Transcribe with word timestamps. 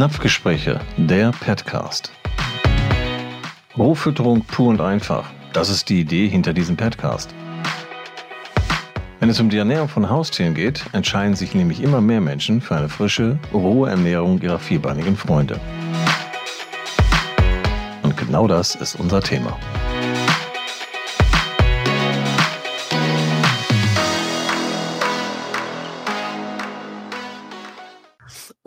Napfgespräche, 0.00 0.80
der 0.96 1.30
Petcast. 1.30 2.10
Rohfütterung 3.76 4.46
pur 4.46 4.68
und 4.68 4.80
einfach. 4.80 5.26
Das 5.52 5.68
ist 5.68 5.90
die 5.90 6.00
Idee 6.00 6.26
hinter 6.26 6.54
diesem 6.54 6.74
Petcast. 6.74 7.34
Wenn 9.18 9.28
es 9.28 9.38
um 9.40 9.50
die 9.50 9.58
Ernährung 9.58 9.90
von 9.90 10.08
Haustieren 10.08 10.54
geht, 10.54 10.86
entscheiden 10.92 11.36
sich 11.36 11.54
nämlich 11.54 11.82
immer 11.82 12.00
mehr 12.00 12.22
Menschen 12.22 12.62
für 12.62 12.76
eine 12.76 12.88
frische, 12.88 13.38
rohe 13.52 13.90
Ernährung 13.90 14.40
ihrer 14.40 14.58
vierbeinigen 14.58 15.18
Freunde. 15.18 15.60
Und 18.02 18.16
genau 18.16 18.48
das 18.48 18.76
ist 18.76 18.94
unser 18.94 19.20
Thema. 19.20 19.58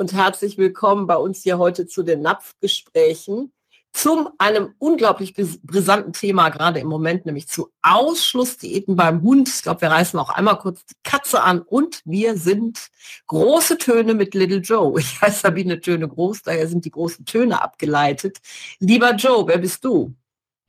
Und 0.04 0.12
herzlich 0.12 0.58
willkommen 0.58 1.08
bei 1.08 1.16
uns 1.16 1.44
hier 1.44 1.58
heute 1.58 1.88
zu 1.88 2.04
den 2.04 2.20
Napfgesprächen 2.20 3.54
zum 3.94 4.28
einem 4.38 4.76
unglaublich 4.78 5.34
brisanten 5.34 6.12
Thema 6.12 6.50
gerade 6.50 6.82
im 6.82 6.88
Moment, 6.88 7.26
nämlich 7.26 7.48
zu 7.48 7.70
Ausschlussdiäten 7.84 8.98
beim 8.98 9.22
Hund. 9.22 9.48
Ich 9.48 9.62
glaube, 9.62 9.80
wir 9.80 9.92
reißen 9.92 10.20
auch 10.20 10.28
einmal 10.28 10.60
kurz 10.60 10.86
die 10.88 10.96
Katze 11.04 11.42
an 11.42 11.62
und 11.62 12.02
wir 12.04 12.36
sind 12.36 12.90
große 13.28 13.78
Töne 13.78 14.14
mit 14.14 14.34
Little 14.34 14.58
Joe. 14.58 15.00
Ich 15.00 15.22
heiße 15.22 15.40
Sabine 15.40 15.80
Töne 15.80 16.10
Groß, 16.10 16.42
daher 16.42 16.68
sind 16.68 16.84
die 16.84 16.92
großen 16.92 17.24
Töne 17.24 17.62
abgeleitet. 17.62 18.40
Lieber 18.80 19.16
Joe, 19.16 19.48
wer 19.48 19.60
bist 19.60 19.86
du? 19.86 20.14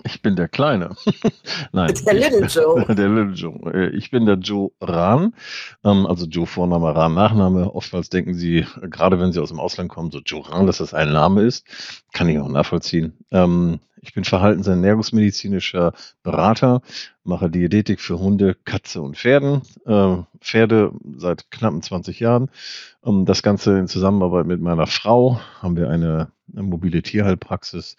Ich 0.06 0.20
bin 0.20 0.36
der 0.36 0.48
Kleine. 0.48 0.90
Nein. 1.72 1.94
Der 2.06 2.14
Little 2.14 2.46
Joe. 2.48 2.84
Der 2.94 3.08
Little 3.08 3.32
Joe. 3.34 3.72
Äh, 3.72 3.88
ich 3.96 4.10
bin 4.10 4.27
der 4.27 4.36
Joe 4.36 4.70
Rahn. 4.80 5.34
Ähm, 5.83 6.06
also 6.06 6.27
Joe 6.27 6.46
Vorname, 6.46 6.94
Rahn 6.94 7.14
Nachname. 7.14 7.74
Oftmals 7.74 8.11
denken 8.11 8.34
Sie, 8.34 8.66
gerade 8.83 9.19
wenn 9.19 9.33
Sie 9.33 9.41
aus 9.41 9.48
dem 9.48 9.61
Ausland 9.61 9.88
kommen, 9.88 10.11
so 10.11 10.20
Joe 10.20 10.48
Rahn, 10.48 10.66
dass 10.66 10.78
das 10.78 10.92
ein 10.94 11.12
Name 11.12 11.42
ist. 11.42 11.66
Kann 12.12 12.28
ich 12.28 12.38
auch 12.38 12.48
nachvollziehen. 12.48 13.14
Ähm, 13.33 13.80
ich 14.02 14.12
bin 14.12 14.24
verhaltens- 14.24 14.69
ernährungsmedizinischer 14.69 15.94
Berater, 16.22 16.83
mache 17.22 17.48
Diätetik 17.48 18.02
für 18.02 18.18
Hunde, 18.18 18.55
Katze 18.66 19.00
und 19.00 19.16
Pferden. 19.16 19.62
Ähm, 19.86 20.27
Pferde 20.41 20.92
seit 21.16 21.50
knappen 21.50 21.80
20 21.80 22.20
Jahren. 22.20 22.50
Das 23.02 23.42
Ganze 23.42 23.78
in 23.78 23.89
Zusammenarbeit 23.89 24.44
mit 24.46 24.61
meiner 24.61 24.86
Frau 24.86 25.41
haben 25.62 25.77
wir 25.78 25.89
eine, 25.89 26.28
eine 26.52 26.62
mobile 26.62 27.00
Tierheilpraxis 27.02 27.96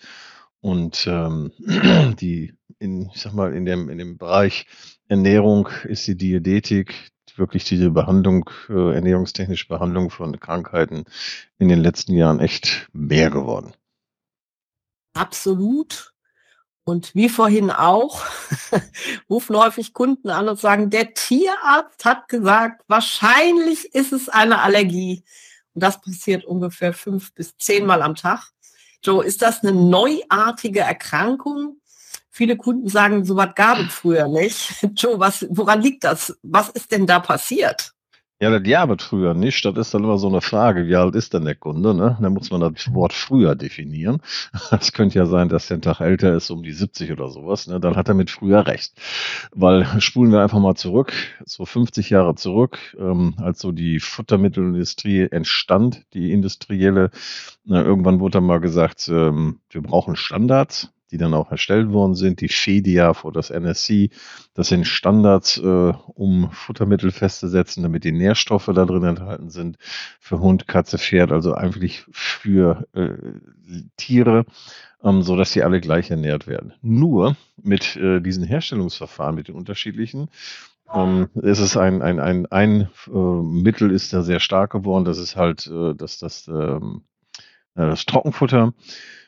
und 0.65 1.05
ähm, 1.05 1.51
die, 2.19 2.55
in, 2.79 3.11
ich 3.13 3.21
sag 3.21 3.33
mal, 3.33 3.53
in 3.53 3.65
dem, 3.65 3.87
in 3.87 3.99
dem 3.99 4.17
Bereich 4.17 4.65
Ernährung 5.07 5.69
ist 5.83 6.07
die 6.07 6.17
Diätetik 6.17 7.11
wirklich 7.35 7.65
diese 7.65 7.91
Behandlung, 7.91 8.49
äh, 8.69 8.95
ernährungstechnische 8.95 9.67
Behandlung 9.67 10.09
von 10.09 10.39
Krankheiten 10.39 11.05
in 11.59 11.67
den 11.67 11.81
letzten 11.81 12.13
Jahren 12.13 12.39
echt 12.39 12.89
mehr 12.93 13.29
geworden. 13.29 13.75
Absolut. 15.13 16.13
Und 16.83 17.13
wie 17.13 17.29
vorhin 17.29 17.69
auch, 17.69 18.23
rufen 19.29 19.55
häufig 19.55 19.93
Kunden 19.93 20.31
an 20.31 20.49
und 20.49 20.59
sagen, 20.59 20.89
der 20.89 21.13
Tierarzt 21.13 22.05
hat 22.05 22.27
gesagt, 22.27 22.81
wahrscheinlich 22.87 23.93
ist 23.93 24.13
es 24.13 24.29
eine 24.29 24.61
Allergie. 24.63 25.23
Und 25.75 25.83
das 25.83 26.01
passiert 26.01 26.43
ungefähr 26.43 26.93
fünf 26.93 27.35
bis 27.35 27.55
zehnmal 27.57 28.01
am 28.01 28.15
Tag. 28.15 28.54
Joe, 29.05 29.23
ist 29.23 29.41
das 29.41 29.63
eine 29.63 29.71
neuartige 29.71 30.79
Erkrankung? 30.79 31.79
Viele 32.31 32.57
Kunden 32.57 32.89
sagen, 32.89 33.23
so 33.23 33.35
was 33.35 33.53
gab 33.55 33.77
es 33.79 33.93
früher 33.93 34.27
nicht. 34.27 34.83
Joe, 34.95 35.19
was, 35.19 35.45
woran 35.49 35.81
liegt 35.81 36.03
das? 36.03 36.37
Was 36.41 36.69
ist 36.69 36.91
denn 36.91 37.05
da 37.05 37.19
passiert? 37.19 37.94
Ja, 38.41 38.49
das 38.49 38.67
Jahr 38.67 38.93
früher 38.99 39.33
nicht. 39.33 39.63
Das 39.63 39.77
ist 39.77 39.93
dann 39.93 40.03
immer 40.03 40.17
so 40.17 40.27
eine 40.27 40.41
Frage, 40.41 40.87
wie 40.87 40.95
alt 40.97 41.15
ist 41.15 41.33
denn 41.33 41.45
der 41.45 41.55
Kunde? 41.55 41.93
Ne? 41.93 42.17
Da 42.19 42.29
muss 42.29 42.51
man 42.51 42.59
das 42.59 42.93
Wort 42.93 43.13
früher 43.13 43.55
definieren. 43.55 44.21
Es 44.71 44.91
könnte 44.91 45.17
ja 45.17 45.25
sein, 45.25 45.47
dass 45.47 45.67
der 45.67 45.79
Tag 45.79 46.01
älter 46.01 46.33
ist, 46.35 46.49
um 46.49 46.61
die 46.61 46.73
70 46.73 47.13
oder 47.13 47.29
sowas. 47.29 47.67
Ne? 47.67 47.79
Dann 47.79 47.95
hat 47.95 48.09
er 48.09 48.13
mit 48.13 48.29
früher 48.29 48.67
recht. 48.67 48.93
Weil 49.53 49.85
spulen 50.01 50.33
wir 50.33 50.41
einfach 50.41 50.59
mal 50.59 50.75
zurück, 50.75 51.13
so 51.45 51.65
50 51.65 52.09
Jahre 52.09 52.35
zurück, 52.35 52.77
ähm, 52.99 53.35
als 53.37 53.59
so 53.59 53.71
die 53.71 54.01
Futtermittelindustrie 54.01 55.29
entstand, 55.31 56.05
die 56.13 56.33
industrielle. 56.33 57.11
Na, 57.63 57.83
irgendwann 57.83 58.19
wurde 58.19 58.33
dann 58.33 58.45
mal 58.45 58.59
gesagt, 58.59 59.07
ähm, 59.07 59.59
wir 59.69 59.81
brauchen 59.81 60.17
Standards 60.17 60.91
die 61.11 61.17
dann 61.17 61.33
auch 61.33 61.51
erstellt 61.51 61.91
worden 61.91 62.15
sind, 62.15 62.41
die 62.41 62.47
FEDIAF 62.47 63.25
oder 63.25 63.39
das 63.39 63.49
NSC. 63.49 64.09
Das 64.53 64.67
sind 64.67 64.85
Standards, 64.87 65.57
äh, 65.57 65.93
um 66.13 66.51
Futtermittel 66.51 67.11
festzusetzen, 67.11 67.83
damit 67.83 68.03
die 68.03 68.11
Nährstoffe 68.11 68.69
da 68.73 68.85
drin 68.85 69.03
enthalten 69.03 69.49
sind 69.49 69.77
für 70.19 70.39
Hund, 70.39 70.67
Katze, 70.67 70.97
Pferd, 70.97 71.31
also 71.31 71.53
eigentlich 71.53 72.05
für 72.11 72.87
äh, 72.93 73.09
Tiere, 73.97 74.45
ähm, 75.03 75.21
so 75.21 75.35
dass 75.35 75.51
sie 75.51 75.63
alle 75.63 75.81
gleich 75.81 76.11
ernährt 76.11 76.47
werden. 76.47 76.73
Nur 76.81 77.35
mit 77.61 77.95
äh, 77.95 78.19
diesen 78.21 78.43
Herstellungsverfahren, 78.43 79.35
mit 79.35 79.47
den 79.47 79.55
unterschiedlichen, 79.55 80.29
ähm, 80.93 81.29
ist 81.35 81.59
es 81.59 81.77
ein, 81.77 82.01
ein, 82.01 82.19
ein, 82.19 82.45
ein 82.47 82.89
äh, 83.07 83.11
Mittel 83.11 83.91
ist 83.91 84.13
da 84.13 84.21
sehr 84.21 84.39
stark 84.39 84.71
geworden. 84.71 85.05
Das 85.05 85.17
ist 85.17 85.35
halt 85.35 85.67
äh, 85.67 85.93
das, 85.95 86.19
das, 86.19 86.47
ähm, 86.47 87.03
äh, 87.75 87.87
das 87.87 88.05
Trockenfutter. 88.05 88.73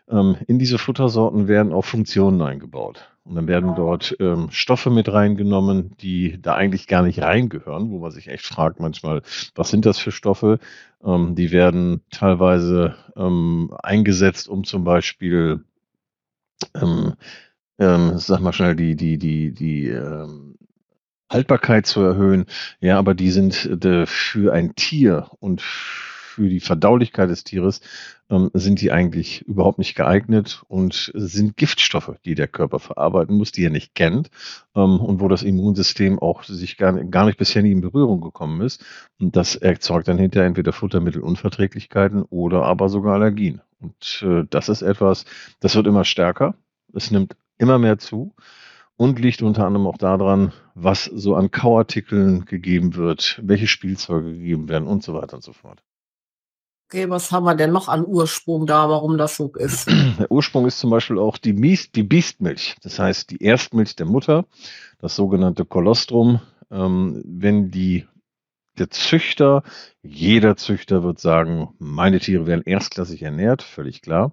Ähm, 0.09 0.38
in 0.47 0.59
diese 0.59 0.78
Futtersorten 0.78 1.47
werden 1.47 1.73
auch 1.73 1.85
Funktionen 1.85 2.41
eingebaut. 2.41 3.09
Und 3.23 3.35
dann 3.35 3.47
werden 3.47 3.75
dort 3.75 4.16
ähm, 4.19 4.50
Stoffe 4.51 4.90
mit 4.90 5.12
reingenommen, 5.12 5.97
die 5.97 6.41
da 6.41 6.56
eigentlich 6.56 6.88
gar 6.88 7.03
nicht 7.03 7.22
reingehören, 7.22 7.91
wo 7.91 8.00
man 8.00 8.12
sich 8.12 8.29
echt 8.29 8.46
fragt 8.46 8.79
manchmal, 8.79 9.22
was 9.53 9.69
sind 9.69 9.85
das 9.85 10.00
für 10.00 10.12
Stoffe? 10.12 10.59
Ähm, 11.03 11.35
die 11.35 11.51
werden 11.51 12.01
teilweise 12.09 12.96
ähm, 13.17 13.75
eingesetzt, 13.84 14.47
um 14.47 14.63
zum 14.63 14.85
Beispiel, 14.85 15.66
ähm, 16.73 17.16
ähm, 17.79 18.17
sag 18.17 18.40
mal 18.40 18.53
schnell, 18.53 18.78
die, 18.78 18.96
die, 18.96 19.17
die, 19.17 19.51
die 19.51 19.94
Haltbarkeit 21.29 21.85
zu 21.85 22.01
erhöhen. 22.01 22.46
Ja, 22.79 22.97
aber 22.97 23.13
die 23.13 23.31
sind 23.31 23.66
äh, 23.66 24.06
für 24.06 24.53
ein 24.53 24.75
Tier 24.75 25.28
und 25.40 25.62
für 25.62 26.16
die 26.38 26.59
Verdaulichkeit 26.59 27.30
des 27.30 27.44
Tieres 27.44 27.81
ähm, 28.30 28.52
sind 28.53 28.81
die 28.81 28.92
eigentlich 28.92 29.42
überhaupt 29.42 29.80
nicht 29.80 29.96
geeignet 29.96 30.64
und 30.68 31.12
sind 31.16 31.58
Giftstoffe, 31.58 32.14
die 32.25 32.36
der 32.36 32.48
Körper 32.48 32.80
verarbeiten 32.80 33.36
muss, 33.36 33.52
die 33.52 33.66
er 33.66 33.70
nicht 33.70 33.96
kennt 33.96 34.30
ähm, 34.76 35.00
und 35.00 35.20
wo 35.20 35.28
das 35.28 35.44
Immunsystem 35.44 36.20
auch 36.20 36.44
sich 36.44 36.78
gar, 36.78 36.94
gar 37.06 37.26
nicht 37.26 37.38
bisher 37.38 37.64
nie 37.64 37.72
in 37.72 37.81
Berührung 37.81 38.22
gekommen 38.22 38.62
ist. 38.62 38.86
Und 39.20 39.36
das 39.36 39.56
erzeugt 39.56 40.08
dann 40.08 40.18
hinterher 40.18 40.47
entweder 40.47 40.74
Futtermittelunverträglichkeiten 40.74 42.24
oder 42.24 42.64
aber 42.64 42.90
sogar 42.90 43.16
Allergien. 43.16 43.62
Und 43.80 44.24
äh, 44.24 44.46
das 44.50 44.70
ist 44.70 44.81
etwas, 44.81 45.26
das 45.59 45.76
wird 45.76 45.88
immer 45.88 46.06
stärker. 46.06 46.56
Es 46.94 47.12
nimmt 47.12 47.36
immer 47.58 47.80
mehr 47.80 47.97
zu 47.97 48.34
und 48.97 49.20
liegt 49.20 49.42
unter 49.42 49.66
anderem 49.66 49.88
auch 49.88 49.97
daran, 49.97 50.52
was 50.74 51.06
so 51.06 51.36
an 51.36 51.52
Kauartikeln 51.52 52.46
gegeben 52.46 52.96
wird, 52.96 53.40
welche 53.44 53.68
Spielzeuge 53.68 54.34
gegeben 54.34 54.70
werden 54.70 54.88
und 54.88 55.03
so 55.03 55.14
weiter 55.14 55.36
und 55.36 55.44
so 55.44 55.53
fort. 55.53 55.84
Okay, 56.90 57.09
was 57.09 57.34
haben 57.34 57.44
wir 57.44 57.56
denn 57.56 57.74
noch 57.74 57.90
an 57.90 58.06
Ursprung 58.08 58.66
da, 58.66 58.88
warum 58.90 59.18
das 59.18 59.36
so 59.36 59.52
ist? 59.56 59.90
Der 60.20 60.31
Ursprung 60.31 60.66
ist 60.66 60.80
zum 60.80 60.90
Beispiel 60.90 61.20
auch 61.20 61.38
die, 61.38 61.52
Mies, 61.52 61.92
die 61.92 62.03
Biestmilch, 62.03 62.78
das 62.81 62.98
heißt 62.98 63.30
die 63.30 63.44
Erstmilch 63.44 63.98
der 63.98 64.06
Mutter, 64.06 64.46
das 65.00 65.18
sogenannte 65.18 65.66
Kolostrum. 65.66 66.40
Ähm, 66.72 67.22
wenn 67.26 67.72
die 67.72 68.06
der 68.80 68.90
Züchter, 68.90 69.64
jeder 70.02 70.56
Züchter 70.56 71.03
wird 71.03 71.20
sagen, 71.20 71.74
meine 71.78 72.20
Tiere 72.22 72.46
werden 72.46 72.64
erstklassig 72.66 73.22
ernährt, 73.22 73.64
völlig 73.64 74.02
klar. 74.02 74.31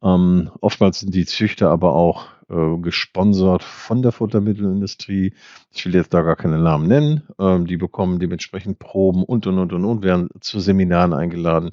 Ähm, 0.00 0.52
oftmals 0.60 1.00
sind 1.00 1.16
die 1.16 1.26
Züchter 1.26 1.70
aber 1.70 1.94
auch 1.94 2.26
äh, 2.50 2.76
gesponsert 2.78 3.62
von 3.62 4.02
der 4.02 4.12
Futtermittelindustrie. 4.12 5.34
Ich 5.72 5.84
will 5.84 5.94
jetzt 5.94 6.14
da 6.14 6.22
gar 6.22 6.36
keine 6.36 6.58
Namen 6.58 6.88
nennen. 6.88 7.22
Ähm, 7.38 7.66
die 7.66 7.76
bekommen 7.76 8.18
dementsprechend 8.18 8.78
Proben 8.78 9.22
und 9.22 9.46
und 9.46 9.58
und 9.58 9.72
und 9.72 9.84
und 9.84 10.02
werden 10.02 10.28
zu 10.40 10.60
Seminaren 10.60 11.12
eingeladen. 11.12 11.70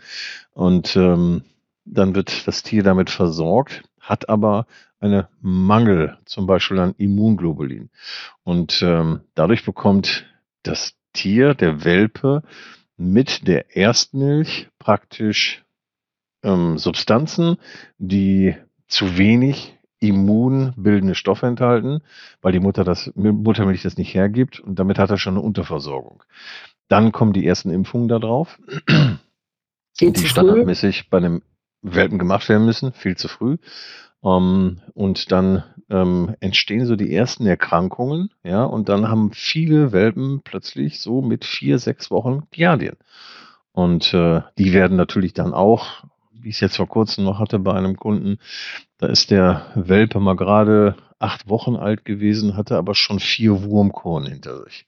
Und 0.54 0.96
ähm, 0.96 1.44
dann 1.86 2.16
wird 2.16 2.48
das 2.48 2.64
Tier 2.64 2.84
damit 2.84 3.10
versorgt, 3.10 3.84
hat 4.00 4.28
aber 4.30 4.66
eine 5.00 5.30
Mangel 5.42 6.18
zum 6.26 6.48
Beispiel 6.48 6.80
an 6.80 6.96
Immunglobulin. 6.98 7.90
Und 8.44 8.82
ähm, 8.82 9.22
dadurch 9.36 9.66
bekommt 9.66 10.26
das 10.64 10.96
Tier, 11.14 11.54
der 11.54 11.86
Welpe, 11.86 12.44
mit 12.98 13.48
der 13.48 13.76
Erstmilch 13.76 14.70
praktisch 14.80 15.64
ähm, 16.44 16.78
Substanzen, 16.78 17.58
die 17.98 18.56
zu 18.88 19.18
wenig 19.18 19.78
immunbildende 20.00 21.16
Stoffe 21.16 21.48
enthalten, 21.48 22.02
weil 22.42 22.52
die 22.52 22.60
Mutter 22.60 22.84
das, 22.84 23.12
Muttermilch 23.16 23.84
das 23.84 23.98
nicht 23.98 24.14
hergibt 24.14 24.60
und 24.60 24.78
damit 24.78 25.00
hat 25.00 25.10
er 25.10 25.18
schon 25.18 25.36
eine 25.36 25.44
Unterversorgung. 25.44 26.24
Dann 26.88 27.12
kommen 27.12 27.34
die 27.34 27.46
ersten 27.46 27.72
Impfungen 27.72 28.08
da 28.08 28.20
drauf, 28.20 28.60
die 30.00 30.16
standardmäßig 30.16 31.10
bei 31.10 31.18
einem 31.18 31.42
Welpen 31.82 32.20
gemacht 32.20 32.48
werden 32.50 32.66
müssen, 32.66 32.94
viel 32.94 33.16
zu 33.16 33.28
früh. 33.28 33.58
Um, 34.22 34.34
ähm, 34.34 34.82
und 34.96 35.32
dann 35.32 35.64
ähm, 35.90 36.36
entstehen 36.40 36.88
so 36.88 36.96
die 36.96 37.14
ersten 37.14 37.46
Erkrankungen, 37.46 38.32
ja, 38.44 38.64
und 38.64 38.90
dann 38.90 39.08
haben 39.08 39.32
viele 39.34 39.92
Welpen 39.92 40.42
plötzlich 40.44 41.00
so 41.00 41.22
mit 41.22 41.46
vier, 41.46 41.78
sechs 41.78 42.10
Wochen 42.10 42.48
Giardien. 42.50 42.98
Und 43.72 44.14
äh, 44.16 44.42
die 44.58 44.74
werden 44.74 44.98
natürlich 44.98 45.34
dann 45.34 45.54
auch 45.54 46.06
wie 46.46 46.50
ich 46.50 46.58
es 46.58 46.62
jetzt 46.62 46.78
vor 46.78 46.88
kurzem 46.88 47.24
noch 47.24 47.40
hatte 47.40 47.58
bei 47.58 47.74
einem 47.74 47.98
Kunden, 47.98 48.38
da 49.00 49.08
ist 49.08 49.32
der 49.32 49.66
Welpe 49.74 50.20
mal 50.20 50.36
gerade 50.36 50.96
acht 51.18 51.50
Wochen 51.50 51.76
alt 51.76 52.06
gewesen, 52.06 52.56
hatte 52.56 52.78
aber 52.78 52.94
schon 52.94 53.20
vier 53.20 53.64
Wurmkorn 53.64 54.28
hinter 54.28 54.64
sich. 54.64 54.86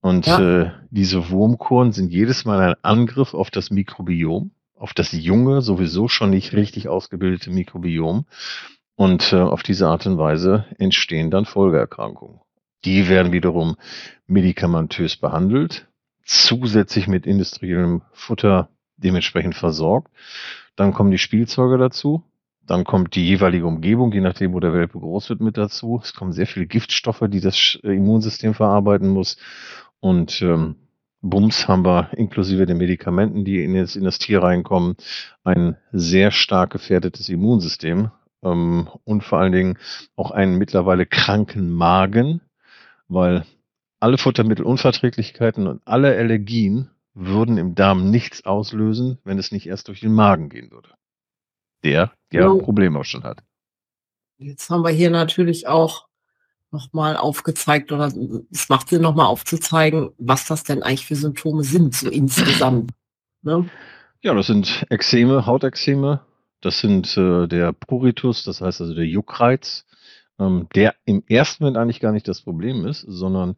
Und 0.00 0.26
Ja. 0.26 0.38
äh, 0.38 0.70
diese 0.90 1.28
Wurmkorn 1.30 1.90
sind 1.90 2.12
jedes 2.12 2.44
Mal 2.44 2.60
ein 2.60 2.74
Angriff 2.82 3.34
auf 3.34 3.50
das 3.50 3.70
Mikrobiom, 3.72 4.52
auf 4.76 4.94
das 4.94 5.10
junge, 5.10 5.60
sowieso 5.60 6.06
schon 6.06 6.30
nicht 6.30 6.52
richtig 6.52 6.88
ausgebildete 6.88 7.50
Mikrobiom. 7.50 8.24
Und 8.94 9.32
äh, 9.32 9.40
auf 9.40 9.64
diese 9.64 9.88
Art 9.88 10.06
und 10.06 10.18
Weise 10.18 10.66
entstehen 10.78 11.32
dann 11.32 11.46
Folgeerkrankungen. 11.46 12.38
Die 12.84 13.08
werden 13.08 13.32
wiederum 13.32 13.74
medikamentös 14.28 15.16
behandelt, 15.16 15.88
zusätzlich 16.24 17.08
mit 17.08 17.26
industriellem 17.26 18.02
Futter 18.12 18.68
dementsprechend 18.96 19.54
versorgt. 19.54 20.10
Dann 20.76 20.92
kommen 20.92 21.10
die 21.10 21.18
Spielzeuge 21.18 21.78
dazu. 21.78 22.22
Dann 22.66 22.84
kommt 22.84 23.14
die 23.14 23.26
jeweilige 23.26 23.66
Umgebung, 23.66 24.12
je 24.12 24.20
nachdem, 24.20 24.52
wo 24.52 24.60
der 24.60 24.72
Welpe 24.72 24.98
groß 24.98 25.28
wird, 25.30 25.40
mit 25.40 25.56
dazu. 25.56 26.00
Es 26.02 26.14
kommen 26.14 26.32
sehr 26.32 26.46
viele 26.48 26.66
Giftstoffe, 26.66 27.22
die 27.28 27.40
das 27.40 27.56
Sch- 27.56 27.80
Immunsystem 27.84 28.54
verarbeiten 28.54 29.08
muss. 29.08 29.36
Und 30.00 30.42
ähm, 30.42 30.74
Bums 31.22 31.68
haben 31.68 31.84
wir 31.84 32.10
inklusive 32.16 32.66
den 32.66 32.78
Medikamenten, 32.78 33.44
die 33.44 33.62
in 33.62 33.74
das, 33.74 33.94
in 33.96 34.04
das 34.04 34.18
Tier 34.18 34.42
reinkommen, 34.42 34.96
ein 35.44 35.76
sehr 35.92 36.30
stark 36.32 36.70
gefährdetes 36.70 37.28
Immunsystem 37.28 38.10
ähm, 38.42 38.88
und 39.04 39.22
vor 39.22 39.38
allen 39.38 39.52
Dingen 39.52 39.78
auch 40.16 40.32
einen 40.32 40.58
mittlerweile 40.58 41.06
kranken 41.06 41.70
Magen, 41.70 42.40
weil 43.08 43.44
alle 44.00 44.18
Futtermittelunverträglichkeiten 44.18 45.66
und 45.68 45.82
alle 45.84 46.16
Allergien 46.16 46.90
würden 47.16 47.56
im 47.56 47.74
Darm 47.74 48.10
nichts 48.10 48.44
auslösen, 48.44 49.18
wenn 49.24 49.38
es 49.38 49.50
nicht 49.50 49.66
erst 49.66 49.88
durch 49.88 50.00
den 50.00 50.12
Magen 50.12 50.50
gehen 50.50 50.70
würde. 50.70 50.90
Der 51.82 52.12
ja 52.30 52.42
Jo. 52.42 52.58
ein 52.58 52.62
Problem 52.62 52.96
auch 52.96 53.04
schon 53.04 53.24
hat. 53.24 53.42
Jetzt 54.38 54.68
haben 54.68 54.82
wir 54.82 54.90
hier 54.90 55.10
natürlich 55.10 55.66
auch 55.66 56.06
nochmal 56.70 57.16
aufgezeigt, 57.16 57.90
oder 57.90 58.12
es 58.50 58.68
macht 58.68 58.90
Sinn, 58.90 59.00
nochmal 59.00 59.26
aufzuzeigen, 59.26 60.10
was 60.18 60.46
das 60.46 60.62
denn 60.62 60.82
eigentlich 60.82 61.06
für 61.06 61.16
Symptome 61.16 61.64
sind, 61.64 61.94
so 61.94 62.08
insgesamt. 62.08 62.92
Ne? 63.42 63.70
Ja, 64.22 64.34
das 64.34 64.48
sind 64.48 64.84
Ekzeme, 64.90 65.46
Hautexzeme. 65.46 66.20
Das 66.60 66.80
sind 66.80 67.16
äh, 67.16 67.46
der 67.46 67.72
Pruritus, 67.72 68.42
das 68.42 68.60
heißt 68.60 68.80
also 68.80 68.92
der 68.92 69.06
Juckreiz, 69.06 69.86
ähm, 70.40 70.66
der 70.74 70.96
im 71.04 71.22
ersten 71.28 71.62
Moment 71.62 71.76
eigentlich 71.76 72.00
gar 72.00 72.10
nicht 72.10 72.26
das 72.26 72.42
Problem 72.42 72.84
ist, 72.86 73.02
sondern 73.02 73.54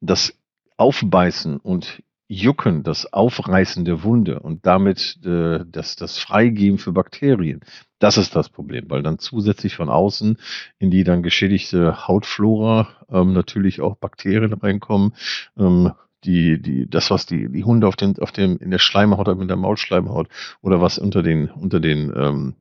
das 0.00 0.32
Aufbeißen 0.78 1.58
und 1.58 2.02
Jucken, 2.28 2.82
das 2.82 3.12
Aufreißen 3.12 3.84
der 3.84 4.02
Wunde 4.02 4.40
und 4.40 4.66
damit 4.66 5.18
äh, 5.24 5.60
das, 5.66 5.96
das 5.96 6.18
Freigeben 6.18 6.78
für 6.78 6.92
Bakterien. 6.92 7.60
Das 7.98 8.18
ist 8.18 8.34
das 8.34 8.48
Problem, 8.48 8.90
weil 8.90 9.02
dann 9.02 9.18
zusätzlich 9.18 9.76
von 9.76 9.88
außen 9.88 10.38
in 10.78 10.90
die 10.90 11.04
dann 11.04 11.22
geschädigte 11.22 12.08
Hautflora 12.08 12.88
ähm, 13.10 13.32
natürlich 13.32 13.80
auch 13.80 13.96
Bakterien 13.96 14.52
reinkommen. 14.52 15.14
Ähm, 15.56 15.92
die, 16.24 16.60
die, 16.60 16.90
das, 16.90 17.10
was 17.10 17.26
die, 17.26 17.48
die 17.50 17.64
Hunde 17.64 17.86
auf 17.86 17.96
dem, 17.96 18.16
auf 18.18 18.32
dem, 18.32 18.58
in 18.58 18.70
der 18.70 18.78
Schleimhaut, 18.78 19.28
in 19.28 19.48
der 19.48 19.56
Maulschleimhaut 19.56 20.28
oder 20.60 20.80
was 20.80 20.98
unter 20.98 21.22
den, 21.22 21.48
unter 21.50 21.78
den, 21.78 22.12
ähm, 22.16 22.54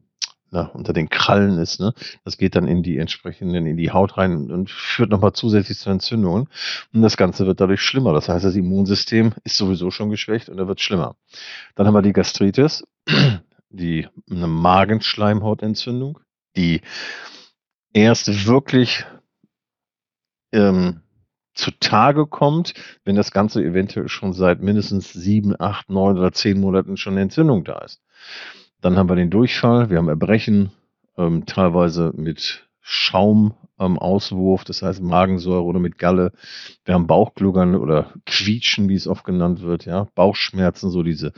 na, 0.52 0.68
unter 0.74 0.94
den 0.94 1.10
Krallen 1.10 1.58
ist, 1.58 1.80
ne? 1.80 1.94
Das 2.24 2.38
geht 2.38 2.56
dann 2.56 2.68
in 2.68 2.84
die 2.84 2.98
entsprechenden, 2.98 3.66
in 3.66 3.78
die 3.78 3.92
Haut 3.92 4.18
rein 4.18 4.52
und, 4.52 4.70
führt 4.70 5.10
nochmal 5.10 5.34
zusätzlich 5.34 5.78
zu 5.78 5.90
Entzündungen. 5.90 6.48
Und 6.94 7.02
das 7.02 7.18
Ganze 7.18 7.46
wird 7.46 7.60
dadurch 7.60 7.82
schlimmer. 7.82 8.14
Das 8.14 8.30
heißt, 8.30 8.46
das 8.46 8.56
Immunsystem 8.56 9.34
ist 9.44 9.58
sowieso 9.58 9.92
schon 9.92 10.10
geschwächt 10.10 10.50
und 10.50 10.58
er 10.58 10.68
wird 10.68 10.82
schlimmer. 10.82 11.16
Dann 11.76 11.88
haben 11.88 11.94
wir 11.94 12.02
die 12.02 12.14
Gastritis, 12.14 12.84
die 13.70 14.08
eine 14.30 14.48
Magenschleimhautentzündung, 14.48 16.20
die 16.56 16.82
erst 17.94 18.46
wirklich 18.46 19.06
ähm, 20.54 21.02
zutage 21.54 22.28
kommt, 22.28 22.74
wenn 23.04 23.16
das 23.16 23.32
Ganze 23.32 23.64
eventuell 23.64 24.10
schon 24.10 24.34
seit 24.34 24.62
mindestens 24.62 25.12
sieben, 25.14 25.60
acht, 25.60 25.90
neun 25.90 26.18
oder 26.18 26.32
zehn 26.32 26.60
Monaten 26.60 26.98
schon 26.98 27.14
eine 27.14 27.22
Entzündung 27.24 27.64
da 27.64 27.80
ist. 27.80 28.02
Dann 28.86 29.00
haben 29.00 29.10
wir 29.10 29.16
den 29.16 29.32
Durchfall, 29.32 29.90
wir 29.90 29.98
haben 29.98 30.10
Erbrechen, 30.10 30.70
ähm, 31.18 31.48
teilweise 31.48 32.14
mit 32.16 32.70
Schaumauswurf, 32.82 34.64
das 34.64 34.84
heißt 34.84 35.02
Magensäure 35.02 35.64
oder 35.64 35.80
mit 35.80 35.98
Galle. 35.98 36.34
Wir 36.84 36.94
haben 36.94 37.08
Bauchgluckern 37.08 37.74
oder 37.74 38.14
Quietschen, 38.28 38.88
wie 38.88 38.94
es 38.94 39.08
oft 39.08 39.24
genannt 39.24 39.64
wird, 39.64 39.86
ja, 39.86 40.06
Bauchschmerzen, 40.14 40.92
so 40.92 41.02
diese 41.02 41.34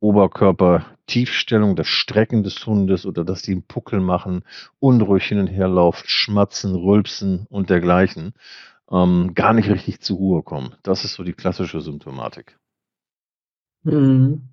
Oberkörpertiefstellung, 0.00 1.76
das 1.76 1.88
Strecken 1.88 2.42
des 2.42 2.64
Hundes 2.64 3.04
oder 3.04 3.22
dass 3.22 3.42
die 3.42 3.52
einen 3.52 3.66
Puckel 3.66 4.00
machen, 4.00 4.42
unruhig 4.80 5.24
hin 5.26 5.40
und 5.40 5.48
her 5.48 5.68
laufen, 5.68 6.04
schmatzen, 6.06 6.74
rülpsen 6.74 7.46
und 7.50 7.68
dergleichen, 7.68 8.32
ähm, 8.90 9.34
gar 9.34 9.52
nicht 9.52 9.68
richtig 9.68 10.00
zur 10.00 10.16
Ruhe 10.16 10.42
kommen. 10.42 10.74
Das 10.82 11.04
ist 11.04 11.16
so 11.16 11.22
die 11.22 11.34
klassische 11.34 11.82
Symptomatik. 11.82 12.58
Hm. 13.84 14.48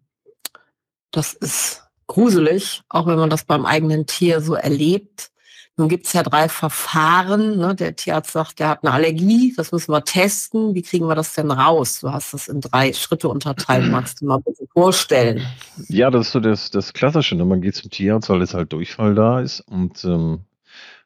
Das 1.12 1.34
ist 1.34 1.89
gruselig, 2.10 2.82
auch 2.90 3.08
wenn 3.08 3.18
man 3.18 3.30
das 3.30 3.46
beim 3.46 3.66
eigenen 3.66 4.06
Tier 4.06 4.42
so 4.42 4.56
erlebt. 4.56 5.32
Nun 5.78 5.88
gibt's 5.88 6.12
ja 6.12 6.24
drei 6.24 6.50
Verfahren. 6.50 7.58
Ne? 7.58 7.74
Der 7.74 7.96
Tierarzt 7.96 8.32
sagt, 8.32 8.60
der 8.60 8.68
hat 8.68 8.84
eine 8.84 8.92
Allergie, 8.92 9.54
das 9.56 9.72
müssen 9.72 9.94
wir 9.94 10.04
testen. 10.04 10.76
Wie 10.76 10.82
kriegen 10.82 11.08
wir 11.08 11.16
das 11.16 11.36
denn 11.36 11.52
raus? 11.52 12.02
Du 12.02 12.12
hast 12.12 12.34
das 12.34 12.50
in 12.50 12.60
drei 12.60 12.92
Schritte 12.92 13.30
unterteilt. 13.30 13.90
Magst 13.92 14.20
du 14.20 14.26
mal 14.26 14.40
bitte 14.40 14.66
vorstellen? 14.74 15.42
Ja, 15.88 16.12
das 16.12 16.28
ist 16.28 16.34
so 16.34 16.42
das, 16.42 16.70
das 16.70 16.92
Klassische. 16.92 17.36
Ne? 17.36 17.46
Man 17.46 17.62
geht 17.62 17.76
zum 17.76 17.90
Tierarzt, 17.90 18.30
weil 18.30 18.42
es 18.42 18.54
halt 18.54 18.74
Durchfall 18.74 19.16
da 19.16 19.40
ist 19.40 19.62
und 19.62 20.04
ähm, 20.04 20.42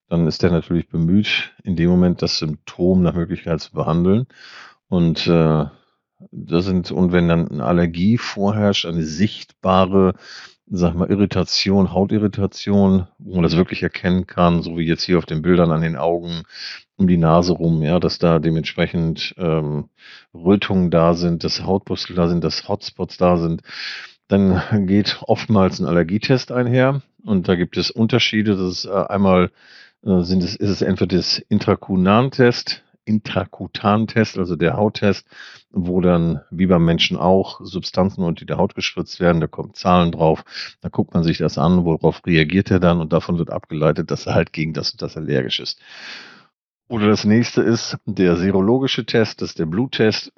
dann 0.09 0.25
ist 0.25 0.41
der 0.41 0.51
natürlich 0.51 0.89
bemüht, 0.89 1.51
in 1.63 1.75
dem 1.75 1.91
Moment 1.91 2.23
das 2.23 2.39
Symptom 2.39 3.03
nach 3.03 3.13
Möglichkeit 3.13 3.61
zu 3.61 3.73
behandeln. 3.73 4.25
Und 4.88 5.27
äh, 5.27 5.65
das 6.31 6.65
sind, 6.65 6.91
und 6.91 7.11
wenn 7.11 7.27
dann 7.27 7.49
eine 7.49 7.63
Allergie 7.63 8.17
vorherrscht, 8.17 8.85
eine 8.85 9.03
sichtbare, 9.03 10.13
sag 10.75 10.95
mal, 10.95 11.09
Irritation, 11.09 11.93
Hautirritation, 11.93 13.07
wo 13.19 13.35
man 13.35 13.43
das 13.43 13.55
wirklich 13.55 13.83
erkennen 13.83 14.25
kann, 14.25 14.63
so 14.63 14.75
wie 14.75 14.87
jetzt 14.87 15.03
hier 15.03 15.19
auf 15.19 15.27
den 15.27 15.43
Bildern 15.43 15.71
an 15.71 15.81
den 15.81 15.95
Augen, 15.95 16.43
um 16.97 17.05
die 17.07 17.17
Nase 17.17 17.53
rum, 17.53 17.83
ja, 17.83 17.99
dass 17.99 18.17
da 18.17 18.39
dementsprechend 18.39 19.35
ähm, 19.37 19.89
Rötungen 20.33 20.89
da 20.89 21.13
sind, 21.13 21.44
dass 21.44 21.63
Hautpustel 21.63 22.15
da 22.15 22.27
sind, 22.27 22.44
dass 22.44 22.68
Hotspots 22.68 23.18
da 23.18 23.37
sind, 23.37 23.61
dann 24.27 24.61
geht 24.87 25.19
oftmals 25.27 25.80
ein 25.80 25.85
Allergietest 25.85 26.51
einher 26.51 27.03
und 27.23 27.47
da 27.47 27.53
gibt 27.53 27.77
es 27.77 27.92
Unterschiede. 27.92 28.56
Das 28.56 28.80
ist 28.80 28.85
äh, 28.85 28.89
einmal 28.89 29.51
äh, 30.03 30.21
sind 30.21 30.44
es, 30.44 30.56
ist 30.56 30.69
es 30.69 30.81
entweder 30.81 31.18
das 31.18 31.37
Intrakunan-Test, 31.37 32.83
Intrakutan-Test, 33.06 34.38
also 34.38 34.56
der 34.56 34.78
Hauttest, 34.78 35.28
wo 35.72 36.02
dann, 36.02 36.42
wie 36.52 36.68
beim 36.68 36.86
Menschen 36.86 37.18
auch, 37.18 37.62
Substanzen 37.64 38.24
unter 38.24 38.45
die 38.45 38.54
Haut 38.54 38.76
gespritzt 38.76 39.19
werden, 39.19 39.42
da 39.42 39.48
kommen 39.48 39.74
Zahlen 39.74 40.12
drauf, 40.12 40.44
da 40.81 40.90
guckt 40.90 41.14
man 41.14 41.24
sich 41.24 41.38
das 41.38 41.57
an, 41.57 41.86
worauf 41.86 42.22
reagiert 42.26 42.72
er 42.72 42.80
dann 42.80 43.02
und 43.02 43.14
davon 43.14 43.38
wird 43.38 43.50
abgeleitet, 43.50 44.12
dass 44.12 44.26
er 44.26 44.36
halt 44.36 44.54
gegen 44.54 44.74
das 44.74 44.92
und 44.92 45.02
das 45.02 45.18
allergisch 45.18 45.60
ist. 45.60 45.80
Oder 46.90 47.07
das 47.07 47.24
nächste 47.24 47.62
ist 47.62 47.98
der 48.06 48.36
serologische 48.36 49.06
Test, 49.06 49.42
das 49.42 49.52
ist 49.52 49.60
der 49.60 49.66
Bluttest. 49.66 50.31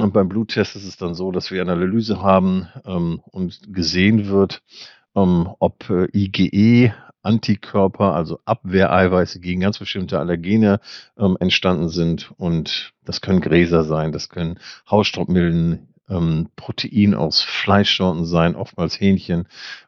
Und 0.00 0.12
beim 0.12 0.28
Bluttest 0.28 0.74
ist 0.74 0.86
es 0.86 0.96
dann 0.96 1.14
so, 1.14 1.30
dass 1.30 1.50
wir 1.50 1.60
eine 1.60 1.72
Analyse 1.72 2.22
haben 2.22 2.68
ähm, 2.84 3.20
und 3.26 3.72
gesehen 3.72 4.28
wird, 4.28 4.62
ähm, 5.14 5.48
ob 5.58 5.88
äh, 5.90 6.06
IgE 6.12 6.92
Antikörper, 7.22 8.14
also 8.14 8.40
Abwehreiweiße 8.44 9.40
gegen 9.40 9.60
ganz 9.60 9.78
bestimmte 9.78 10.18
Allergene 10.18 10.80
ähm, 11.18 11.36
entstanden 11.38 11.88
sind. 11.88 12.32
Und 12.38 12.92
das 13.04 13.20
können 13.20 13.40
Gräser 13.40 13.84
sein, 13.84 14.12
das 14.12 14.28
können 14.28 14.58
Hausstaubmilben, 14.90 15.88
ähm, 16.08 16.48
Protein 16.56 17.14
aus 17.14 17.42
Fleischsorten 17.42 18.24
sein, 18.24 18.56
oftmals 18.56 18.98
Hähnchen 19.00 19.46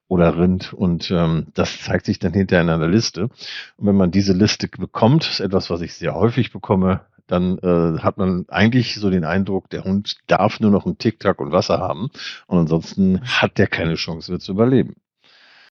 oder 0.09 0.39
Rind. 0.39 0.73
Und 0.73 1.11
ähm, 1.11 1.47
das 1.55 1.81
zeigt 1.81 2.07
sich 2.07 2.19
dann 2.19 2.33
hinterher 2.33 2.63
in 2.63 2.71
einer 2.71 2.89
Liste. 2.89 3.25
Und 3.25 3.87
wenn 3.87 3.97
man 3.97 4.11
diese 4.11 4.35
Liste 4.35 4.69
bekommt, 4.69 5.29
ist 5.29 5.41
etwas, 5.41 5.71
was 5.71 5.81
ich 5.81 5.95
sehr 5.95 6.15
häufig 6.15 6.53
bekomme, 6.53 7.01
dann 7.27 7.59
äh, 7.59 7.99
hat 8.01 8.19
man 8.19 8.45
eigentlich 8.49 8.97
so 8.97 9.09
den 9.09 9.25
Eindruck, 9.25 9.71
der 9.71 9.85
Hund 9.85 10.17
darf 10.27 10.61
nur 10.61 10.71
noch 10.71 10.85
einen 10.85 10.99
Tic-Tac 10.99 11.41
und 11.41 11.53
Wasser 11.53 11.79
haben. 11.79 12.11
Und 12.47 12.59
ansonsten 12.59 13.23
hat 13.23 13.59
der 13.59 13.69
keine 13.69 13.95
Chance 13.95 14.33
mehr 14.33 14.41
zu 14.41 14.53
überleben. 14.53 14.97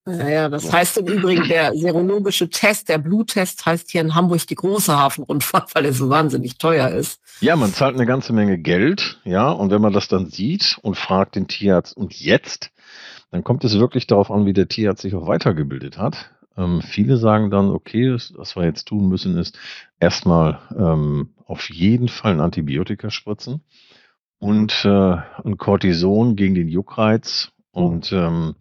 Ja, 0.08 0.30
ja, 0.30 0.50
das 0.50 0.72
heißt 0.72 0.98
im 0.98 1.08
Übrigen, 1.08 1.48
der 1.48 1.74
serologische 1.76 2.50
Test, 2.50 2.90
der 2.90 2.98
Bluttest 2.98 3.64
heißt 3.66 3.92
hier 3.92 4.02
in 4.02 4.16
Hamburg 4.16 4.48
die 4.48 4.56
große 4.56 4.98
Hafenrundfahrt, 4.98 5.76
weil 5.76 5.86
er 5.86 5.94
so 5.94 6.10
wahnsinnig 6.10 6.58
teuer 6.58 6.90
ist. 6.90 7.22
Ja, 7.40 7.56
man 7.56 7.72
zahlt 7.72 7.96
eine 7.96 8.08
ganze 8.08 8.34
Menge 8.34 8.58
Geld, 8.58 9.20
ja, 9.26 9.52
und 9.52 9.70
wenn 9.70 9.82
man 9.82 9.94
das 9.94 10.08
dann 10.08 10.26
sieht 10.28 10.80
und 10.82 10.98
fragt 10.98 11.36
den 11.36 11.48
Tierarzt, 11.48 11.96
und 11.96 12.20
jetzt, 12.20 12.72
dann 13.30 13.44
kommt 13.44 13.64
es 13.64 13.78
wirklich 13.78 14.08
darauf 14.08 14.32
an, 14.32 14.48
wie 14.48 14.54
der 14.54 14.68
Tierarzt 14.68 15.04
sich 15.04 15.14
auch 15.14 15.28
weitergebildet 15.28 16.00
hat. 16.00 16.32
Ähm, 16.58 16.82
viele 16.82 17.18
sagen 17.18 17.52
dann, 17.52 17.70
okay, 17.70 18.12
was 18.12 18.56
wir 18.56 18.64
jetzt 18.64 18.88
tun 18.88 19.08
müssen, 19.08 19.38
ist 19.38 19.58
erstmal 20.00 20.60
ähm, 20.76 21.30
auf 21.46 21.70
jeden 21.70 22.08
Fall 22.08 22.34
ein 22.34 22.42
Antibiotika 22.42 23.12
spritzen 23.12 23.62
und 24.40 24.84
äh, 24.84 25.16
ein 25.44 25.58
Cortison 25.58 26.36
gegen 26.36 26.56
den 26.56 26.68
Juckreiz 26.68 27.52
und 27.72 28.12
ähm, 28.12 28.56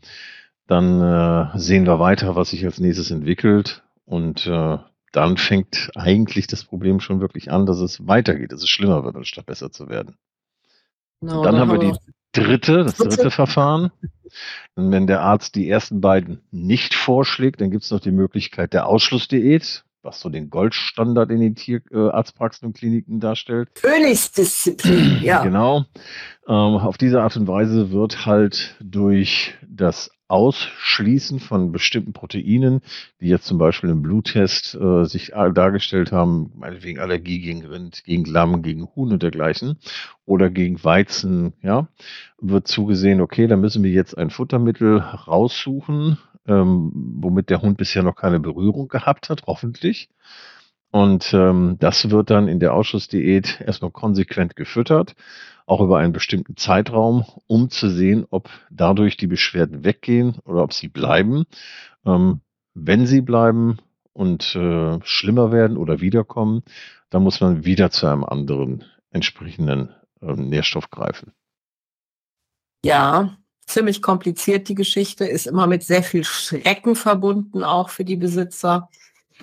Dann 0.70 1.00
äh, 1.02 1.58
sehen 1.58 1.84
wir 1.84 1.98
weiter, 1.98 2.36
was 2.36 2.50
sich 2.50 2.64
als 2.64 2.78
nächstes 2.78 3.10
entwickelt. 3.10 3.82
Und 4.04 4.46
äh, 4.46 4.78
dann 5.10 5.36
fängt 5.36 5.90
eigentlich 5.96 6.46
das 6.46 6.62
Problem 6.62 7.00
schon 7.00 7.20
wirklich 7.20 7.50
an, 7.50 7.66
dass 7.66 7.80
es 7.80 8.06
weitergeht, 8.06 8.52
dass 8.52 8.62
es 8.62 8.68
schlimmer 8.68 9.02
wird, 9.02 9.16
anstatt 9.16 9.46
besser 9.46 9.72
zu 9.72 9.88
werden. 9.88 10.14
Genau, 11.20 11.42
dann, 11.42 11.56
dann 11.56 11.60
haben 11.60 11.72
wir 11.72 11.90
die 11.90 11.98
dritte, 12.30 12.84
das 12.84 12.98
dritte 12.98 13.32
Verfahren. 13.32 13.90
Und 14.76 14.92
wenn 14.92 15.08
der 15.08 15.22
Arzt 15.22 15.56
die 15.56 15.68
ersten 15.68 16.00
beiden 16.00 16.40
nicht 16.52 16.94
vorschlägt, 16.94 17.60
dann 17.60 17.72
gibt 17.72 17.82
es 17.82 17.90
noch 17.90 17.98
die 17.98 18.12
Möglichkeit 18.12 18.72
der 18.72 18.86
Ausschlussdiät, 18.86 19.84
was 20.02 20.21
so 20.21 20.28
den 20.28 20.50
Goldstandard 20.50 21.30
in 21.30 21.40
den 21.40 21.54
Tierarztpraxen 21.54 22.66
und 22.66 22.76
Kliniken 22.76 23.21
darstellt. 23.21 23.75
Königsdisziplin, 23.75 25.19
ja. 25.23 25.42
Genau. 25.42 25.85
Ähm, 26.47 26.54
auf 26.54 26.99
diese 26.99 27.23
Art 27.23 27.37
und 27.37 27.47
Weise 27.47 27.90
wird 27.90 28.26
halt 28.26 28.76
durch 28.80 29.54
das 29.69 30.11
Ausschließen 30.30 31.40
von 31.40 31.73
bestimmten 31.73 32.12
Proteinen, 32.12 32.83
die 33.21 33.26
jetzt 33.26 33.47
zum 33.47 33.59
Beispiel 33.59 33.90
im 33.90 34.00
Bluttest 34.00 34.76
äh, 34.76 35.04
sich 35.04 35.33
dargestellt 35.35 36.12
haben, 36.12 36.52
meinetwegen 36.54 37.00
Allergie 37.00 37.40
gegen 37.40 37.66
Rind, 37.66 38.04
gegen 38.04 38.25
Lamm, 38.25 38.62
gegen 38.62 38.88
Huhn 38.95 39.12
und 39.12 39.23
dergleichen 39.25 39.78
oder 40.26 40.49
gegen 40.49 40.83
Weizen, 40.85 41.54
ja, 41.62 41.88
wird 42.40 42.69
zugesehen, 42.69 43.21
okay, 43.21 43.49
da 43.49 43.57
müssen 43.57 43.83
wir 43.83 43.90
jetzt 43.90 44.16
ein 44.16 44.30
Futtermittel 44.30 44.99
raussuchen, 44.99 46.16
ähm, 46.47 46.92
womit 46.94 47.50
der 47.50 47.62
Hund 47.62 47.76
bisher 47.76 48.02
noch 48.02 48.16
keine 48.16 48.40
Berührung 48.40 48.88
gehabt 48.88 49.28
hat, 49.28 49.42
hoffentlich. 49.47 50.09
Und 50.92 51.32
ähm, 51.35 51.76
das 51.78 52.11
wird 52.11 52.30
dann 52.30 52.49
in 52.49 52.59
der 52.59 52.75
Ausschussdiät 52.75 53.61
erstmal 53.61 53.92
konsequent 53.92 54.56
gefüttert 54.56 55.14
auch 55.70 55.80
über 55.80 55.99
einen 55.99 56.12
bestimmten 56.12 56.56
Zeitraum, 56.56 57.25
um 57.47 57.70
zu 57.70 57.88
sehen, 57.88 58.26
ob 58.30 58.50
dadurch 58.70 59.16
die 59.16 59.28
Beschwerden 59.28 59.85
weggehen 59.85 60.37
oder 60.44 60.64
ob 60.64 60.73
sie 60.73 60.88
bleiben. 60.88 61.44
Ähm, 62.04 62.40
wenn 62.75 63.06
sie 63.06 63.20
bleiben 63.20 63.78
und 64.12 64.56
äh, 64.56 64.99
schlimmer 65.04 65.52
werden 65.52 65.76
oder 65.76 66.00
wiederkommen, 66.00 66.64
dann 67.09 67.23
muss 67.23 67.40
man 67.40 67.64
wieder 67.64 67.90
zu 67.92 68.09
einem 68.09 68.25
anderen 68.25 68.85
entsprechenden 69.12 69.94
äh, 70.20 70.32
Nährstoff 70.32 70.90
greifen. 70.90 71.32
Ja, 72.85 73.37
ziemlich 73.70 74.02
kompliziert 74.02 74.68
die 74.68 74.74
Geschichte, 74.74 75.24
ist 75.24 75.46
immer 75.46 75.66
mit 75.66 75.82
sehr 75.82 76.02
viel 76.02 76.24
Schrecken 76.24 76.96
verbunden, 76.96 77.64
auch 77.64 77.88
für 77.90 78.04
die 78.04 78.16
Besitzer. 78.16 78.88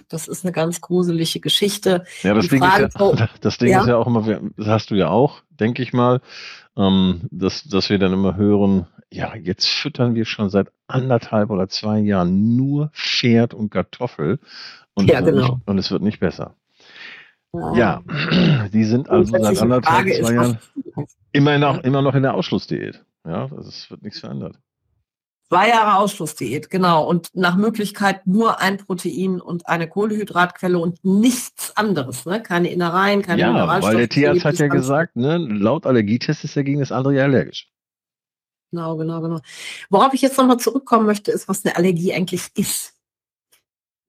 Das 0.09 0.27
ist 0.27 0.45
eine 0.45 0.51
ganz 0.51 0.81
gruselige 0.81 1.39
Geschichte. 1.39 2.05
Ja, 2.21 2.33
das 2.33 2.47
Ding, 2.47 2.59
Frage, 2.59 2.85
ist, 2.95 2.99
ja, 2.99 3.29
das 3.41 3.57
Ding 3.57 3.69
ja? 3.69 3.81
ist 3.81 3.87
ja 3.87 3.97
auch 3.97 4.07
immer, 4.07 4.41
das 4.57 4.67
hast 4.67 4.91
du 4.91 4.95
ja 4.95 5.09
auch, 5.09 5.41
denke 5.49 5.81
ich 5.81 5.93
mal, 5.93 6.21
ähm, 6.75 7.21
dass, 7.31 7.63
dass 7.63 7.89
wir 7.89 7.97
dann 7.97 8.13
immer 8.13 8.35
hören, 8.35 8.87
ja, 9.09 9.35
jetzt 9.35 9.67
füttern 9.67 10.15
wir 10.15 10.25
schon 10.25 10.49
seit 10.49 10.67
anderthalb 10.87 11.49
oder 11.49 11.69
zwei 11.69 11.99
Jahren 11.99 12.55
nur 12.55 12.89
Pferd 12.93 13.53
und 13.53 13.69
Kartoffel 13.69 14.39
und, 14.93 15.09
ja, 15.09 15.21
genau. 15.21 15.59
und 15.65 15.77
es 15.77 15.91
wird 15.91 16.01
nicht 16.01 16.19
besser. 16.19 16.55
Ja, 17.53 17.73
ja 17.73 18.03
die 18.73 18.83
sind 18.83 19.09
also 19.09 19.37
seit 19.37 19.61
anderthalb, 19.61 20.13
zwei 20.13 20.33
Jahren 20.33 20.59
immer 21.31 21.57
noch, 21.57 21.83
immer 21.83 22.01
noch 22.01 22.15
in 22.15 22.23
der 22.23 22.33
Ausschlussdiät. 22.33 23.03
Ja, 23.27 23.43
also 23.43 23.69
es 23.69 23.89
wird 23.91 24.01
nichts 24.03 24.19
verändert. 24.19 24.57
Zwei 25.49 25.69
Jahre 25.69 25.97
Ausschlussdiät, 25.99 26.69
genau. 26.69 27.07
Und 27.07 27.29
nach 27.33 27.55
Möglichkeit 27.55 28.27
nur 28.27 28.59
ein 28.59 28.77
Protein 28.77 29.39
und 29.39 29.67
eine 29.67 29.87
Kohlehydratquelle 29.87 30.77
und 30.77 31.03
nichts 31.05 31.75
anderes. 31.77 32.25
Ne? 32.25 32.43
Keine 32.43 32.69
Innereien, 32.69 33.21
keine 33.21 33.41
ja, 33.41 33.51
Mineralstoffe. 33.51 33.93
Weil 33.93 33.97
der 33.99 34.09
Tierarzt 34.09 34.43
hat 34.45 34.57
ja 34.57 34.67
gesagt, 34.67 35.15
ne, 35.15 35.37
laut 35.37 35.85
Allergietest 35.85 36.43
ist 36.43 36.57
er 36.57 36.63
gegen 36.63 36.81
das 36.81 36.91
andere 36.91 37.15
ja 37.15 37.23
allergisch. 37.23 37.69
Genau, 38.71 38.97
genau, 38.97 39.21
genau. 39.21 39.39
Worauf 39.89 40.13
ich 40.13 40.21
jetzt 40.21 40.37
nochmal 40.37 40.59
zurückkommen 40.59 41.05
möchte, 41.05 41.31
ist, 41.31 41.47
was 41.47 41.63
eine 41.63 41.77
Allergie 41.77 42.13
eigentlich 42.13 42.49
ist. 42.55 42.93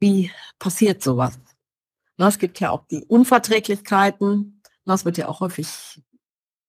Wie 0.00 0.32
passiert 0.58 1.02
sowas? 1.02 1.38
Na, 2.16 2.26
es 2.26 2.40
gibt 2.40 2.58
ja 2.58 2.70
auch 2.70 2.84
die 2.90 3.04
Unverträglichkeiten. 3.04 4.60
Das 4.84 5.04
wird 5.04 5.18
ja 5.18 5.28
auch 5.28 5.40
häufig 5.40 5.68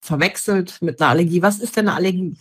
verwechselt 0.01 0.81
mit 0.81 1.01
einer 1.01 1.11
Allergie. 1.11 1.41
Was 1.41 1.59
ist 1.59 1.77
denn 1.77 1.87
eine 1.87 1.97
Allergie? 1.97 2.35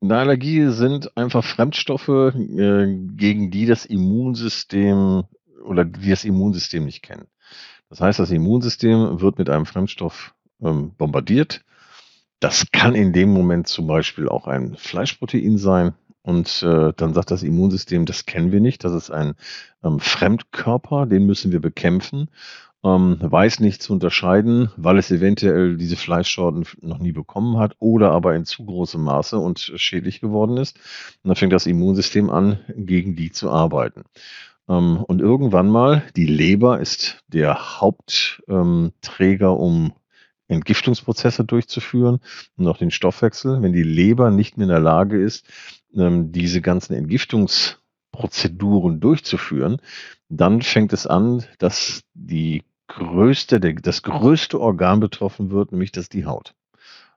Eine 0.00 0.18
Allergie 0.18 0.66
sind 0.68 1.16
einfach 1.16 1.44
Fremdstoffe, 1.44 2.08
äh, 2.08 2.96
gegen 3.16 3.50
die 3.50 3.66
das 3.66 3.86
Immunsystem 3.86 5.24
oder 5.64 5.84
die 5.84 6.10
das 6.10 6.24
Immunsystem 6.24 6.84
nicht 6.84 7.02
kennen. 7.02 7.26
Das 7.88 8.00
heißt, 8.00 8.18
das 8.18 8.30
Immunsystem 8.30 9.20
wird 9.20 9.38
mit 9.38 9.48
einem 9.48 9.66
Fremdstoff 9.66 10.34
ähm, 10.60 10.94
bombardiert. 10.96 11.64
Das 12.40 12.66
kann 12.72 12.94
in 12.94 13.12
dem 13.12 13.30
Moment 13.30 13.68
zum 13.68 13.86
Beispiel 13.86 14.28
auch 14.28 14.46
ein 14.46 14.76
Fleischprotein 14.76 15.56
sein. 15.56 15.94
Und 16.24 16.62
äh, 16.62 16.92
dann 16.96 17.14
sagt 17.14 17.30
das 17.30 17.42
Immunsystem, 17.42 18.06
das 18.06 18.26
kennen 18.26 18.50
wir 18.50 18.60
nicht, 18.60 18.82
das 18.82 18.94
ist 18.94 19.10
ein 19.10 19.34
ähm, 19.84 20.00
Fremdkörper, 20.00 21.06
den 21.06 21.26
müssen 21.26 21.52
wir 21.52 21.60
bekämpfen 21.60 22.28
ähm, 22.84 23.16
weiß 23.20 23.60
nicht 23.60 23.82
zu 23.82 23.94
unterscheiden, 23.94 24.70
weil 24.76 24.98
es 24.98 25.10
eventuell 25.10 25.76
diese 25.76 25.96
Fleischsorten 25.96 26.66
noch 26.82 26.98
nie 26.98 27.12
bekommen 27.12 27.56
hat 27.58 27.74
oder 27.78 28.10
aber 28.12 28.36
in 28.36 28.44
zu 28.44 28.64
großem 28.66 29.02
Maße 29.02 29.38
und 29.38 29.72
schädlich 29.76 30.20
geworden 30.20 30.58
ist. 30.58 30.76
Und 31.22 31.28
dann 31.28 31.36
fängt 31.36 31.54
das 31.54 31.66
Immunsystem 31.66 32.28
an, 32.28 32.58
gegen 32.76 33.16
die 33.16 33.32
zu 33.32 33.50
arbeiten. 33.50 34.04
Ähm, 34.68 34.98
und 34.98 35.22
irgendwann 35.22 35.70
mal, 35.70 36.02
die 36.14 36.26
Leber 36.26 36.78
ist 36.80 37.22
der 37.28 37.80
Hauptträger, 37.80 39.50
ähm, 39.50 39.56
um 39.56 39.92
Entgiftungsprozesse 40.54 41.44
durchzuführen 41.44 42.20
und 42.56 42.66
auch 42.66 42.78
den 42.78 42.90
Stoffwechsel. 42.90 43.62
Wenn 43.62 43.72
die 43.72 43.82
Leber 43.82 44.30
nicht 44.30 44.56
mehr 44.56 44.64
in 44.64 44.70
der 44.70 44.80
Lage 44.80 45.20
ist, 45.20 45.46
ähm, 45.94 46.32
diese 46.32 46.60
ganzen 46.60 46.94
Entgiftungsprozeduren 46.94 49.00
durchzuführen, 49.00 49.78
dann 50.28 50.62
fängt 50.62 50.92
es 50.92 51.06
an, 51.06 51.44
dass 51.58 52.02
die 52.14 52.64
größte, 52.88 53.60
das 53.60 54.02
größte 54.02 54.60
Organ 54.60 55.00
betroffen 55.00 55.50
wird, 55.50 55.72
nämlich 55.72 55.92
das 55.92 56.08
die 56.08 56.26
Haut. 56.26 56.54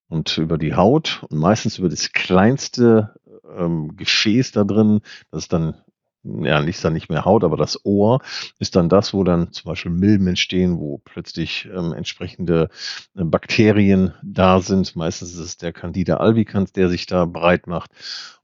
Und 0.10 0.38
über 0.38 0.58
die 0.58 0.76
Haut 0.76 1.26
und 1.30 1.40
meistens 1.40 1.78
über 1.78 1.90
das 1.90 2.14
kleinste 2.14 3.14
ähm, 3.58 3.98
Gefäß 3.98 4.52
da 4.52 4.64
drin, 4.64 5.02
das 5.32 5.44
ist 5.44 5.54
dann, 5.54 5.76
ja, 6.44 6.62
nicht 6.62 6.84
dann 6.84 6.94
nicht 6.94 7.10
mehr 7.10 7.26
Haut, 7.26 7.44
aber 7.44 7.58
das 7.58 7.84
Ohr 7.86 8.22
ist 8.60 8.76
dann 8.76 8.90
das, 8.90 9.14
wo 9.14 9.24
dann 9.24 9.52
zum 9.52 9.70
Beispiel 9.70 9.92
Milben 9.92 10.28
entstehen, 10.28 10.78
wo 10.80 11.00
plötzlich 11.04 11.68
ähm, 11.74 11.94
entsprechende 11.94 12.70
äh, 13.16 13.24
Bakterien 13.24 14.14
da 14.24 14.60
sind. 14.62 14.96
Meistens 14.96 15.34
ist 15.34 15.40
es 15.40 15.58
der 15.58 15.74
Candida 15.74 16.18
albicans, 16.18 16.72
der 16.72 16.90
sich 16.90 17.06
da 17.06 17.26
breit 17.26 17.68
macht. 17.68 17.92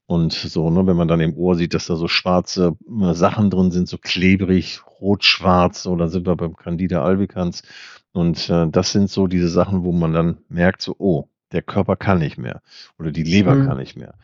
Und 0.05 0.33
so, 0.33 0.69
ne, 0.69 0.85
wenn 0.85 0.97
man 0.97 1.07
dann 1.07 1.21
im 1.21 1.35
Ohr 1.35 1.55
sieht, 1.55 1.73
dass 1.73 1.87
da 1.87 1.95
so 1.95 2.07
schwarze 2.07 2.75
äh, 3.01 3.13
Sachen 3.13 3.49
drin 3.49 3.71
sind, 3.71 3.87
so 3.87 3.97
klebrig, 3.97 4.81
rot-schwarz, 4.99 5.83
so, 5.83 5.95
dann 5.95 6.09
sind 6.09 6.27
wir 6.27 6.35
beim 6.35 6.55
Candida 6.55 7.03
albicans. 7.03 7.63
Und 8.11 8.49
äh, 8.49 8.67
das 8.69 8.91
sind 8.91 9.09
so 9.09 9.27
diese 9.27 9.49
Sachen, 9.49 9.83
wo 9.83 9.91
man 9.91 10.13
dann 10.13 10.37
merkt, 10.49 10.81
so, 10.81 10.95
oh, 10.99 11.29
der 11.53 11.61
Körper 11.61 11.95
kann 11.95 12.19
nicht 12.19 12.37
mehr 12.37 12.61
oder 12.99 13.11
die 13.11 13.23
Leber 13.23 13.55
mhm. 13.55 13.67
kann 13.67 13.77
nicht 13.77 13.95
mehr. 13.95 14.15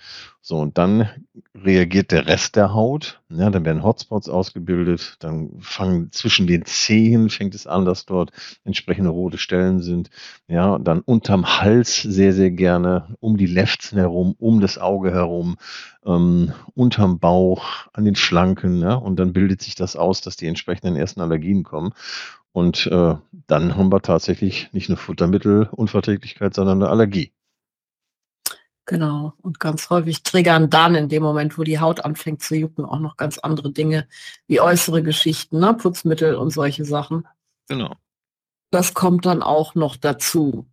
So, 0.42 0.58
und 0.58 0.78
dann 0.78 1.08
reagiert 1.54 2.12
der 2.12 2.26
Rest 2.26 2.56
der 2.56 2.74
Haut, 2.74 3.22
ja, 3.30 3.50
dann 3.50 3.66
werden 3.66 3.84
Hotspots 3.84 4.30
ausgebildet, 4.30 5.18
dann 5.20 5.52
fangen 5.60 6.12
zwischen 6.12 6.48
den 6.48 6.66
Zehen 6.66 7.30
fängt 7.30 7.54
es 7.54 7.68
an, 7.68 7.86
dass 7.86 8.06
dort 8.06 8.32
entsprechende 8.64 9.12
rote 9.12 9.38
Stellen 9.38 9.80
sind, 9.80 10.10
ja, 10.48 10.80
dann 10.80 11.02
unterm 11.02 11.60
Hals 11.60 12.02
sehr, 12.02 12.34
sehr 12.34 12.52
gerne, 12.52 13.16
um 13.20 13.38
die 13.38 13.46
Lefzen 13.46 14.00
herum, 14.00 14.36
um 14.40 14.60
das 14.60 14.78
Auge 14.78 15.12
herum, 15.12 15.58
ähm, 16.06 16.54
unterm 16.74 17.20
Bauch, 17.20 17.88
an 17.94 18.06
den 18.06 18.16
Flanken, 18.16 18.82
ja, 18.82 18.96
und 18.96 19.18
dann 19.18 19.34
bildet 19.34 19.62
sich 19.62 19.76
das 19.76 19.96
aus, 19.96 20.22
dass 20.22 20.36
die 20.36 20.48
entsprechenden 20.48 20.96
ersten 20.96 21.22
Allergien 21.22 21.64
kommen. 21.64 21.94
Und 22.52 22.88
äh, 22.88 23.16
dann 23.48 23.78
haben 23.78 23.92
wir 23.92 24.02
tatsächlich 24.02 24.72
nicht 24.74 24.90
eine 24.90 24.98
Futtermittelunverträglichkeit, 24.98 26.54
sondern 26.54 26.82
eine 26.82 26.92
Allergie. 26.92 27.32
Genau. 28.90 29.34
Und 29.44 29.60
ganz 29.60 29.92
häufig 29.92 30.24
triggern 30.24 30.72
dann 30.72 30.96
in 30.96 31.10
dem 31.10 31.22
Moment, 31.22 31.60
wo 31.60 31.64
die 31.64 31.80
Haut 31.80 32.04
anfängt 32.04 32.42
zu 32.42 32.56
jucken, 32.56 32.86
auch 32.86 32.98
noch 32.98 33.18
ganz 33.18 33.38
andere 33.38 33.72
Dinge 33.72 34.08
wie 34.48 34.60
äußere 34.60 35.04
Geschichten, 35.04 35.60
ne? 35.60 35.76
Putzmittel 35.76 36.34
und 36.34 36.50
solche 36.50 36.86
Sachen. 36.86 37.28
Genau. 37.68 37.94
Das 38.72 38.96
kommt 38.96 39.28
dann 39.28 39.44
auch 39.44 39.76
noch 39.76 39.96
dazu. 39.96 40.66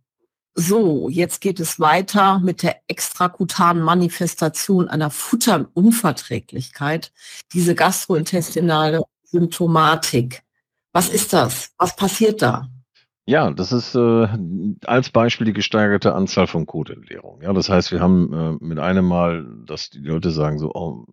So, 0.55 1.09
jetzt 1.09 1.41
geht 1.41 1.59
es 1.59 1.79
weiter 1.79 2.39
mit 2.39 2.63
der 2.63 2.81
extrakutanen 2.87 3.83
Manifestation 3.83 4.89
einer 4.89 5.11
Futterunverträglichkeit, 5.11 7.13
diese 7.53 7.75
gastrointestinale 7.75 9.03
Symptomatik. 9.25 10.41
Was 10.93 11.09
ist 11.09 11.33
das? 11.33 11.73
Was 11.77 11.95
passiert 11.95 12.41
da? 12.41 12.67
Ja, 13.25 13.51
das 13.51 13.73
ist 13.73 13.93
äh, 13.93 14.27
als 14.85 15.09
Beispiel 15.09 15.45
die 15.45 15.53
gesteigerte 15.53 16.15
Anzahl 16.15 16.47
von 16.47 16.65
Kotentleerungen. 16.65 17.41
Ja, 17.41 17.51
das 17.51 17.69
heißt, 17.69 17.91
wir 17.91 17.99
haben 17.99 18.33
äh, 18.61 18.65
mit 18.65 18.79
einem 18.79 19.05
Mal, 19.05 19.45
dass 19.65 19.89
die 19.89 19.99
Leute 19.99 20.31
sagen 20.31 20.59
so, 20.59 20.71
oh, 20.73 21.05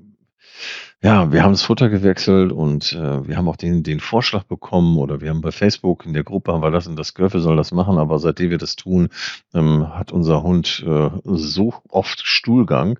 Ja, 1.02 1.30
wir 1.32 1.42
haben 1.42 1.52
das 1.52 1.62
Futter 1.62 1.90
gewechselt 1.90 2.50
und, 2.50 2.94
äh, 2.94 3.28
wir 3.28 3.36
haben 3.36 3.46
auch 3.48 3.56
den 3.56 3.82
den 3.82 4.00
Vorschlag 4.00 4.44
bekommen 4.44 4.96
oder 4.96 5.20
wir 5.20 5.28
haben 5.28 5.42
bei 5.42 5.52
Facebook 5.52 6.06
in 6.06 6.14
der 6.14 6.24
Gruppe 6.24 6.52
haben 6.52 6.62
wir 6.62 6.70
das 6.70 6.86
und 6.86 6.96
das 6.96 7.12
wir 7.18 7.28
sollen 7.28 7.58
das 7.58 7.72
machen, 7.72 7.98
aber 7.98 8.18
seitdem 8.18 8.48
wir 8.48 8.56
das 8.56 8.74
tun, 8.74 9.10
ähm, 9.52 9.94
hat 9.94 10.12
unser 10.12 10.42
Hund, 10.42 10.82
äh, 10.86 11.10
so 11.24 11.74
oft 11.90 12.22
Stuhlgang 12.26 12.98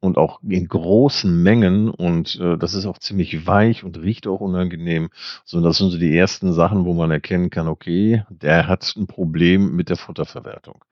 und 0.00 0.18
auch 0.18 0.40
in 0.46 0.68
großen 0.68 1.42
Mengen 1.42 1.88
und, 1.88 2.38
äh, 2.40 2.58
das 2.58 2.74
ist 2.74 2.84
auch 2.84 2.98
ziemlich 2.98 3.46
weich 3.46 3.84
und 3.84 3.98
riecht 3.98 4.26
auch 4.26 4.40
unangenehm. 4.40 5.08
So, 5.46 5.60
das 5.62 5.78
sind 5.78 5.90
so 5.90 5.98
die 5.98 6.14
ersten 6.14 6.52
Sachen, 6.52 6.84
wo 6.84 6.92
man 6.92 7.10
erkennen 7.10 7.48
kann, 7.48 7.68
okay, 7.68 8.22
der 8.28 8.66
hat 8.68 8.94
ein 8.96 9.06
Problem 9.06 9.74
mit 9.74 9.88
der 9.88 9.96
Futterverwertung. 9.96 10.84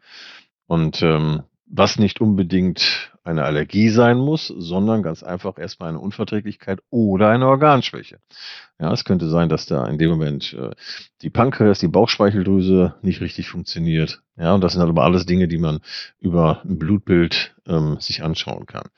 Und, 0.66 1.02
ähm, 1.02 1.42
was 1.66 1.98
nicht 1.98 2.20
unbedingt 2.20 3.13
eine 3.24 3.44
Allergie 3.44 3.88
sein 3.88 4.18
muss, 4.18 4.48
sondern 4.48 5.02
ganz 5.02 5.22
einfach 5.22 5.58
erstmal 5.58 5.88
eine 5.88 5.98
Unverträglichkeit 5.98 6.80
oder 6.90 7.30
eine 7.30 7.46
Organschwäche. 7.46 8.18
Ja, 8.78 8.92
es 8.92 9.04
könnte 9.04 9.28
sein, 9.30 9.48
dass 9.48 9.64
da 9.66 9.86
in 9.86 9.98
dem 9.98 10.10
Moment 10.10 10.52
äh, 10.52 10.70
die 11.22 11.30
Pankreas, 11.30 11.78
die 11.78 11.88
Bauchspeicheldrüse 11.88 12.94
nicht 13.00 13.22
richtig 13.22 13.48
funktioniert. 13.48 14.22
Ja, 14.36 14.54
und 14.54 14.60
das 14.62 14.72
sind 14.72 14.80
halt 14.80 14.90
aber 14.90 15.04
alles 15.04 15.24
Dinge, 15.24 15.48
die 15.48 15.58
man 15.58 15.80
über 16.20 16.60
ein 16.64 16.78
Blutbild 16.78 17.54
ähm, 17.66 17.96
sich 17.98 18.22
anschauen 18.22 18.66
kann. 18.66 18.88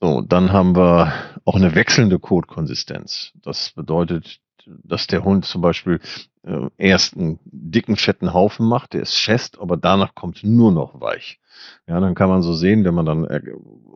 So, 0.00 0.20
dann 0.20 0.52
haben 0.52 0.76
wir 0.76 1.12
auch 1.46 1.54
eine 1.54 1.74
wechselnde 1.74 2.18
Kotkonsistenz. 2.18 3.32
Das 3.42 3.70
bedeutet, 3.70 4.40
dass 4.66 5.06
der 5.06 5.24
Hund 5.24 5.46
zum 5.46 5.62
Beispiel 5.62 6.00
äh, 6.46 6.68
erst 6.78 7.16
einen 7.16 7.38
dicken, 7.44 7.96
fetten 7.96 8.32
Haufen 8.32 8.66
macht, 8.66 8.94
der 8.94 9.02
ist 9.02 9.16
fest, 9.16 9.58
aber 9.60 9.76
danach 9.76 10.14
kommt 10.14 10.44
nur 10.44 10.72
noch 10.72 11.00
weich. 11.00 11.40
Ja, 11.86 12.00
dann 12.00 12.14
kann 12.14 12.28
man 12.28 12.42
so 12.42 12.52
sehen, 12.52 12.84
wenn 12.84 12.94
man 12.94 13.06
dann 13.06 13.24
äh, 13.24 13.40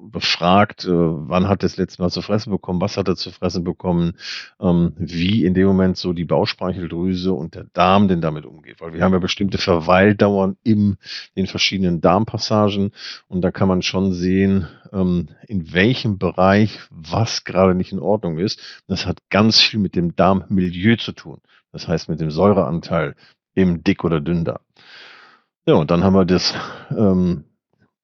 befragt, 0.02 0.85
äh, 0.85 0.90
wann 0.90 1.49
hat 1.49 1.62
das 1.62 1.76
letzte 1.76 2.02
Mal 2.02 2.11
zu 2.11 2.23
fressen 2.23 2.50
bekommen, 2.50 2.80
was 2.80 2.97
hat 2.97 3.09
er 3.09 3.16
zu 3.16 3.30
fressen 3.30 3.64
bekommen, 3.64 4.14
ähm, 4.61 4.92
wie 4.97 5.45
in 5.45 5.54
dem 5.54 5.66
Moment 5.66 5.97
so 5.97 6.12
die 6.12 6.25
Bauchspeicheldrüse 6.25 7.33
und 7.33 7.54
der 7.54 7.66
Darm 7.73 8.09
denn 8.09 8.21
damit 8.21 8.47
umgeht. 8.47 8.80
Weil 8.80 8.95
wir 8.95 9.02
haben 9.02 9.12
ja 9.12 9.19
bestimmte 9.19 9.59
Verweildauern 9.59 10.57
in 10.62 10.97
den 11.37 11.47
verschiedenen 11.47 12.00
Darmpassagen 12.00 12.92
und 13.28 13.42
da 13.42 13.50
kann 13.50 13.69
man 13.69 13.83
schon 13.83 14.12
sehen, 14.12 14.66
ähm, 14.92 15.28
in 15.47 15.73
welchem 15.73 16.19
Bereich 16.19 16.80
was 16.90 17.45
gerade 17.45 17.75
nicht 17.75 17.92
in 17.92 18.00
Ordnung 18.00 18.38
ist. 18.38 18.83
Das 18.88 19.07
hat 19.07 19.19
ganz 19.30 19.61
viel 19.61 19.78
mit 19.78 19.95
dem 19.95 20.16
Darmmilieu 20.16 20.97
zu 20.97 21.12
tun. 21.12 21.40
Das 21.73 21.89
heißt 21.89 22.09
mit 22.09 22.21
dem 22.21 22.31
Säureanteil 22.31 23.15
im 23.55 23.83
Dick- 23.85 24.05
oder 24.05 24.21
Dünndarm. 24.21 24.61
Ja, 25.67 25.75
und 25.75 25.91
dann 25.91 26.05
haben 26.05 26.15
wir 26.15 26.25
das 26.25 26.55
ähm, 26.91 27.45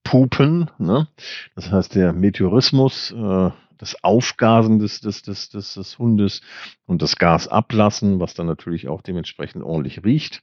Pupen, 0.05 0.71
ne? 0.79 1.09
das 1.55 1.73
heißt 1.73 1.95
der 1.95 2.13
Meteorismus, 2.13 3.13
äh, 3.13 3.51
das 3.79 4.03
Aufgasen 4.05 4.79
des, 4.79 5.01
des, 5.01 5.23
des, 5.23 5.51
des, 5.51 5.75
des 5.75 5.99
Hundes 5.99 6.43
und 6.87 7.03
das 7.03 7.17
Gas 7.17 7.49
ablassen, 7.49 8.21
was 8.21 8.35
dann 8.35 8.47
natürlich 8.47 8.89
auch 8.89 9.03
dementsprechend 9.03 9.63
ordentlich 9.63 10.05
riecht. 10.05 10.43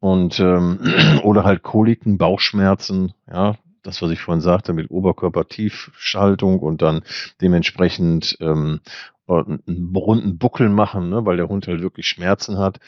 Und 0.00 0.40
ähm, 0.40 0.80
oder 1.22 1.44
halt 1.44 1.62
Koliken, 1.62 2.18
Bauchschmerzen, 2.18 3.14
ja, 3.30 3.56
das, 3.82 4.02
was 4.02 4.10
ich 4.10 4.20
vorhin 4.20 4.40
sagte, 4.40 4.72
mit 4.72 4.90
Oberkörpertiefschaltung 4.90 6.58
und 6.58 6.82
dann 6.82 7.02
dementsprechend 7.40 8.36
ähm, 8.40 8.80
einen 9.28 9.94
runden 9.94 10.38
Buckel 10.38 10.68
machen, 10.68 11.10
ne, 11.10 11.24
weil 11.24 11.36
der 11.36 11.48
Hund 11.48 11.66
halt 11.66 11.80
wirklich 11.80 12.08
Schmerzen 12.08 12.58
hat. 12.58 12.80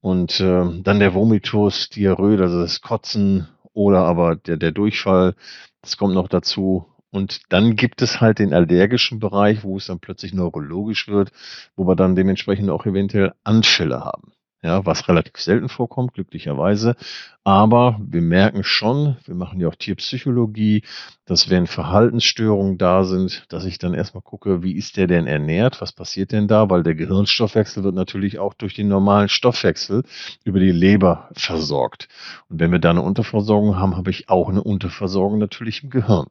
Und 0.00 0.40
äh, 0.40 0.82
dann 0.82 0.98
der 1.00 1.14
Vomitus, 1.14 1.88
Diarrhoe, 1.90 2.40
also 2.40 2.60
das 2.60 2.80
Kotzen 2.80 3.48
oder 3.72 4.04
aber 4.04 4.36
der, 4.36 4.56
der 4.56 4.72
Durchfall, 4.72 5.34
das 5.82 5.96
kommt 5.96 6.14
noch 6.14 6.28
dazu. 6.28 6.86
Und 7.10 7.42
dann 7.50 7.76
gibt 7.76 8.02
es 8.02 8.20
halt 8.20 8.40
den 8.40 8.52
allergischen 8.52 9.20
Bereich, 9.20 9.62
wo 9.62 9.76
es 9.76 9.86
dann 9.86 10.00
plötzlich 10.00 10.34
neurologisch 10.34 11.08
wird, 11.08 11.30
wo 11.76 11.86
wir 11.86 11.94
dann 11.96 12.16
dementsprechend 12.16 12.70
auch 12.70 12.86
eventuell 12.86 13.32
Anfälle 13.44 14.00
haben 14.00 14.32
ja, 14.64 14.86
was 14.86 15.06
relativ 15.08 15.36
selten 15.36 15.68
vorkommt, 15.68 16.14
glücklicherweise. 16.14 16.96
Aber 17.44 18.00
wir 18.00 18.22
merken 18.22 18.64
schon, 18.64 19.18
wir 19.26 19.34
machen 19.34 19.60
ja 19.60 19.68
auch 19.68 19.74
Tierpsychologie, 19.74 20.82
dass 21.26 21.50
wenn 21.50 21.66
Verhaltensstörungen 21.66 22.78
da 22.78 23.04
sind, 23.04 23.44
dass 23.50 23.66
ich 23.66 23.78
dann 23.78 23.92
erstmal 23.92 24.22
gucke, 24.22 24.62
wie 24.62 24.72
ist 24.72 24.96
der 24.96 25.06
denn 25.06 25.26
ernährt, 25.26 25.82
was 25.82 25.92
passiert 25.92 26.32
denn 26.32 26.48
da, 26.48 26.70
weil 26.70 26.82
der 26.82 26.94
Gehirnstoffwechsel 26.94 27.84
wird 27.84 27.94
natürlich 27.94 28.38
auch 28.38 28.54
durch 28.54 28.72
den 28.72 28.88
normalen 28.88 29.28
Stoffwechsel 29.28 30.02
über 30.44 30.60
die 30.60 30.72
Leber 30.72 31.28
versorgt. 31.34 32.08
Und 32.48 32.58
wenn 32.58 32.72
wir 32.72 32.78
da 32.78 32.88
eine 32.88 33.02
Unterversorgung 33.02 33.76
haben, 33.76 33.98
habe 33.98 34.10
ich 34.10 34.30
auch 34.30 34.48
eine 34.48 34.62
Unterversorgung 34.62 35.38
natürlich 35.38 35.82
im 35.82 35.90
Gehirn. 35.90 36.28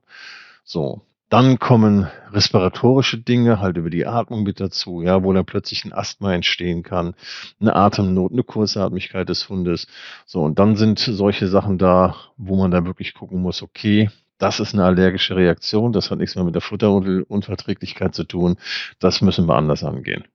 So, 0.64 1.04
dann 1.30 1.60
kommen 1.60 2.08
respiratorische 2.32 3.18
Dinge 3.18 3.60
halt 3.60 3.78
über 3.78 3.90
die 3.90 4.06
Atmung 4.06 4.44
mit 4.44 4.60
dazu, 4.60 5.02
ja, 5.02 5.24
wo 5.24 5.34
dann 5.34 5.46
plötzlich 5.46 5.86
ein 5.86 5.94
Asthma 5.94 6.34
entstehen 6.34 6.84
kann, 6.84 7.16
eine 7.60 7.76
Atemnot, 7.76 8.32
eine 8.32 8.44
Kurzatmigkeit 8.44 9.30
des 9.30 9.50
Hundes. 9.50 9.88
So, 10.26 10.42
und 10.44 10.60
dann 10.60 10.76
sind 10.76 11.00
solche 11.00 11.48
Sachen 11.48 11.78
da, 11.78 12.16
wo 12.38 12.56
man 12.56 12.72
da 12.72 12.86
wirklich 12.86 13.14
gucken 13.14 13.42
muss, 13.42 13.62
okay, 13.64 14.10
das 14.38 14.60
ist 14.60 14.74
eine 14.74 14.86
allergische 14.86 15.36
Reaktion, 15.36 15.94
das 15.94 16.12
hat 16.12 16.20
nichts 16.20 16.36
mehr 16.36 16.44
mit 16.44 16.56
der 16.56 16.62
Futterunverträglichkeit 16.62 18.14
zu 18.14 18.26
tun, 18.26 18.58
das 19.00 19.22
müssen 19.22 19.48
wir 19.48 19.56
anders 19.56 19.84
angehen. 19.84 20.26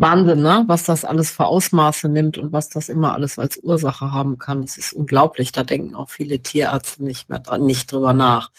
Wahnsinn, 0.00 0.42
ne? 0.42 0.64
was 0.68 0.84
das 0.84 1.04
alles 1.04 1.32
für 1.32 1.46
Ausmaße 1.46 2.08
nimmt 2.08 2.38
und 2.38 2.52
was 2.52 2.68
das 2.68 2.88
immer 2.88 3.14
alles 3.14 3.36
als 3.36 3.58
Ursache 3.58 4.12
haben 4.12 4.38
kann. 4.38 4.62
Das 4.62 4.78
ist 4.78 4.92
unglaublich. 4.92 5.50
Da 5.50 5.64
denken 5.64 5.96
auch 5.96 6.08
viele 6.08 6.40
Tierärzte 6.40 7.02
nicht 7.02 7.28
mehr 7.28 7.40
dran, 7.40 7.66
nicht 7.66 7.90
drüber 7.90 8.12
nach. 8.12 8.52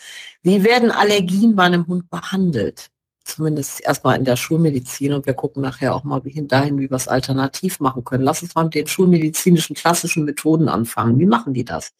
Wie 0.43 0.65
werden 0.65 0.91
Allergien 0.91 1.55
bei 1.55 1.63
einem 1.63 1.87
Hund 1.87 2.09
behandelt? 2.09 2.89
Zumindest 3.23 3.81
erstmal 3.81 4.17
in 4.17 4.25
der 4.25 4.35
Schulmedizin 4.35 5.13
und 5.13 5.25
wir 5.25 5.33
gucken 5.33 5.61
nachher 5.61 5.95
auch 5.95 6.03
mal 6.03 6.21
hin 6.25 6.49
dahin, 6.49 6.77
wie 6.77 6.89
wir 6.89 6.97
es 6.97 7.07
alternativ 7.07 7.79
machen 7.79 8.03
können. 8.03 8.23
Lass 8.23 8.41
uns 8.43 8.55
mal 8.55 8.65
mit 8.65 8.75
den 8.75 8.87
schulmedizinischen 8.87 9.75
klassischen 9.77 10.25
Methoden 10.25 10.67
anfangen. 10.67 11.19
Wie 11.19 11.25
machen 11.25 11.53
die 11.53 11.63
das? 11.63 11.93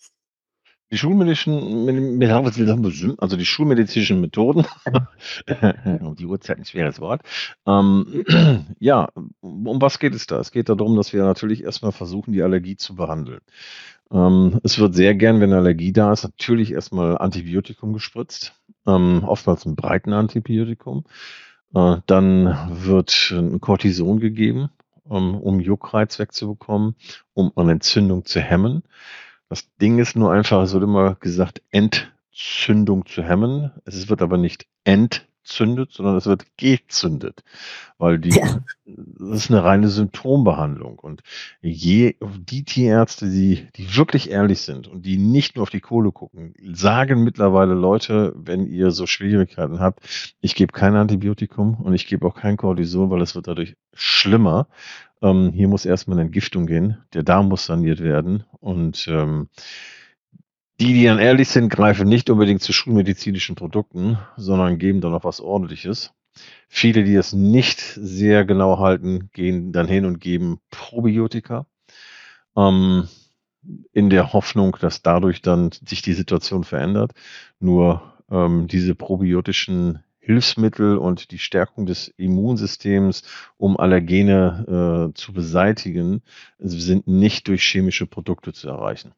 Die 0.92 0.98
schulmedizinischen, 0.98 3.16
also 3.20 3.38
die 3.38 3.46
schulmedizinischen 3.46 4.22
Methoden, 4.22 4.66
um 6.02 6.16
die 6.16 6.26
Uhrzeit 6.26 6.58
ein 6.58 6.66
schweres 6.66 7.00
Wort. 7.00 7.22
Ähm, 7.68 8.26
ja, 8.80 9.10
um 9.42 9.82
was 9.82 10.00
geht 10.00 10.16
es 10.16 10.26
da? 10.26 10.40
Es 10.40 10.52
geht 10.52 10.70
darum, 10.70 10.96
dass 10.96 11.14
wir 11.14 11.24
natürlich 11.24 11.64
erstmal 11.64 11.92
versuchen, 11.92 12.34
die 12.34 12.42
Allergie 12.42 12.76
zu 12.76 12.96
behandeln. 12.96 13.42
Ähm, 14.12 14.60
es 14.64 14.80
wird 14.80 14.96
sehr 14.96 15.14
gern, 15.14 15.40
wenn 15.40 15.52
eine 15.52 15.62
Allergie 15.62 15.94
da 15.94 16.12
ist, 16.12 16.24
natürlich 16.24 16.74
erstmal 16.74 17.18
Antibiotikum 17.18 17.94
gespritzt, 17.94 18.54
ähm, 18.88 19.24
oftmals 19.26 19.66
ein 19.66 19.76
breiten 19.76 20.14
Antibiotikum. 20.14 21.06
Äh, 21.76 21.98
dann 22.08 22.70
wird 22.84 23.32
ein 23.32 23.62
Cortison 23.62 24.20
gegeben, 24.20 24.70
um, 25.04 25.40
um 25.40 25.60
Juckreiz 25.60 26.18
wegzubekommen, 26.18 26.96
um 27.34 27.52
eine 27.56 27.74
Entzündung 27.74 28.26
zu 28.26 28.40
hemmen. 28.40 28.84
Das 29.50 29.68
Ding 29.78 29.98
ist 29.98 30.16
nur 30.16 30.32
einfach, 30.32 30.62
es 30.62 30.74
wird 30.74 30.84
immer 30.84 31.16
gesagt, 31.16 31.64
Entzündung 31.72 33.08
zu 33.08 33.24
hemmen. 33.24 33.72
Es 33.84 34.08
wird 34.08 34.22
aber 34.22 34.38
nicht 34.38 34.68
entzündet, 35.40 35.92
sondern 35.92 36.16
es 36.16 36.26
wird 36.26 36.46
gezündet, 36.58 37.44
weil 37.98 38.20
die, 38.20 38.30
ja. 38.30 38.60
das 38.86 39.44
ist 39.44 39.52
eine 39.52 39.64
reine 39.64 39.90
Symptombehandlung. 39.90 41.00
Und 41.00 41.22
je, 41.62 42.16
die 42.22 42.64
Tierärzte, 42.64 43.30
die, 43.30 43.68
die 43.76 43.96
wirklich 43.96 44.30
ehrlich 44.30 44.62
sind 44.62 44.88
und 44.88 45.06
die 45.06 45.18
nicht 45.18 45.56
nur 45.56 45.64
auf 45.64 45.70
die 45.70 45.82
Kohle 45.82 46.12
gucken, 46.12 46.54
sagen 46.74 47.24
mittlerweile 47.24 47.74
Leute, 47.74 48.34
wenn 48.36 48.66
ihr 48.68 48.92
so 48.92 49.08
Schwierigkeiten 49.08 49.80
habt, 49.80 50.34
ich 50.42 50.56
gebe 50.56 50.72
kein 50.72 50.96
Antibiotikum 50.96 51.76
und 51.76 51.94
ich 51.94 52.08
gebe 52.08 52.28
auch 52.28 52.36
kein 52.36 52.58
Cortison, 52.58 53.10
weil 53.10 53.22
es 53.22 53.36
wird 53.36 53.48
dadurch 53.48 53.76
schlimmer. 53.94 54.68
Ähm, 55.22 55.52
hier 55.54 55.68
muss 55.68 55.86
erstmal 55.86 56.18
eine 56.18 56.28
Entgiftung 56.28 56.66
gehen. 56.66 56.98
Der 57.14 57.24
Darm 57.24 57.50
muss 57.50 57.66
saniert 57.66 58.00
werden. 58.00 58.44
Und 58.60 59.08
ähm, 59.10 59.50
die, 60.80 60.94
die 60.94 61.06
dann 61.06 61.20
ehrlich 61.20 61.50
sind, 61.50 61.70
greifen 61.70 62.08
nicht 62.08 62.30
unbedingt 62.30 62.62
zu 62.62 62.74
schulmedizinischen 62.74 63.56
Produkten, 63.56 64.18
sondern 64.38 64.78
geben 64.78 65.02
dann 65.02 65.12
noch 65.12 65.24
was 65.24 65.42
Ordentliches. 65.42 66.14
Viele, 66.68 67.04
die 67.04 67.16
das 67.16 67.34
nicht 67.34 67.80
sehr 67.80 68.46
genau 68.46 68.80
halten, 68.80 69.30
gehen 69.34 69.74
dann 69.74 69.88
hin 69.88 70.06
und 70.06 70.20
geben 70.20 70.60
Probiotika. 70.70 71.66
Ähm, 72.56 73.08
in 73.92 74.10
der 74.10 74.34
Hoffnung, 74.34 74.78
dass 74.80 75.02
dadurch 75.02 75.42
dann 75.42 75.72
sich 75.72 76.02
die 76.02 76.14
Situation 76.14 76.64
verändert. 76.64 77.12
Nur 77.60 78.14
ähm, 78.32 78.68
diese 78.68 78.96
probiotischen 78.96 80.04
Hilfsmittel 80.20 80.98
und 80.98 81.32
die 81.32 81.40
Stärkung 81.40 81.86
des 81.86 82.08
Immunsystems, 82.18 83.24
um 83.58 83.78
Allergene 83.78 85.10
äh, 85.12 85.14
zu 85.14 85.34
beseitigen, 85.34 86.22
sind 86.60 87.08
nicht 87.08 87.48
durch 87.48 87.64
chemische 87.64 88.06
Produkte 88.06 88.54
zu 88.54 88.70
erreichen. 88.70 89.14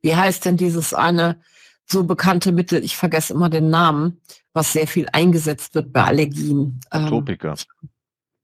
Wie 0.00 0.14
heißt 0.14 0.44
denn 0.44 0.56
dieses 0.56 0.94
eine 0.94 1.40
so 1.86 2.04
bekannte 2.04 2.52
Mittel, 2.52 2.82
ich 2.84 2.96
vergesse 2.96 3.34
immer 3.34 3.50
den 3.50 3.70
Namen, 3.70 4.20
was 4.52 4.72
sehr 4.72 4.86
viel 4.86 5.08
eingesetzt 5.12 5.74
wird 5.74 5.92
bei 5.92 6.04
Allergien? 6.04 6.80
Ähm, 6.92 7.04
Atopika. 7.06 7.50
Ähm, 7.50 7.88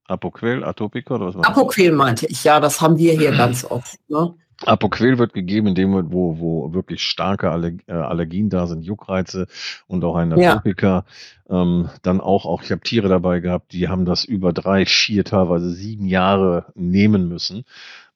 Apoquel, 0.07 0.63
Atopika 0.63 1.15
oder 1.15 1.27
was 1.27 1.35
Apoquel 1.35 1.91
meinte 1.91 2.25
ich, 2.25 2.43
ja, 2.43 2.59
das 2.59 2.81
haben 2.81 2.97
wir 2.97 3.13
hier 3.13 3.31
ganz 3.37 3.63
oft. 3.63 3.99
Ne? 4.09 4.33
Apoquel 4.65 5.17
wird 5.17 5.33
gegeben 5.33 5.67
in 5.67 5.75
dem 5.75 5.91
Moment, 5.91 6.11
wo, 6.11 6.39
wo 6.39 6.73
wirklich 6.73 7.03
starke 7.03 7.47
äh, 7.87 7.91
Allergien 7.93 8.49
da 8.49 8.67
sind, 8.67 8.83
Juckreize 8.83 9.47
und 9.87 10.03
auch 10.03 10.15
ein 10.15 10.37
Ja. 10.37 10.53
Atopika. 10.53 11.05
Ähm, 11.49 11.89
dann 12.01 12.19
auch, 12.19 12.45
auch 12.45 12.63
ich 12.63 12.71
habe 12.71 12.81
Tiere 12.81 13.07
dabei 13.07 13.39
gehabt, 13.39 13.71
die 13.71 13.87
haben 13.87 14.05
das 14.05 14.25
über 14.25 14.51
drei, 14.51 14.85
vier, 14.85 15.23
teilweise 15.23 15.71
sieben 15.71 16.05
Jahre 16.05 16.65
nehmen 16.75 17.29
müssen 17.29 17.63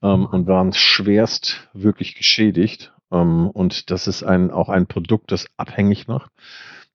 ähm, 0.01 0.25
und 0.25 0.47
waren 0.47 0.73
schwerst 0.73 1.67
wirklich 1.73 2.15
geschädigt. 2.15 2.92
Ähm, 3.13 3.49
und 3.49 3.91
das 3.91 4.07
ist 4.07 4.23
ein, 4.23 4.51
auch 4.51 4.69
ein 4.69 4.87
Produkt, 4.87 5.31
das 5.31 5.47
abhängig 5.55 6.07
macht. 6.07 6.31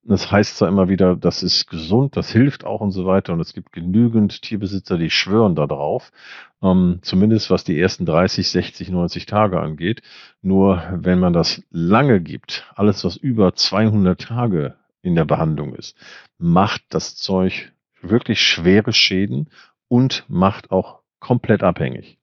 Das 0.02 0.30
heißt 0.32 0.56
zwar 0.56 0.68
immer 0.68 0.88
wieder, 0.88 1.16
das 1.16 1.42
ist 1.42 1.66
gesund, 1.66 2.16
das 2.16 2.30
hilft 2.30 2.64
auch 2.64 2.80
und 2.80 2.92
so 2.92 3.04
weiter. 3.06 3.32
Und 3.34 3.40
es 3.40 3.52
gibt 3.52 3.72
genügend 3.72 4.42
Tierbesitzer, 4.42 4.96
die 4.96 5.10
schwören 5.10 5.54
da 5.54 5.66
drauf. 5.66 6.12
Ähm, 6.62 7.00
zumindest 7.02 7.50
was 7.50 7.64
die 7.64 7.78
ersten 7.78 8.06
30, 8.06 8.48
60, 8.48 8.90
90 8.90 9.26
Tage 9.26 9.60
angeht. 9.60 10.02
Nur 10.42 10.82
wenn 10.94 11.20
man 11.20 11.32
das 11.32 11.62
lange 11.70 12.20
gibt, 12.20 12.66
alles 12.74 13.04
was 13.04 13.16
über 13.16 13.54
200 13.54 14.20
Tage 14.20 14.76
in 15.02 15.14
der 15.14 15.24
Behandlung 15.24 15.74
ist, 15.74 15.96
macht 16.38 16.82
das 16.90 17.16
Zeug 17.16 17.72
wirklich 18.00 18.40
schwere 18.40 18.92
Schäden 18.92 19.50
und 19.88 20.24
macht 20.28 20.70
auch 20.70 21.00
komplett 21.20 21.62
abhängig. 21.62 22.18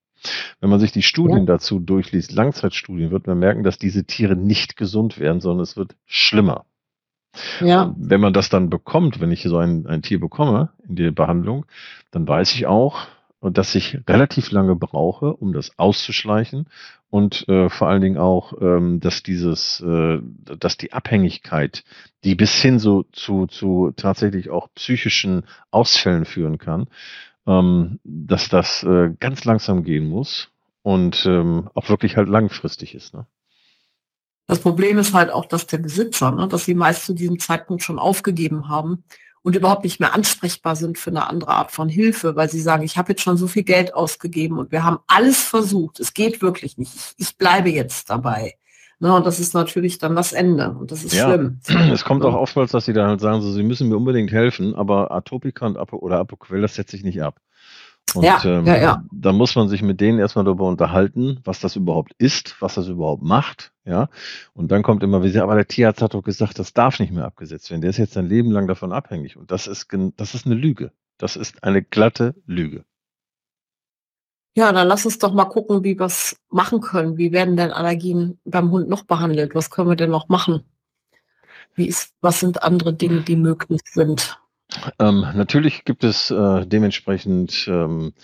Wenn 0.60 0.70
man 0.70 0.80
sich 0.80 0.92
die 0.92 1.02
Studien 1.02 1.40
Ja. 1.40 1.44
dazu 1.44 1.80
durchliest, 1.80 2.32
Langzeitstudien, 2.32 3.10
wird 3.10 3.26
man 3.26 3.38
merken, 3.38 3.62
dass 3.62 3.78
diese 3.78 4.04
Tiere 4.04 4.36
nicht 4.36 4.76
gesund 4.76 5.18
werden, 5.18 5.40
sondern 5.40 5.62
es 5.62 5.76
wird 5.76 5.94
schlimmer. 6.06 6.64
Ja. 7.60 7.94
Wenn 7.98 8.20
man 8.20 8.32
das 8.32 8.48
dann 8.48 8.70
bekommt, 8.70 9.20
wenn 9.20 9.30
ich 9.30 9.42
so 9.42 9.58
ein, 9.58 9.86
ein 9.86 10.02
Tier 10.02 10.20
bekomme 10.20 10.70
in 10.88 10.96
der 10.96 11.10
Behandlung, 11.10 11.66
dann 12.10 12.26
weiß 12.26 12.54
ich 12.54 12.66
auch, 12.66 13.06
dass 13.42 13.74
ich 13.74 13.98
relativ 14.08 14.50
lange 14.50 14.74
brauche, 14.74 15.34
um 15.34 15.52
das 15.52 15.78
auszuschleichen 15.78 16.66
und 17.10 17.48
äh, 17.48 17.68
vor 17.68 17.88
allen 17.88 18.00
Dingen 18.00 18.18
auch, 18.18 18.54
ähm, 18.60 19.00
dass 19.00 19.22
dieses, 19.22 19.80
äh, 19.80 20.18
dass 20.58 20.76
die 20.76 20.92
Abhängigkeit, 20.92 21.84
die 22.24 22.34
bis 22.34 22.54
hin 22.60 22.78
so 22.78 23.04
zu, 23.12 23.46
zu 23.46 23.92
tatsächlich 23.94 24.50
auch 24.50 24.68
psychischen 24.74 25.44
Ausfällen 25.70 26.24
führen 26.24 26.58
kann, 26.58 26.88
ähm, 27.46 28.00
dass 28.04 28.48
das 28.48 28.82
äh, 28.82 29.10
ganz 29.18 29.44
langsam 29.44 29.84
gehen 29.84 30.08
muss 30.08 30.50
und 30.82 31.24
ähm, 31.26 31.70
auch 31.74 31.88
wirklich 31.88 32.16
halt 32.16 32.28
langfristig 32.28 32.94
ist. 32.94 33.14
Ne? 33.14 33.26
Das 34.46 34.60
Problem 34.60 34.98
ist 34.98 35.12
halt 35.12 35.30
auch, 35.30 35.46
dass 35.46 35.66
der 35.66 35.78
Besitzer, 35.78 36.30
ne, 36.30 36.46
dass 36.48 36.64
sie 36.64 36.74
meist 36.74 37.04
zu 37.04 37.14
diesem 37.14 37.38
Zeitpunkt 37.38 37.82
schon 37.82 37.98
aufgegeben 37.98 38.68
haben 38.68 39.04
und 39.42 39.56
überhaupt 39.56 39.84
nicht 39.84 40.00
mehr 40.00 40.14
ansprechbar 40.14 40.76
sind 40.76 40.98
für 40.98 41.10
eine 41.10 41.28
andere 41.28 41.50
Art 41.52 41.72
von 41.72 41.88
Hilfe, 41.88 42.36
weil 42.36 42.48
sie 42.50 42.60
sagen, 42.60 42.82
ich 42.84 42.96
habe 42.96 43.12
jetzt 43.12 43.22
schon 43.22 43.36
so 43.36 43.48
viel 43.48 43.64
Geld 43.64 43.94
ausgegeben 43.94 44.58
und 44.58 44.72
wir 44.72 44.84
haben 44.84 44.98
alles 45.06 45.42
versucht. 45.42 46.00
Es 46.00 46.14
geht 46.14 46.42
wirklich 46.42 46.78
nicht. 46.78 46.94
Ich, 46.94 47.14
ich 47.16 47.36
bleibe 47.36 47.70
jetzt 47.70 48.10
dabei. 48.10 48.54
Ne, 48.98 49.14
und 49.14 49.26
das 49.26 49.38
ist 49.40 49.52
natürlich 49.54 49.98
dann 49.98 50.16
das 50.16 50.32
Ende 50.32 50.70
und 50.70 50.90
das 50.90 51.04
ist 51.04 51.12
Ja, 51.12 51.28
schlimm. 51.28 51.60
es 51.92 52.04
kommt 52.04 52.24
auch 52.24 52.34
oftmals, 52.34 52.72
dass 52.72 52.86
sie 52.86 52.94
dann 52.94 53.08
halt 53.08 53.20
sagen, 53.20 53.42
so, 53.42 53.52
sie 53.52 53.62
müssen 53.62 53.88
mir 53.88 53.96
unbedingt 53.96 54.32
helfen, 54.32 54.74
aber 54.74 55.10
Atopika 55.10 55.66
und 55.66 55.76
Apo 55.76 55.98
oder 55.98 56.18
Apoquel, 56.18 56.62
das 56.62 56.74
setze 56.76 56.96
ich 56.96 57.04
nicht 57.04 57.22
ab. 57.22 57.38
Und 58.14 58.22
Ja, 58.24 58.40
ähm, 58.44 58.64
ja, 58.64 58.76
ja. 58.76 59.04
da 59.12 59.32
muss 59.32 59.54
man 59.56 59.68
sich 59.68 59.82
mit 59.82 60.00
denen 60.00 60.18
erstmal 60.18 60.44
darüber 60.44 60.66
unterhalten, 60.66 61.40
was 61.44 61.60
das 61.60 61.76
überhaupt 61.76 62.12
ist, 62.18 62.56
was 62.60 62.74
das 62.76 62.88
überhaupt 62.88 63.22
macht, 63.22 63.72
ja. 63.84 64.08
Und 64.54 64.70
dann 64.70 64.82
kommt 64.82 65.02
immer 65.02 65.22
wieder, 65.22 65.42
aber 65.42 65.56
der 65.56 65.66
Tierarzt 65.68 66.00
hat 66.00 66.14
doch 66.14 66.22
gesagt, 66.22 66.58
das 66.58 66.72
darf 66.72 66.98
nicht 66.98 67.12
mehr 67.12 67.24
abgesetzt 67.26 67.70
werden. 67.70 67.82
Der 67.82 67.90
ist 67.90 67.98
jetzt 67.98 68.14
sein 68.14 68.26
Leben 68.26 68.50
lang 68.50 68.66
davon 68.66 68.92
abhängig. 68.92 69.36
Und 69.36 69.50
das 69.50 69.66
ist, 69.66 69.88
das 70.16 70.34
ist 70.34 70.46
eine 70.46 70.54
Lüge. 70.54 70.92
Das 71.18 71.36
ist 71.36 71.62
eine 71.64 71.82
glatte 71.82 72.34
Lüge. 72.46 72.84
Ja, 74.56 74.72
dann 74.72 74.88
lass 74.88 75.04
uns 75.04 75.18
doch 75.18 75.34
mal 75.34 75.44
gucken, 75.44 75.84
wie 75.84 75.98
wir 75.98 76.06
es 76.06 76.40
machen 76.48 76.80
können. 76.80 77.18
Wie 77.18 77.30
werden 77.30 77.58
denn 77.58 77.72
Allergien 77.72 78.38
beim 78.46 78.70
Hund 78.70 78.88
noch 78.88 79.02
behandelt? 79.02 79.54
Was 79.54 79.68
können 79.68 79.90
wir 79.90 79.96
denn 79.96 80.10
noch 80.10 80.30
machen? 80.30 80.64
Wie 81.74 81.86
ist, 81.86 82.14
was 82.22 82.40
sind 82.40 82.62
andere 82.62 82.94
Dinge, 82.94 83.20
die 83.20 83.36
möglich 83.36 83.82
sind? 83.84 84.40
Ähm, 84.98 85.26
natürlich 85.34 85.84
gibt 85.84 86.04
es 86.04 86.30
äh, 86.30 86.66
dementsprechend 86.66 87.68
ähm, 87.68 88.14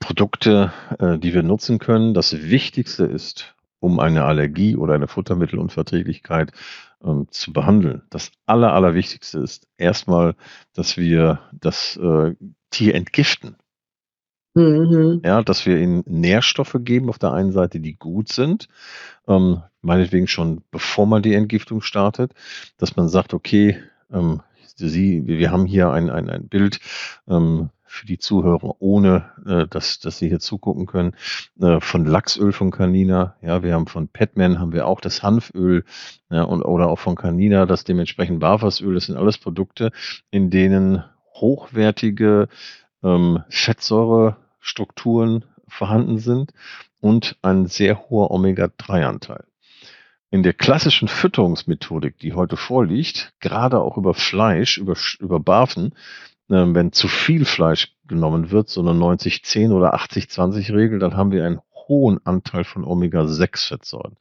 Produkte, 0.00 0.70
äh, 0.98 1.18
die 1.18 1.32
wir 1.32 1.42
nutzen 1.42 1.78
können. 1.78 2.12
Das 2.12 2.34
Wichtigste 2.42 3.04
ist, 3.04 3.54
um 3.80 4.00
eine 4.00 4.24
Allergie 4.26 4.76
oder 4.76 4.92
eine 4.92 5.08
Futtermittelunverträglichkeit 5.08 6.52
ähm, 7.02 7.26
zu 7.30 7.54
behandeln. 7.54 8.02
Das 8.10 8.32
Aller, 8.44 8.74
Allerwichtigste 8.74 9.38
ist 9.38 9.66
erstmal, 9.78 10.34
dass 10.74 10.98
wir 10.98 11.40
das 11.52 11.96
äh, 11.96 12.34
Tier 12.70 12.94
entgiften. 12.94 13.56
Mhm. 14.54 15.22
Ja, 15.24 15.42
dass 15.42 15.66
wir 15.66 15.78
ihnen 15.78 16.02
Nährstoffe 16.06 16.76
geben 16.80 17.08
auf 17.08 17.18
der 17.18 17.32
einen 17.32 17.52
Seite, 17.52 17.80
die 17.80 17.96
gut 17.96 18.28
sind, 18.32 18.68
ähm, 19.26 19.62
meinetwegen 19.82 20.26
schon 20.26 20.62
bevor 20.70 21.06
man 21.06 21.22
die 21.22 21.34
Entgiftung 21.34 21.80
startet, 21.80 22.32
dass 22.76 22.96
man 22.96 23.08
sagt, 23.08 23.34
okay, 23.34 23.78
ähm, 24.12 24.42
Sie, 24.86 25.26
wir 25.26 25.50
haben 25.50 25.66
hier 25.66 25.90
ein, 25.90 26.08
ein, 26.08 26.30
ein 26.30 26.46
Bild 26.48 26.78
ähm, 27.26 27.70
für 27.84 28.06
die 28.06 28.18
Zuhörer, 28.18 28.76
ohne 28.80 29.30
äh, 29.44 29.66
dass, 29.66 29.98
dass 29.98 30.18
sie 30.18 30.28
hier 30.28 30.38
zugucken 30.38 30.86
können, 30.86 31.16
äh, 31.60 31.80
von 31.80 32.04
Lachsöl 32.04 32.52
von 32.52 32.70
Canina. 32.70 33.34
Ja, 33.42 33.62
wir 33.62 33.74
haben 33.74 33.86
von 33.88 34.08
Petman 34.08 34.60
haben 34.60 34.72
wir 34.72 34.86
auch 34.86 35.00
das 35.00 35.22
Hanföl 35.22 35.84
ja, 36.30 36.42
und, 36.42 36.62
oder 36.62 36.88
auch 36.88 36.98
von 36.98 37.16
Canina 37.16 37.66
das 37.66 37.84
dementsprechend 37.84 38.40
Barfasöl. 38.40 38.94
Das 38.94 39.06
sind 39.06 39.16
alles 39.16 39.38
Produkte, 39.38 39.90
in 40.30 40.50
denen 40.50 41.02
hochwertige 41.34 42.48
ähm, 43.02 43.42
Fettsäurestrukturen 43.48 45.44
vorhanden 45.68 46.18
sind 46.18 46.52
und 47.00 47.36
ein 47.42 47.66
sehr 47.66 48.08
hoher 48.08 48.30
Omega-3-Anteil. 48.30 49.44
In 50.30 50.42
der 50.42 50.52
klassischen 50.52 51.08
Fütterungsmethodik, 51.08 52.18
die 52.18 52.34
heute 52.34 52.56
vorliegt, 52.56 53.32
gerade 53.40 53.80
auch 53.80 53.96
über 53.96 54.12
Fleisch, 54.12 54.76
über, 54.76 54.94
über 55.20 55.40
Barfen, 55.40 55.94
äh, 56.50 56.64
wenn 56.66 56.92
zu 56.92 57.08
viel 57.08 57.44
Fleisch 57.44 57.94
genommen 58.06 58.50
wird, 58.50 58.68
so 58.68 58.80
eine 58.80 58.90
90-10 58.90 59.72
oder 59.72 59.94
80-20-Regel, 59.94 60.98
dann 60.98 61.16
haben 61.16 61.32
wir 61.32 61.46
einen 61.46 61.60
hohen 61.88 62.24
Anteil 62.26 62.64
von 62.64 62.84
Omega-6-Fettsäuren. 62.84 64.16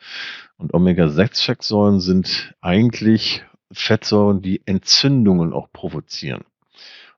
Und 0.58 0.74
Omega-6-Fettsäuren 0.74 2.00
sind 2.00 2.56
eigentlich 2.62 3.44
Fettsäuren, 3.72 4.42
die 4.42 4.62
Entzündungen 4.66 5.52
auch 5.52 5.72
provozieren. 5.74 6.46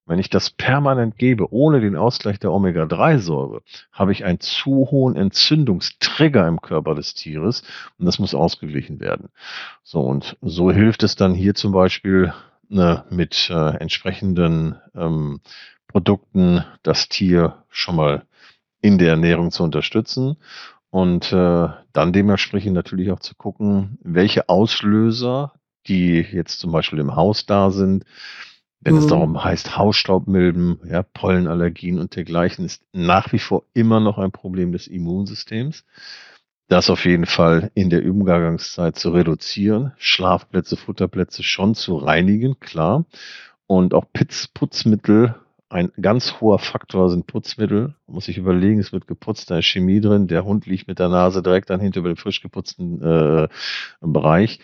Wenn 0.10 0.18
ich 0.18 0.32
das 0.32 0.50
permanent 0.50 1.20
gebe, 1.20 1.54
ohne 1.54 1.82
den 1.82 1.96
Ausgleich 1.96 2.40
der 2.40 2.52
Omega-3-Säure, 2.52 3.62
habe 3.92 4.12
ich 4.12 4.26
einen 4.26 4.40
zu 4.40 4.88
hohen 4.90 5.16
Entzündungstrigger 5.16 6.48
im 6.48 6.62
Körper 6.62 6.96
des 6.96 7.14
Tieres 7.14 7.62
und 8.00 8.08
das 8.08 8.18
muss 8.18 8.34
ausgeglichen 8.34 9.00
werden. 9.00 9.30
So, 9.84 10.02
und 10.02 10.36
so 10.42 10.72
hilft 10.72 11.04
es 11.04 11.16
dann 11.16 11.36
hier 11.36 11.54
zum 11.54 11.74
Beispiel 11.74 12.34
ne, 12.70 13.04
mit 13.12 13.52
äh, 13.52 13.78
entsprechenden 13.78 14.78
ähm, 14.96 15.42
Produkten 15.88 16.66
das 16.82 17.08
Tier 17.08 17.64
schon 17.70 17.96
mal 17.96 18.24
in 18.82 18.98
der 18.98 19.12
Ernährung 19.12 19.52
zu 19.52 19.62
unterstützen 19.62 20.38
und 20.90 21.32
äh, 21.32 21.68
dann 21.94 22.14
dementsprechend 22.14 22.74
natürlich 22.74 23.12
auch 23.12 23.20
zu 23.20 23.36
gucken, 23.36 24.00
welche 24.02 24.50
Auslöser, 24.50 25.54
die 25.86 26.22
jetzt 26.22 26.60
zum 26.60 26.72
Beispiel 26.72 26.98
im 26.98 27.16
Haus 27.16 27.46
da 27.46 27.70
sind, 27.70 28.06
wenn 28.82 28.96
es 28.96 29.06
Mhm. 29.06 29.10
darum 29.10 29.44
heißt, 29.44 29.78
Hausstaubmilben, 29.78 30.80
ja, 30.90 31.04
Pollenallergien 31.04 32.00
und 32.00 32.16
dergleichen, 32.16 32.66
ist 32.66 32.84
nach 32.94 33.32
wie 33.34 33.40
vor 33.40 33.64
immer 33.74 34.00
noch 34.00 34.18
ein 34.18 34.32
Problem 34.32 34.72
des 34.72 34.88
Immunsystems. 34.88 35.84
Das 36.68 36.90
auf 36.90 37.06
jeden 37.06 37.26
Fall 37.26 37.72
in 37.74 37.90
der 37.90 38.04
Übergangszeit 38.04 38.96
zu 38.98 39.10
reduzieren, 39.10 39.92
Schlafplätze, 39.98 40.78
Futterplätze 40.78 41.42
schon 41.44 41.74
zu 41.76 41.98
reinigen, 41.98 42.60
klar. 42.60 43.06
Und 43.68 43.94
auch 43.94 44.06
Putz, 44.14 44.48
Putzmittel, 44.48 45.36
ein 45.70 45.92
ganz 46.02 46.40
hoher 46.42 46.60
Faktor 46.60 47.10
sind 47.10 47.28
Putzmittel. 47.28 47.96
Man 48.08 48.16
muss 48.16 48.26
sich 48.26 48.38
überlegen, 48.38 48.80
es 48.80 48.92
wird 48.94 49.08
geputzt, 49.08 49.52
da 49.52 49.60
ist 49.60 49.66
Chemie 49.68 50.00
drin, 50.02 50.28
der 50.28 50.46
Hund 50.46 50.66
liegt 50.66 50.88
mit 50.88 51.00
der 51.00 51.10
Nase 51.10 51.44
direkt 51.44 51.70
dann 51.70 51.80
hinter 51.80 52.00
über 52.00 52.10
den 52.10 52.18
frisch 52.18 52.42
geputzten 52.42 53.02
äh, 53.02 53.48
Bereich. 54.02 54.60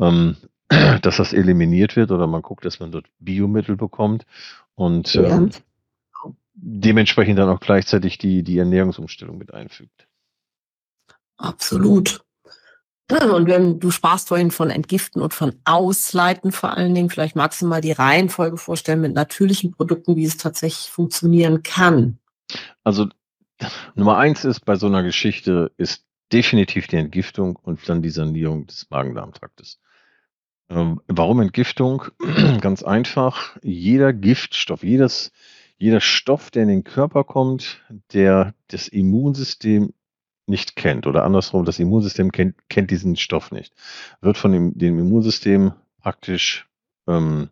Ähm, 0.00 0.36
dass 1.02 1.16
das 1.16 1.32
eliminiert 1.32 1.96
wird 1.96 2.10
oder 2.10 2.26
man 2.26 2.42
guckt, 2.42 2.64
dass 2.64 2.80
man 2.80 2.90
dort 2.92 3.06
Biomittel 3.18 3.76
bekommt 3.76 4.26
und 4.74 5.14
Ja. 5.14 5.36
ähm, 5.36 5.50
dementsprechend 6.54 7.38
dann 7.38 7.48
auch 7.48 7.60
gleichzeitig 7.60 8.18
die, 8.18 8.42
die 8.42 8.58
Ernährungsumstellung 8.58 9.38
mit 9.38 9.54
einfügt. 9.54 10.06
Absolut. 11.36 12.20
Und 13.10 13.46
wenn 13.46 13.80
du 13.80 13.90
sprachst 13.90 14.28
vorhin 14.28 14.50
von 14.50 14.68
Entgiften 14.68 15.22
und 15.22 15.32
von 15.32 15.54
Ausleiten 15.64 16.52
vor 16.52 16.76
allen 16.76 16.94
Dingen, 16.94 17.08
vielleicht 17.08 17.36
magst 17.36 17.62
du 17.62 17.66
mal 17.66 17.80
die 17.80 17.92
Reihenfolge 17.92 18.58
vorstellen 18.58 19.00
mit 19.00 19.14
natürlichen 19.14 19.72
Produkten, 19.72 20.16
wie 20.16 20.26
es 20.26 20.36
tatsächlich 20.36 20.90
funktionieren 20.90 21.62
kann. 21.62 22.18
Also 22.84 23.08
Nummer 23.94 24.18
eins 24.18 24.44
ist 24.44 24.64
bei 24.66 24.76
so 24.76 24.86
einer 24.88 25.02
Geschichte 25.02 25.72
ist 25.78 26.04
definitiv 26.32 26.86
die 26.86 26.96
Entgiftung 26.96 27.56
und 27.56 27.88
dann 27.88 28.02
die 28.02 28.10
Sanierung 28.10 28.66
des 28.66 28.86
Magen-Darm-Traktes. 28.90 29.80
Ähm, 30.70 31.00
warum 31.06 31.40
Entgiftung? 31.40 32.04
Ganz 32.60 32.82
einfach. 32.82 33.56
Jeder 33.62 34.12
Giftstoff, 34.12 34.82
jedes, 34.82 35.32
jeder 35.78 36.00
Stoff, 36.00 36.50
der 36.50 36.64
in 36.64 36.68
den 36.68 36.84
Körper 36.84 37.24
kommt, 37.24 37.82
der 38.12 38.54
das 38.68 38.88
Immunsystem 38.88 39.92
nicht 40.46 40.76
kennt 40.76 41.06
oder 41.06 41.24
andersrum, 41.24 41.64
das 41.64 41.78
Immunsystem 41.78 42.32
kennt, 42.32 42.56
kennt 42.68 42.90
diesen 42.90 43.16
Stoff 43.16 43.50
nicht, 43.50 43.74
wird 44.20 44.38
von 44.38 44.52
dem, 44.52 44.76
dem 44.76 44.98
Immunsystem 44.98 45.72
praktisch 46.00 46.66
ähm, 47.06 47.50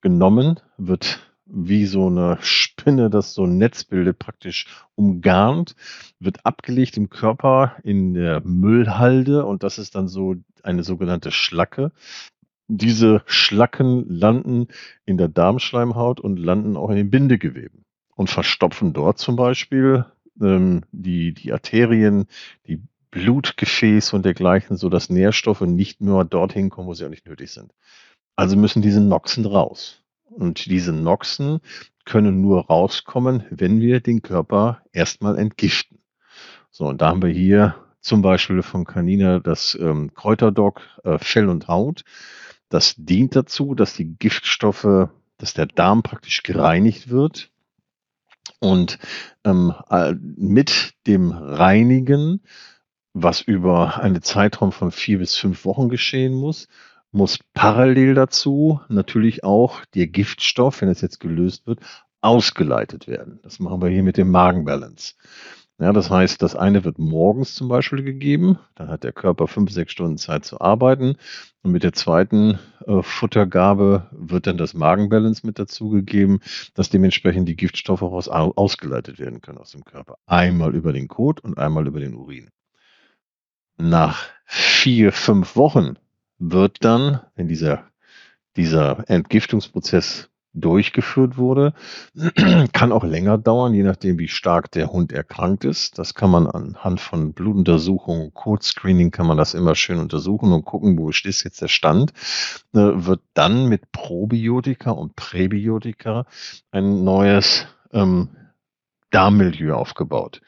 genommen, 0.00 0.60
wird 0.78 1.20
wie 1.44 1.84
so 1.84 2.06
eine 2.06 2.38
Spinne, 2.40 3.10
das 3.10 3.34
so 3.34 3.44
ein 3.44 3.58
Netz 3.58 3.84
bildet, 3.84 4.18
praktisch 4.18 4.66
umgarnt, 4.94 5.76
wird 6.18 6.46
abgelegt 6.46 6.96
im 6.96 7.10
Körper 7.10 7.76
in 7.82 8.14
der 8.14 8.40
Müllhalde 8.40 9.44
und 9.44 9.62
das 9.62 9.78
ist 9.78 9.94
dann 9.94 10.08
so 10.08 10.36
eine 10.62 10.82
sogenannte 10.82 11.30
Schlacke. 11.30 11.92
Diese 12.68 13.22
Schlacken 13.26 14.08
landen 14.08 14.68
in 15.04 15.18
der 15.18 15.28
Darmschleimhaut 15.28 16.20
und 16.20 16.38
landen 16.38 16.76
auch 16.76 16.90
in 16.90 16.96
den 16.96 17.10
Bindegeweben 17.10 17.84
und 18.14 18.30
verstopfen 18.30 18.92
dort 18.92 19.18
zum 19.18 19.36
Beispiel 19.36 20.06
ähm, 20.40 20.82
die, 20.92 21.34
die 21.34 21.52
Arterien, 21.52 22.26
die 22.66 22.80
Blutgefäße 23.10 24.16
und 24.16 24.24
dergleichen, 24.24 24.76
sodass 24.76 25.10
Nährstoffe 25.10 25.60
nicht 25.60 26.00
nur 26.00 26.24
dorthin 26.24 26.70
kommen, 26.70 26.88
wo 26.88 26.94
sie 26.94 27.04
auch 27.04 27.10
nicht 27.10 27.26
nötig 27.26 27.50
sind. 27.50 27.72
Also 28.36 28.56
müssen 28.56 28.82
diese 28.82 29.00
Noxen 29.00 29.44
raus. 29.44 30.02
Und 30.24 30.64
diese 30.66 30.92
Noxen 30.92 31.60
können 32.06 32.40
nur 32.40 32.66
rauskommen, 32.66 33.44
wenn 33.50 33.80
wir 33.80 34.00
den 34.00 34.22
Körper 34.22 34.82
erstmal 34.92 35.38
entgiften. 35.38 35.98
So, 36.70 36.86
und 36.86 37.02
da 37.02 37.08
haben 37.08 37.22
wir 37.22 37.28
hier 37.28 37.74
zum 38.00 38.22
Beispiel 38.22 38.62
von 38.62 38.84
Canina 38.84 39.38
das 39.38 39.78
ähm, 39.80 40.14
Kräuterdock 40.14 40.80
äh, 41.04 41.18
Fell 41.18 41.48
und 41.48 41.68
Haut. 41.68 42.04
Das 42.72 42.94
dient 42.96 43.36
dazu, 43.36 43.74
dass 43.74 43.92
die 43.92 44.16
Giftstoffe, 44.16 45.10
dass 45.36 45.52
der 45.52 45.66
Darm 45.66 46.02
praktisch 46.02 46.42
gereinigt 46.42 47.10
wird. 47.10 47.50
Und 48.60 48.98
ähm, 49.44 49.74
mit 50.16 50.94
dem 51.06 51.32
Reinigen, 51.32 52.40
was 53.12 53.42
über 53.42 54.00
einen 54.00 54.22
Zeitraum 54.22 54.72
von 54.72 54.90
vier 54.90 55.18
bis 55.18 55.34
fünf 55.34 55.66
Wochen 55.66 55.90
geschehen 55.90 56.32
muss, 56.32 56.66
muss 57.10 57.40
parallel 57.52 58.14
dazu 58.14 58.80
natürlich 58.88 59.44
auch 59.44 59.84
der 59.94 60.06
Giftstoff, 60.06 60.80
wenn 60.80 60.88
es 60.88 61.02
jetzt 61.02 61.20
gelöst 61.20 61.66
wird, 61.66 61.80
ausgeleitet 62.22 63.06
werden. 63.06 63.38
Das 63.42 63.58
machen 63.58 63.82
wir 63.82 63.90
hier 63.90 64.02
mit 64.02 64.16
dem 64.16 64.30
Magenbalance. 64.30 65.12
Ja, 65.82 65.92
das 65.92 66.10
heißt, 66.10 66.40
das 66.40 66.54
eine 66.54 66.84
wird 66.84 67.00
morgens 67.00 67.56
zum 67.56 67.66
Beispiel 67.66 68.04
gegeben, 68.04 68.56
dann 68.76 68.86
hat 68.86 69.02
der 69.02 69.12
Körper 69.12 69.48
fünf, 69.48 69.72
sechs 69.72 69.90
Stunden 69.90 70.16
Zeit 70.16 70.44
zu 70.44 70.60
arbeiten. 70.60 71.16
Und 71.62 71.72
mit 71.72 71.82
der 71.82 71.92
zweiten 71.92 72.60
äh, 72.86 73.02
Futtergabe 73.02 74.06
wird 74.12 74.46
dann 74.46 74.56
das 74.56 74.74
Magenbalance 74.74 75.44
mit 75.44 75.58
dazugegeben, 75.58 76.38
dass 76.74 76.88
dementsprechend 76.88 77.48
die 77.48 77.56
Giftstoffe 77.56 78.02
aus, 78.02 78.28
ausgeleitet 78.28 79.18
werden 79.18 79.40
können 79.40 79.58
aus 79.58 79.72
dem 79.72 79.82
Körper. 79.82 80.18
Einmal 80.24 80.72
über 80.72 80.92
den 80.92 81.08
Kot 81.08 81.40
und 81.40 81.58
einmal 81.58 81.88
über 81.88 81.98
den 81.98 82.14
Urin. 82.14 82.50
Nach 83.76 84.28
vier, 84.44 85.10
fünf 85.10 85.56
Wochen 85.56 85.96
wird 86.38 86.84
dann, 86.84 87.22
wenn 87.34 87.48
dieser, 87.48 87.90
dieser 88.54 89.10
Entgiftungsprozess 89.10 90.30
durchgeführt 90.54 91.38
wurde, 91.38 91.74
kann 92.72 92.92
auch 92.92 93.04
länger 93.04 93.38
dauern, 93.38 93.74
je 93.74 93.82
nachdem, 93.82 94.18
wie 94.18 94.28
stark 94.28 94.70
der 94.70 94.92
Hund 94.92 95.12
erkrankt 95.12 95.64
ist. 95.64 95.98
Das 95.98 96.14
kann 96.14 96.30
man 96.30 96.46
anhand 96.46 97.00
von 97.00 97.32
Blutuntersuchungen, 97.32 98.34
Code-Screening 98.34 99.10
kann 99.10 99.26
man 99.26 99.36
das 99.36 99.54
immer 99.54 99.74
schön 99.74 99.98
untersuchen 99.98 100.52
und 100.52 100.64
gucken, 100.64 100.98
wo 100.98 101.10
ist 101.10 101.44
jetzt 101.44 101.62
der 101.62 101.68
Stand. 101.68 102.12
Äh, 102.74 102.80
wird 103.06 103.20
dann 103.34 103.68
mit 103.68 103.92
Probiotika 103.92 104.90
und 104.90 105.16
Präbiotika 105.16 106.26
ein 106.70 107.04
neues 107.04 107.66
ähm, 107.92 108.28
Darmmilieu 109.10 109.74
aufgebaut. 109.74 110.40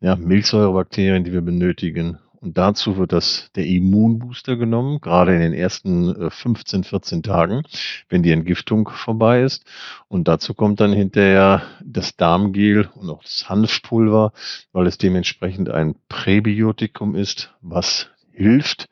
Ja, 0.00 0.16
Milchsäurebakterien, 0.16 1.24
die 1.24 1.32
wir 1.32 1.42
benötigen, 1.42 2.18
und 2.40 2.56
dazu 2.56 2.96
wird 2.96 3.12
das, 3.12 3.50
der 3.54 3.66
Immunbooster 3.66 4.56
genommen, 4.56 5.00
gerade 5.00 5.34
in 5.34 5.40
den 5.40 5.52
ersten 5.52 6.30
15, 6.30 6.80
äh, 6.80 6.84
14 6.84 7.22
Tagen, 7.22 7.62
wenn 8.08 8.22
die 8.22 8.32
Entgiftung 8.32 8.88
vorbei 8.88 9.42
ist. 9.42 9.64
Und 10.08 10.26
dazu 10.26 10.54
kommt 10.54 10.80
dann 10.80 10.94
hinterher 10.94 11.62
das 11.84 12.16
Darmgel 12.16 12.88
und 12.94 13.10
auch 13.10 13.22
das 13.22 13.50
Hanfpulver, 13.50 14.32
weil 14.72 14.86
es 14.86 14.96
dementsprechend 14.96 15.68
ein 15.68 15.96
Präbiotikum 16.08 17.14
ist, 17.14 17.54
was 17.60 18.08
hilft, 18.32 18.86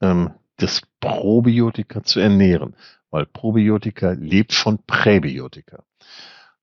ähm, 0.00 0.30
das 0.56 0.80
Probiotika 1.00 2.02
zu 2.02 2.20
ernähren, 2.20 2.74
weil 3.10 3.26
Probiotika 3.26 4.12
lebt 4.12 4.54
von 4.54 4.78
Präbiotika. 4.86 5.84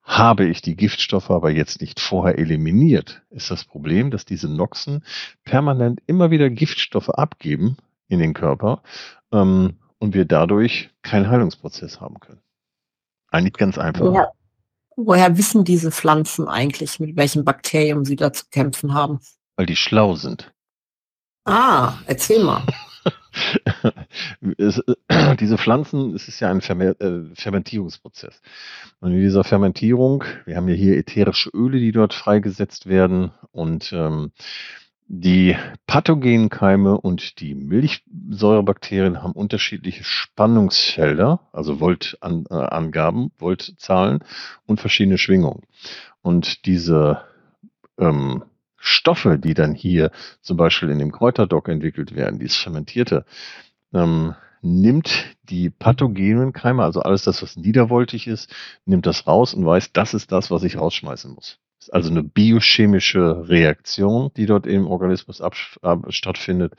Habe 0.05 0.45
ich 0.45 0.61
die 0.61 0.75
Giftstoffe 0.75 1.31
aber 1.31 1.49
jetzt 1.49 1.81
nicht 1.81 1.99
vorher 1.99 2.37
eliminiert, 2.37 3.23
ist 3.31 3.49
das 3.49 3.65
Problem, 3.65 4.11
dass 4.11 4.23
diese 4.23 4.47
Noxen 4.47 5.03
permanent 5.43 5.99
immer 6.05 6.29
wieder 6.29 6.51
Giftstoffe 6.51 7.09
abgeben 7.09 7.77
in 8.07 8.19
den 8.19 8.35
Körper 8.35 8.83
ähm, 9.31 9.77
und 9.97 10.13
wir 10.13 10.25
dadurch 10.25 10.91
keinen 11.01 11.27
Heilungsprozess 11.27 11.99
haben 11.99 12.19
können. 12.19 12.41
Eigentlich 13.31 13.53
ganz 13.53 13.79
einfach. 13.79 14.13
Ja. 14.13 14.27
Woher 14.95 15.37
wissen 15.37 15.65
diese 15.65 15.91
Pflanzen 15.91 16.47
eigentlich, 16.47 16.99
mit 16.99 17.17
welchem 17.17 17.43
Bakterium 17.43 18.05
sie 18.05 18.15
da 18.15 18.31
zu 18.31 18.45
kämpfen 18.51 18.93
haben? 18.93 19.19
Weil 19.57 19.65
die 19.65 19.75
schlau 19.75 20.15
sind. 20.15 20.53
Ah, 21.45 21.93
erzähl 22.05 22.43
mal. 22.43 22.63
äh, 24.57 25.35
diese 25.37 25.57
Pflanzen, 25.57 26.15
es 26.15 26.27
ist 26.27 26.39
ja 26.39 26.49
ein 26.49 26.59
äh, 26.61 27.35
Fermentierungsprozess. 27.35 28.41
Und 28.99 29.11
in 29.11 29.21
dieser 29.21 29.43
Fermentierung, 29.43 30.23
wir 30.45 30.55
haben 30.57 30.67
ja 30.67 30.75
hier 30.75 30.97
ätherische 30.97 31.49
Öle, 31.49 31.79
die 31.79 31.91
dort 31.91 32.13
freigesetzt 32.13 32.87
werden 32.87 33.31
und 33.51 33.91
ähm, 33.93 34.31
die 35.07 35.55
pathogenen 35.85 36.49
Keime 36.49 36.99
und 36.99 37.39
die 37.39 37.53
Milchsäurebakterien 37.53 39.21
haben 39.21 39.33
unterschiedliche 39.33 40.03
Spannungsfelder, 40.03 41.41
also 41.51 41.79
Voltangaben, 41.79 43.25
äh, 43.25 43.29
Voltzahlen 43.39 44.19
und 44.65 44.79
verschiedene 44.79 45.19
Schwingungen. 45.19 45.61
Und 46.23 46.65
diese 46.65 47.21
ähm, 47.99 48.43
Stoffe, 48.85 49.39
die 49.39 49.53
dann 49.53 49.73
hier 49.73 50.11
zum 50.41 50.57
Beispiel 50.57 50.89
in 50.89 50.99
dem 50.99 51.11
Kräuterdock 51.11 51.69
entwickelt 51.69 52.15
werden, 52.15 52.39
dieses 52.39 52.57
Fermentierte, 52.57 53.25
ähm, 53.93 54.35
nimmt 54.61 55.35
die 55.43 55.69
pathogenen 55.69 56.53
Keime, 56.53 56.83
also 56.83 57.01
alles 57.01 57.23
das, 57.23 57.41
was 57.41 57.55
niedervoltig 57.55 58.27
ist, 58.27 58.53
nimmt 58.85 59.05
das 59.05 59.27
raus 59.27 59.53
und 59.53 59.65
weiß, 59.65 59.91
das 59.93 60.13
ist 60.13 60.31
das, 60.31 60.51
was 60.51 60.63
ich 60.63 60.77
rausschmeißen 60.77 61.33
muss. 61.33 61.59
Ist 61.79 61.93
also 61.93 62.09
eine 62.09 62.23
biochemische 62.23 63.47
Reaktion, 63.47 64.31
die 64.37 64.45
dort 64.45 64.65
im 64.65 64.87
Organismus 64.87 65.41
ab, 65.41 65.55
ab, 65.81 66.05
stattfindet 66.09 66.73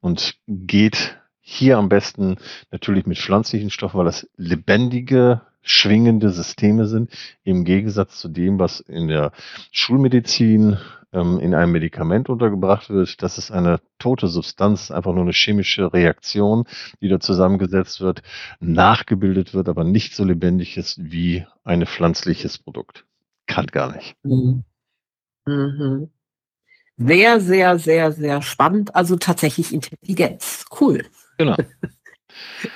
und 0.00 0.38
geht 0.46 1.18
hier 1.40 1.78
am 1.78 1.88
besten 1.88 2.36
natürlich 2.70 3.06
mit 3.06 3.18
pflanzlichen 3.18 3.70
Stoffen, 3.70 3.98
weil 3.98 4.06
das 4.06 4.28
lebendige, 4.36 5.42
schwingende 5.62 6.30
Systeme 6.30 6.86
sind, 6.86 7.10
im 7.42 7.64
Gegensatz 7.64 8.18
zu 8.18 8.28
dem, 8.28 8.58
was 8.58 8.80
in 8.80 9.08
der 9.08 9.32
Schulmedizin 9.70 10.78
ähm, 11.12 11.38
in 11.40 11.54
einem 11.54 11.72
Medikament 11.72 12.28
untergebracht 12.28 12.90
wird. 12.90 13.22
Das 13.22 13.38
ist 13.38 13.50
eine 13.50 13.80
tote 13.98 14.28
Substanz, 14.28 14.90
einfach 14.90 15.12
nur 15.12 15.22
eine 15.22 15.32
chemische 15.32 15.92
Reaktion, 15.92 16.64
die 17.00 17.08
da 17.08 17.20
zusammengesetzt 17.20 18.00
wird, 18.00 18.22
nachgebildet 18.60 19.54
wird, 19.54 19.68
aber 19.68 19.84
nicht 19.84 20.14
so 20.14 20.24
lebendig 20.24 20.76
ist 20.76 20.98
wie 21.02 21.46
ein 21.64 21.86
pflanzliches 21.86 22.58
Produkt. 22.58 23.04
Kann 23.46 23.66
gar 23.66 23.94
nicht. 23.94 24.14
Mhm. 24.22 24.64
Mhm. 25.46 26.10
Sehr, 26.96 27.40
sehr, 27.40 27.78
sehr, 27.78 28.12
sehr 28.12 28.42
spannend. 28.42 28.94
Also 28.94 29.16
tatsächlich 29.16 29.72
Intelligenz. 29.72 30.66
Cool. 30.80 31.06
Genau. 31.38 31.56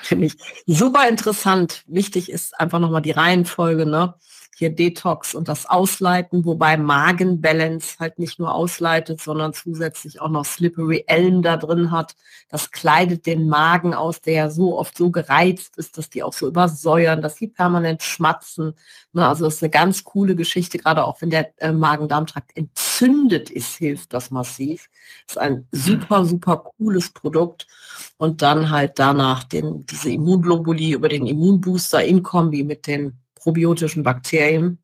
Finde 0.01 0.27
ich 0.27 0.35
super 0.65 1.07
interessant. 1.07 1.83
Wichtig 1.87 2.29
ist 2.31 2.59
einfach 2.59 2.79
nochmal 2.79 3.01
die 3.01 3.11
Reihenfolge, 3.11 3.85
ne? 3.85 4.15
Hier 4.57 4.69
Detox 4.69 5.35
und 5.35 5.49
das 5.49 5.65
Ausleiten, 5.65 6.45
wobei 6.45 6.77
Magenbalance 6.77 7.97
halt 7.99 8.19
nicht 8.19 8.39
nur 8.39 8.55
ausleitet, 8.55 9.19
sondern 9.19 9.53
zusätzlich 9.53 10.21
auch 10.21 10.29
noch 10.29 10.45
Slippery 10.45 11.03
Elm 11.07 11.41
da 11.41 11.57
drin 11.57 11.91
hat. 11.91 12.15
Das 12.47 12.71
kleidet 12.71 13.25
den 13.25 13.49
Magen 13.49 13.93
aus, 13.93 14.21
der 14.21 14.33
ja 14.33 14.49
so 14.49 14.79
oft 14.79 14.97
so 14.97 15.11
gereizt 15.11 15.75
ist, 15.75 15.97
dass 15.97 16.09
die 16.09 16.23
auch 16.23 16.31
so 16.31 16.47
übersäuern, 16.47 17.21
dass 17.21 17.35
die 17.35 17.49
permanent 17.49 18.01
schmatzen. 18.01 18.75
Ne, 19.11 19.27
also 19.27 19.43
das 19.43 19.55
ist 19.55 19.63
eine 19.63 19.71
ganz 19.71 20.05
coole 20.05 20.37
Geschichte, 20.37 20.77
gerade 20.77 21.03
auch 21.03 21.21
wenn 21.21 21.31
der 21.31 21.51
äh, 21.61 21.73
Magen-Darm-Trakt 21.73 22.55
entzündet 22.55 23.49
ist, 23.49 23.75
hilft 23.75 24.13
das 24.13 24.31
massiv. 24.31 24.89
Ist 25.27 25.37
ein 25.37 25.67
super, 25.73 26.23
super 26.23 26.63
cooles 26.77 27.09
Produkt. 27.09 27.67
Und 28.15 28.41
dann 28.41 28.69
halt 28.69 28.99
danach 28.99 29.43
den, 29.43 29.85
diese 29.85 30.11
Immunglobuli 30.11 30.91
über 30.91 31.09
den 31.09 31.27
Immunbooster 31.27 32.05
in 32.05 32.23
Kombi 32.23 32.63
mit 32.63 32.87
den 32.87 33.19
probiotischen 33.45 34.01
Bakterien 34.01 34.79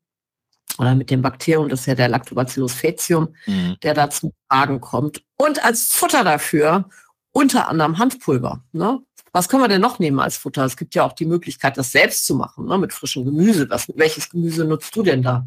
oder 0.78 0.94
mit 0.94 1.10
dem 1.10 1.20
Bakterium, 1.20 1.68
das 1.68 1.80
ist 1.80 1.86
ja 1.86 1.96
der 1.96 2.08
Lactobacillus 2.08 2.72
faecium, 2.72 3.34
mhm. 3.46 3.76
der 3.82 3.92
da 3.92 4.08
zum 4.08 4.32
Tragen 4.48 4.80
kommt. 4.80 5.22
Und 5.36 5.64
als 5.64 5.92
Futter 5.92 6.22
dafür 6.22 6.88
unter 7.32 7.68
anderem 7.68 7.98
Hanfpulver. 7.98 8.62
Ne? 8.72 9.00
Was 9.32 9.48
können 9.48 9.64
wir 9.64 9.68
denn 9.68 9.80
noch 9.80 9.98
nehmen 9.98 10.20
als 10.20 10.36
Futter? 10.36 10.64
Es 10.64 10.76
gibt 10.76 10.94
ja 10.94 11.02
auch 11.02 11.12
die 11.12 11.24
Möglichkeit, 11.24 11.76
das 11.76 11.90
selbst 11.90 12.24
zu 12.24 12.36
machen, 12.36 12.66
ne? 12.66 12.78
mit 12.78 12.92
frischem 12.92 13.24
Gemüse. 13.24 13.68
Was, 13.68 13.90
welches 13.96 14.30
Gemüse 14.30 14.64
nutzt 14.64 14.94
du 14.94 15.02
denn 15.02 15.22
da? 15.22 15.46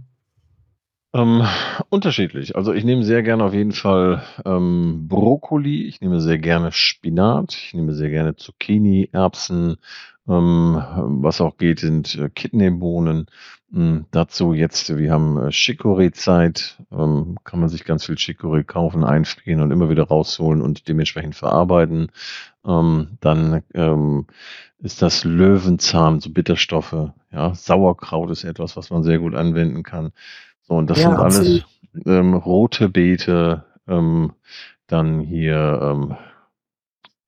Ähm, 1.13 1.47
unterschiedlich. 1.87 2.57
Also 2.57 2.73
ich 2.73 2.83
nehme 2.83 3.05
sehr 3.05 3.23
gerne 3.23 3.45
auf 3.45 3.53
jeden 3.53 3.71
Fall 3.71 4.23
ähm, 4.43 5.07
Brokkoli, 5.07 5.87
ich 5.87 6.01
nehme 6.01 6.19
sehr 6.19 6.39
gerne 6.39 6.73
Spinat, 6.73 7.53
ich 7.53 7.73
nehme 7.73 7.93
sehr 7.93 8.09
gerne 8.09 8.35
Zucchini, 8.35 9.07
Erbsen, 9.13 9.77
was 10.27 11.41
auch 11.41 11.57
geht, 11.57 11.79
sind 11.79 12.15
äh, 12.15 12.29
Kidneybohnen. 12.29 13.27
Ähm, 13.73 14.05
dazu 14.11 14.53
jetzt, 14.53 14.95
wir 14.97 15.11
haben 15.11 15.37
äh, 15.37 15.51
Chicorée-Zeit, 15.51 16.81
ähm, 16.91 17.37
kann 17.43 17.59
man 17.59 17.69
sich 17.69 17.83
ganz 17.83 18.05
viel 18.05 18.15
Chicorée 18.15 18.63
kaufen, 18.63 19.03
einfrieren 19.03 19.61
und 19.61 19.71
immer 19.71 19.89
wieder 19.89 20.03
rausholen 20.03 20.61
und 20.61 20.87
dementsprechend 20.87 21.35
verarbeiten. 21.35 22.11
Ähm, 22.65 23.17
dann 23.21 23.63
ähm, 23.73 24.25
ist 24.79 25.01
das 25.01 25.23
Löwenzahn, 25.23 26.19
so 26.19 26.31
Bitterstoffe. 26.31 27.11
Ja, 27.31 27.53
Sauerkraut 27.53 28.31
ist 28.31 28.43
etwas, 28.43 28.75
was 28.77 28.89
man 28.89 29.03
sehr 29.03 29.19
gut 29.19 29.35
anwenden 29.35 29.83
kann. 29.83 30.11
So, 30.63 30.75
und 30.75 30.89
das 30.89 30.99
Ja, 30.99 31.09
sind 31.09 31.19
alles 31.19 31.63
ähm, 32.05 32.33
rote 32.33 32.89
Beete, 32.89 33.65
ähm, 33.87 34.33
dann 34.87 35.19
hier, 35.19 35.79
ähm, 35.81 36.15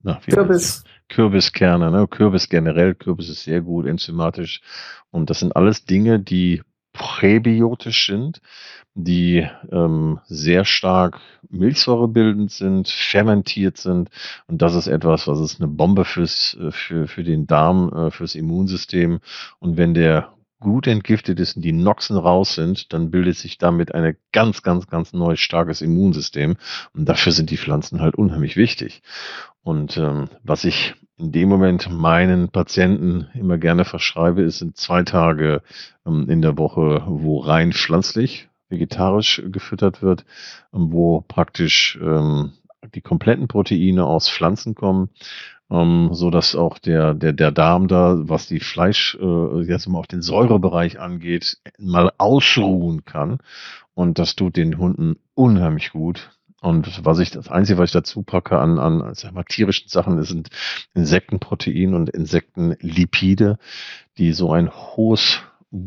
na, 0.02 0.20
wie 0.26 0.36
heißt? 0.36 0.48
Kürbis. 0.48 0.84
Kürbiskerne, 1.10 1.92
ne? 1.92 2.08
Kürbis 2.08 2.50
generell, 2.50 2.96
Kürbis 2.96 3.30
ist 3.30 3.44
sehr 3.44 3.62
gut 3.62 3.86
enzymatisch. 3.86 4.62
Und 5.12 5.30
das 5.30 5.40
sind 5.40 5.56
alles 5.56 5.86
Dinge, 5.86 6.20
die 6.20 6.62
präbiotisch 6.94 8.08
sind, 8.08 8.42
die 8.96 9.48
ähm, 9.72 10.20
sehr 10.26 10.66
stark 10.66 11.20
milchsäurebildend 11.50 12.52
sind, 12.52 12.90
fermentiert 12.90 13.78
sind. 13.78 14.10
Und 14.48 14.62
das 14.62 14.74
ist 14.74 14.88
etwas, 14.88 15.28
was 15.28 15.40
ist 15.40 15.62
eine 15.62 15.68
Bombe 15.68 16.06
fürs, 16.06 16.58
äh, 16.60 16.72
für, 16.72 17.08
für 17.08 17.24
den 17.24 17.46
Darm, 17.46 17.94
äh, 17.94 18.12
fürs 18.12 18.34
Immunsystem. 18.34 19.20
Und 19.60 19.78
wenn 19.78 19.94
der 19.94 20.34
gut 20.60 20.88
entgiftet 20.88 21.40
ist 21.40 21.56
und 21.56 21.62
die 21.62 21.72
Noxen 21.72 22.18
raus 22.18 22.56
sind, 22.56 22.92
dann 22.94 23.12
bildet 23.12 23.38
sich 23.38 23.58
damit 23.58 23.94
ein 23.94 24.18
ganz, 24.32 24.64
ganz, 24.64 24.88
ganz 24.88 25.14
neues, 25.14 25.40
starkes 25.40 25.82
Immunsystem. 25.82 26.58
Und 26.94 27.06
dafür 27.06 27.32
sind 27.32 27.50
die 27.50 27.58
Pflanzen 27.58 28.02
halt 28.02 28.16
unheimlich 28.16 28.58
wichtig. 28.58 29.02
Und 29.62 29.98
ähm, 29.98 30.30
was 30.44 30.64
ich 30.64 30.96
in 31.18 31.32
dem 31.32 31.50
Moment 31.50 31.90
meinen 31.92 32.50
Patienten 32.50 33.28
immer 33.34 33.58
gerne 33.58 33.86
verschreibe, 33.86 34.42
ist 34.42 34.60
sind 34.60 34.78
zwei 34.78 35.04
Tage 35.04 35.62
ähm, 36.06 36.30
in 36.30 36.42
der 36.42 36.58
Woche, 36.58 37.04
wo 37.08 37.40
rein 37.40 37.74
pflanzlich, 37.74 38.50
vegetarisch 38.70 39.42
gefüttert 39.52 40.02
wird, 40.02 40.26
ähm, 40.74 40.92
wo 40.92 41.22
praktisch 41.22 42.00
ähm, 42.02 42.54
die 42.96 43.02
kompletten 43.02 43.48
Proteine 43.48 44.06
aus 44.06 44.30
Pflanzen 44.30 44.76
kommen, 44.76 45.10
ähm, 45.70 46.10
so 46.14 46.30
dass 46.30 46.56
auch 46.56 46.80
der, 46.80 47.14
der, 47.14 47.34
der 47.34 47.52
Darm 47.52 47.88
da, 47.88 48.16
was 48.20 48.48
die 48.48 48.60
Fleisch, 48.60 49.18
äh, 49.22 49.62
jetzt 49.62 49.88
mal 49.88 50.00
auf 50.00 50.08
den 50.08 50.22
Säurebereich 50.22 51.00
angeht, 51.00 51.58
mal 51.78 52.12
ausruhen 52.18 53.06
kann. 53.06 53.40
Und 53.94 54.20
das 54.20 54.36
tut 54.36 54.56
den 54.58 54.78
Hunden 54.78 55.18
unheimlich 55.34 55.92
gut. 55.92 56.32
Und 56.62 57.06
was 57.06 57.20
ich, 57.20 57.32
das 57.32 57.50
Einzige, 57.50 57.80
was 57.80 57.90
ich 57.90 57.94
dazu 57.94 58.24
packe 58.24 58.60
an, 58.60 58.80
an 58.80 59.14
sag 59.14 59.34
mal, 59.34 59.44
tierischen 59.44 59.90
Sachen, 59.90 60.22
sind 60.24 60.50
Insektenprotein 60.96 61.94
und 61.94 62.10
Insektenlipide, 62.10 63.60
die 64.18 64.34
so 64.34 64.52
ein 64.52 64.72
hohes, 64.72 65.40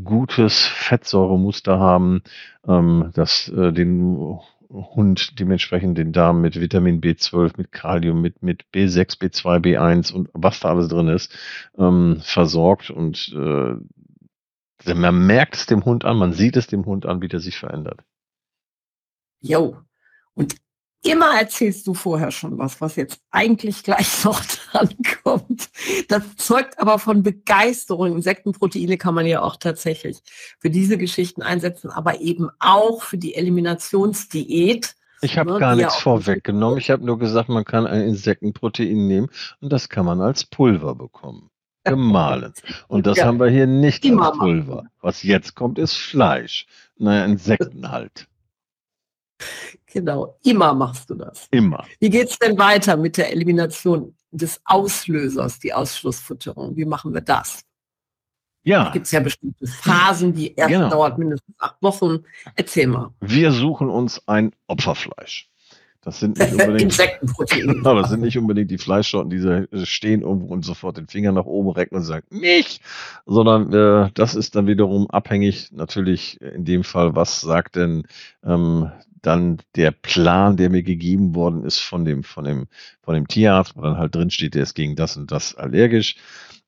gutes 0.04 0.66
Fettsäuremuster 0.66 1.78
haben, 1.80 2.22
ähm, 2.66 3.10
das 3.14 3.48
äh, 3.48 3.72
den 3.72 4.38
Hund 4.70 5.38
dementsprechend 5.40 5.98
den 5.98 6.12
Darm 6.12 6.40
mit 6.40 6.60
Vitamin 6.60 7.00
B12, 7.00 7.54
mit 7.56 7.72
Kalium, 7.72 8.20
mit, 8.20 8.42
mit 8.42 8.64
B6, 8.72 9.18
B2, 9.20 9.58
B1 9.58 10.12
und 10.12 10.30
was 10.32 10.60
da 10.60 10.70
alles 10.70 10.88
drin 10.88 11.08
ist, 11.08 11.36
ähm, 11.76 12.20
versorgt. 12.22 12.90
Und 12.90 13.34
äh, 13.34 14.94
man 14.94 15.26
merkt 15.26 15.56
es 15.56 15.66
dem 15.66 15.84
Hund 15.84 16.04
an, 16.04 16.16
man 16.16 16.32
sieht 16.32 16.56
es 16.56 16.68
dem 16.68 16.86
Hund 16.86 17.04
an, 17.04 17.20
wie 17.20 17.28
der 17.28 17.40
sich 17.40 17.58
verändert. 17.58 18.00
Jo. 19.40 19.76
Und 20.34 20.56
immer 21.02 21.38
erzählst 21.38 21.86
du 21.86 21.94
vorher 21.94 22.30
schon 22.30 22.58
was, 22.58 22.80
was 22.80 22.96
jetzt 22.96 23.20
eigentlich 23.30 23.82
gleich 23.82 24.24
noch 24.24 24.42
dran 24.44 24.90
kommt. 25.22 25.70
Das 26.08 26.22
zeugt 26.36 26.78
aber 26.78 26.98
von 26.98 27.22
Begeisterung. 27.22 28.12
Insektenproteine 28.16 28.98
kann 28.98 29.14
man 29.14 29.26
ja 29.26 29.42
auch 29.42 29.56
tatsächlich 29.56 30.18
für 30.58 30.70
diese 30.70 30.98
Geschichten 30.98 31.42
einsetzen, 31.42 31.90
aber 31.90 32.20
eben 32.20 32.50
auch 32.58 33.02
für 33.02 33.18
die 33.18 33.34
Eliminationsdiät. 33.34 34.94
Ich 35.22 35.36
habe 35.36 35.52
ne, 35.52 35.58
gar 35.58 35.70
ja 35.70 35.76
nichts 35.76 35.96
auch 35.96 36.00
vorweggenommen. 36.00 36.78
Ich 36.78 36.90
habe 36.90 37.04
nur 37.04 37.18
gesagt, 37.18 37.48
man 37.48 37.64
kann 37.64 37.86
ein 37.86 38.02
Insektenprotein 38.02 39.06
nehmen 39.06 39.28
und 39.60 39.70
das 39.72 39.88
kann 39.88 40.06
man 40.06 40.20
als 40.20 40.44
Pulver 40.44 40.94
bekommen. 40.94 41.50
Gemahlen. 41.84 42.52
Und 42.88 43.06
das 43.06 43.16
Ja. 43.16 43.24
haben 43.24 43.40
wir 43.40 43.48
hier 43.48 43.66
nicht 43.66 44.04
Die 44.04 44.12
als. 44.12 44.36
Pulver. 44.36 44.84
Was 45.00 45.22
jetzt 45.22 45.54
kommt, 45.54 45.78
ist 45.78 45.94
Fleisch. 45.94 46.66
Naja, 46.98 47.24
Insekten 47.24 47.90
halt. 47.90 48.28
Genau, 49.86 50.38
immer 50.44 50.72
machst 50.74 51.10
du 51.10 51.14
das. 51.14 51.48
Immer. 51.50 51.84
Wie 51.98 52.10
geht's 52.10 52.38
denn 52.38 52.56
weiter 52.58 52.96
mit 52.96 53.16
der 53.16 53.32
Elimination 53.32 54.14
des 54.30 54.60
Auslösers, 54.64 55.58
die 55.58 55.72
Ausschlussfütterung? 55.74 56.76
Wie 56.76 56.84
machen 56.84 57.12
wir 57.12 57.20
das? 57.20 57.62
Da 57.62 58.70
Ja, 58.70 58.90
gibt 58.90 59.06
es 59.06 59.12
ja 59.12 59.20
bestimmte 59.20 59.66
Phasen, 59.66 60.32
die 60.34 60.54
erste 60.54 60.74
Genau. 60.74 60.90
dauert 60.90 61.18
mindestens 61.18 61.54
acht 61.58 61.82
Wochen. 61.82 62.18
Erzähl 62.54 62.86
mal. 62.86 63.10
wir 63.20 63.50
suchen 63.52 63.88
uns 63.90 64.22
ein 64.28 64.52
Opferfleisch. 64.68 65.49
Das 66.02 66.18
sind 66.18 66.38
nicht 66.38 66.52
unbedingt 66.52 66.80
Insektenproteine. 66.82 67.74
Genau, 67.74 67.94
das 68.00 68.10
sind 68.10 68.20
nicht 68.22 68.38
unbedingt 68.38 68.70
die 68.70 68.78
Fleischsorten, 68.78 69.30
die 69.30 69.86
stehen 69.86 70.22
irgendwo 70.22 70.52
und 70.52 70.64
sofort 70.64 70.96
den 70.96 71.08
Finger 71.08 71.32
nach 71.32 71.44
oben 71.44 71.70
recken 71.70 71.96
und 71.96 72.04
sagen, 72.04 72.26
mich, 72.30 72.80
sondern 73.26 73.72
äh, 73.72 74.10
das 74.14 74.34
ist 74.34 74.56
dann 74.56 74.66
wiederum 74.66 75.10
abhängig, 75.10 75.72
natürlich 75.72 76.40
in 76.40 76.64
dem 76.64 76.84
Fall, 76.84 77.14
was 77.14 77.42
sagt 77.42 77.76
denn 77.76 78.04
ähm, 78.44 78.90
dann 79.22 79.58
der 79.76 79.90
Plan, 79.90 80.56
der 80.56 80.70
mir 80.70 80.82
gegeben 80.82 81.34
worden 81.34 81.64
ist 81.64 81.80
von 81.80 82.04
dem, 82.04 82.22
von 82.22 82.44
dem, 82.44 82.66
von 83.02 83.14
dem 83.14 83.28
Tierarzt, 83.28 83.76
wo 83.76 83.82
dann 83.82 83.98
halt 83.98 84.14
drin 84.14 84.30
steht, 84.30 84.54
der 84.54 84.62
ist 84.62 84.74
gegen 84.74 84.96
das 84.96 85.16
und 85.16 85.30
das 85.30 85.54
allergisch. 85.54 86.16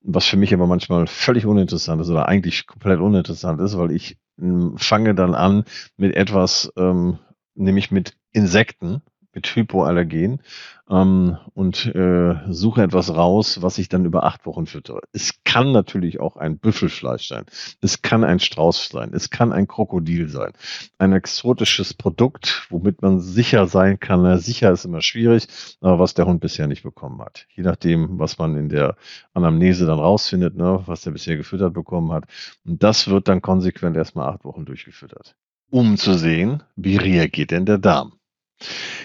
Was 0.02 0.26
für 0.26 0.36
mich 0.36 0.52
aber 0.52 0.66
manchmal 0.66 1.06
völlig 1.06 1.46
uninteressant 1.46 2.02
ist 2.02 2.10
oder 2.10 2.28
eigentlich 2.28 2.66
komplett 2.66 3.00
uninteressant 3.00 3.60
ist, 3.60 3.78
weil 3.78 3.92
ich 3.92 4.18
ähm, 4.40 4.74
fange 4.76 5.14
dann 5.14 5.34
an 5.34 5.64
mit 5.96 6.14
etwas, 6.14 6.72
ähm, 6.76 7.18
nämlich 7.54 7.90
mit 7.90 8.16
Insekten, 8.32 9.02
mit 9.34 9.46
Hypoallergen 9.46 10.40
ähm, 10.90 11.38
und 11.54 11.86
äh, 11.86 12.34
suche 12.48 12.82
etwas 12.82 13.14
raus, 13.14 13.62
was 13.62 13.78
ich 13.78 13.88
dann 13.88 14.04
über 14.04 14.24
acht 14.24 14.46
Wochen 14.46 14.66
füttere. 14.66 15.00
Es 15.12 15.42
kann 15.44 15.72
natürlich 15.72 16.20
auch 16.20 16.36
ein 16.36 16.58
Büffelfleisch 16.58 17.28
sein. 17.28 17.44
Es 17.80 18.02
kann 18.02 18.24
ein 18.24 18.40
Strauß 18.40 18.88
sein. 18.88 19.12
Es 19.14 19.30
kann 19.30 19.52
ein 19.52 19.66
Krokodil 19.66 20.28
sein. 20.28 20.52
Ein 20.98 21.12
exotisches 21.12 21.94
Produkt, 21.94 22.66
womit 22.70 23.02
man 23.02 23.20
sicher 23.20 23.66
sein 23.66 23.98
kann. 24.00 24.22
Na, 24.22 24.38
sicher 24.38 24.70
ist 24.72 24.84
immer 24.84 25.02
schwierig, 25.02 25.46
aber 25.80 25.98
was 25.98 26.14
der 26.14 26.26
Hund 26.26 26.40
bisher 26.40 26.66
nicht 26.66 26.82
bekommen 26.82 27.20
hat. 27.22 27.46
Je 27.54 27.62
nachdem, 27.62 28.18
was 28.18 28.38
man 28.38 28.56
in 28.56 28.68
der 28.68 28.96
Anamnese 29.34 29.86
dann 29.86 29.98
rausfindet, 29.98 30.56
ne, 30.56 30.82
was 30.86 31.02
der 31.02 31.12
bisher 31.12 31.36
gefüttert 31.36 31.72
bekommen 31.72 32.12
hat. 32.12 32.24
Und 32.64 32.82
das 32.82 33.08
wird 33.08 33.28
dann 33.28 33.40
konsequent 33.40 33.96
erstmal 33.96 34.28
acht 34.28 34.44
Wochen 34.44 34.64
durchgefüttert. 34.64 35.34
Um 35.70 35.96
zu 35.96 36.14
sehen, 36.14 36.62
wie 36.76 36.96
reagiert 36.96 37.50
denn 37.50 37.64
der 37.64 37.78
Darm. 37.78 38.12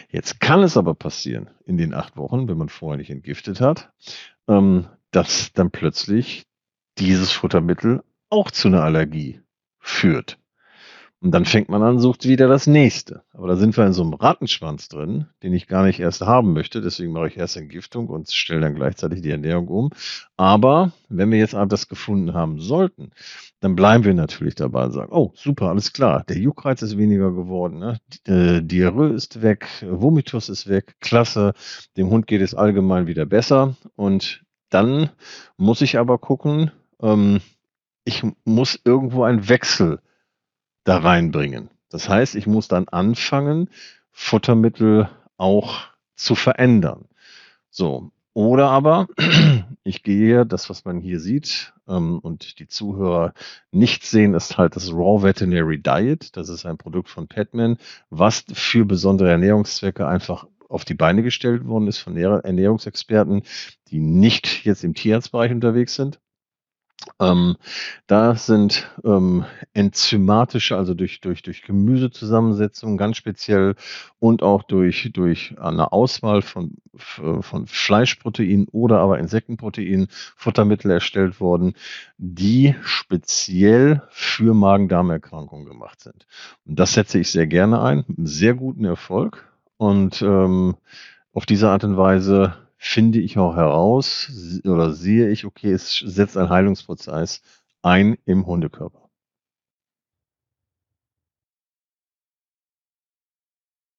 Jetzt 0.09 0.39
kann 0.39 0.63
es 0.63 0.77
aber 0.77 0.93
passieren 0.93 1.49
in 1.65 1.77
den 1.77 1.93
acht 1.93 2.17
Wochen, 2.17 2.47
wenn 2.47 2.57
man 2.57 2.69
vorher 2.69 2.97
nicht 2.97 3.09
entgiftet 3.09 3.61
hat, 3.61 3.91
ähm, 4.47 4.87
dass 5.11 5.51
dann 5.53 5.71
plötzlich 5.71 6.45
dieses 6.97 7.31
Futtermittel 7.31 8.03
auch 8.29 8.51
zu 8.51 8.67
einer 8.67 8.83
Allergie 8.83 9.41
führt. 9.79 10.39
Und 11.19 11.31
dann 11.31 11.45
fängt 11.45 11.67
man 11.67 11.81
an, 11.81 11.99
sucht 11.99 12.27
wieder 12.27 12.47
das 12.47 12.67
nächste. 12.67 13.23
Aber 13.33 13.47
da 13.47 13.55
sind 13.55 13.75
wir 13.75 13.85
in 13.87 13.93
so 13.93 14.03
einem 14.03 14.13
Rattenschwanz 14.13 14.87
drin, 14.87 15.25
den 15.41 15.51
ich 15.51 15.67
gar 15.67 15.83
nicht 15.83 15.99
erst 15.99 16.21
haben 16.21 16.53
möchte. 16.53 16.79
Deswegen 16.79 17.11
mache 17.11 17.29
ich 17.29 17.37
erst 17.37 17.57
Entgiftung 17.57 18.07
und 18.07 18.31
stelle 18.31 18.61
dann 18.61 18.75
gleichzeitig 18.75 19.23
die 19.23 19.31
Ernährung 19.31 19.67
um. 19.67 19.89
Aber 20.35 20.91
wenn 21.09 21.31
wir 21.31 21.39
jetzt 21.39 21.55
das 21.69 21.87
gefunden 21.87 22.35
haben 22.35 22.59
sollten, 22.59 23.09
dann 23.61 23.75
bleiben 23.75 24.03
wir 24.03 24.13
natürlich 24.13 24.53
dabei 24.53 24.85
und 24.85 24.91
sagen, 24.91 25.11
oh, 25.11 25.31
super, 25.33 25.69
alles 25.69 25.91
klar. 25.91 26.23
Der 26.29 26.37
Juckreiz 26.37 26.83
ist 26.83 26.99
weniger 26.99 27.31
geworden. 27.31 27.79
Ne? 27.79 27.99
Äh, 28.27 28.61
Diarrhoe 28.61 29.09
ist 29.09 29.41
weg, 29.41 29.67
Vomitus 29.81 30.49
ist 30.49 30.67
weg, 30.69 30.97
klasse. 30.99 31.53
Dem 31.97 32.11
Hund 32.11 32.27
geht 32.27 32.41
es 32.41 32.53
allgemein 32.53 33.07
wieder 33.07 33.25
besser. 33.25 33.75
Und 33.95 34.43
dann 34.69 35.09
muss 35.57 35.81
ich 35.81 35.97
aber 35.97 36.19
gucken, 36.19 36.69
ähm, 37.01 37.41
ich 38.05 38.23
muss 38.45 38.79
irgendwo 38.85 39.23
einen 39.23 39.49
Wechsel 39.49 39.99
da 40.87 40.97
reinbringen. 40.97 41.69
Das 41.89 42.07
heißt, 42.07 42.35
ich 42.35 42.47
muss 42.47 42.67
dann 42.67 42.87
anfangen, 42.87 43.69
Futtermittel 44.11 45.09
auch 45.37 45.81
zu 46.15 46.35
verändern. 46.35 47.05
So. 47.69 48.11
Oder 48.33 48.69
aber 48.69 49.07
ich 49.83 50.03
gehe, 50.03 50.45
das, 50.45 50.69
was 50.69 50.85
man 50.85 50.99
hier 50.99 51.19
sieht 51.19 51.73
ähm, 51.87 52.19
und 52.19 52.59
die 52.59 52.67
Zuhörer 52.67 53.33
nicht 53.71 54.05
sehen, 54.05 54.33
ist 54.33 54.57
halt 54.57 54.75
das 54.75 54.93
Raw 54.93 55.23
Veterinary 55.23 55.81
Diet. 55.81 56.37
Das 56.37 56.47
ist 56.49 56.65
ein 56.65 56.77
Produkt 56.77 57.09
von 57.09 57.27
Petman, 57.27 57.77
was 58.09 58.45
für 58.53 58.85
besondere 58.85 59.31
Ernährungszwecke 59.31 60.07
einfach 60.07 60.47
auf 60.69 60.85
die 60.85 60.93
Beine 60.93 61.23
gestellt 61.23 61.65
worden 61.65 61.87
ist 61.87 61.97
von 61.97 62.15
Ernährungsexperten, 62.15 63.43
die 63.89 63.99
nicht 63.99 64.65
jetzt 64.65 64.83
im 64.83 64.93
Tierarztbereich 64.93 65.51
unterwegs 65.51 65.95
sind. 65.95 66.19
Ähm, 67.19 67.57
da 68.07 68.35
sind 68.35 68.89
ähm, 69.03 69.45
enzymatische, 69.73 70.75
also 70.75 70.93
durch, 70.93 71.21
durch, 71.21 71.41
durch 71.41 71.61
Gemüsezusammensetzung 71.61 72.97
ganz 72.97 73.17
speziell 73.17 73.75
und 74.19 74.43
auch 74.43 74.63
durch, 74.63 75.09
durch 75.13 75.55
eine 75.59 75.91
Auswahl 75.91 76.41
von, 76.41 76.77
von 76.95 77.67
Fleischproteinen 77.67 78.67
oder 78.71 78.99
aber 78.99 79.19
Insektenproteinen 79.19 80.07
Futtermittel 80.35 80.91
erstellt 80.91 81.39
worden, 81.39 81.73
die 82.17 82.75
speziell 82.81 84.01
für 84.09 84.53
Magen-Darm-Erkrankungen 84.53 85.65
gemacht 85.65 86.01
sind. 86.01 86.25
Und 86.65 86.79
das 86.79 86.93
setze 86.93 87.19
ich 87.19 87.31
sehr 87.31 87.47
gerne 87.47 87.81
ein, 87.81 88.05
mit 88.07 88.27
sehr 88.27 88.53
guten 88.53 88.85
Erfolg. 88.85 89.47
Und 89.77 90.21
ähm, 90.23 90.75
auf 91.33 91.45
diese 91.45 91.69
Art 91.69 91.83
und 91.83 91.97
Weise 91.97 92.55
finde 92.77 93.19
ich 93.19 93.37
auch 93.37 93.55
heraus 93.55 94.31
oder 94.63 94.93
sehe 94.93 95.29
ich, 95.29 95.45
okay, 95.45 95.71
es 95.71 95.97
setzt 95.97 96.37
ein 96.37 96.49
Heilungsprozess 96.49 97.41
ein 97.81 98.17
im 98.25 98.45
Hundekörper. 98.45 99.09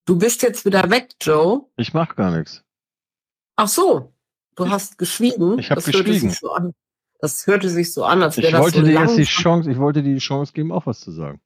Du 0.05 0.17
bist 0.17 0.41
jetzt 0.41 0.65
wieder 0.65 0.89
weg, 0.89 1.11
Joe. 1.21 1.65
Ich 1.77 1.93
mache 1.93 2.15
gar 2.15 2.35
nichts. 2.35 2.63
Ach 3.55 3.67
so, 3.67 4.13
du 4.55 4.65
ich, 4.65 4.71
hast 4.71 4.97
geschwiegen. 4.97 5.59
Ich 5.59 5.69
habe 5.69 5.81
geschwiegen. 5.81 6.31
So 6.31 6.51
das 7.19 7.45
hörte 7.47 7.69
sich 7.69 7.93
so 7.93 8.05
an, 8.05 8.23
als 8.23 8.37
wäre 8.37 8.53
das 8.53 8.61
wollte 8.61 8.79
so 8.79 8.85
dir 8.85 9.01
jetzt 9.01 9.17
die 9.17 9.25
Chance, 9.25 9.69
Ich 9.69 9.77
wollte 9.77 10.01
dir 10.01 10.13
die 10.13 10.19
Chance 10.19 10.53
geben, 10.53 10.71
auch 10.71 10.85
was 10.85 11.01
zu 11.01 11.11
sagen. 11.11 11.41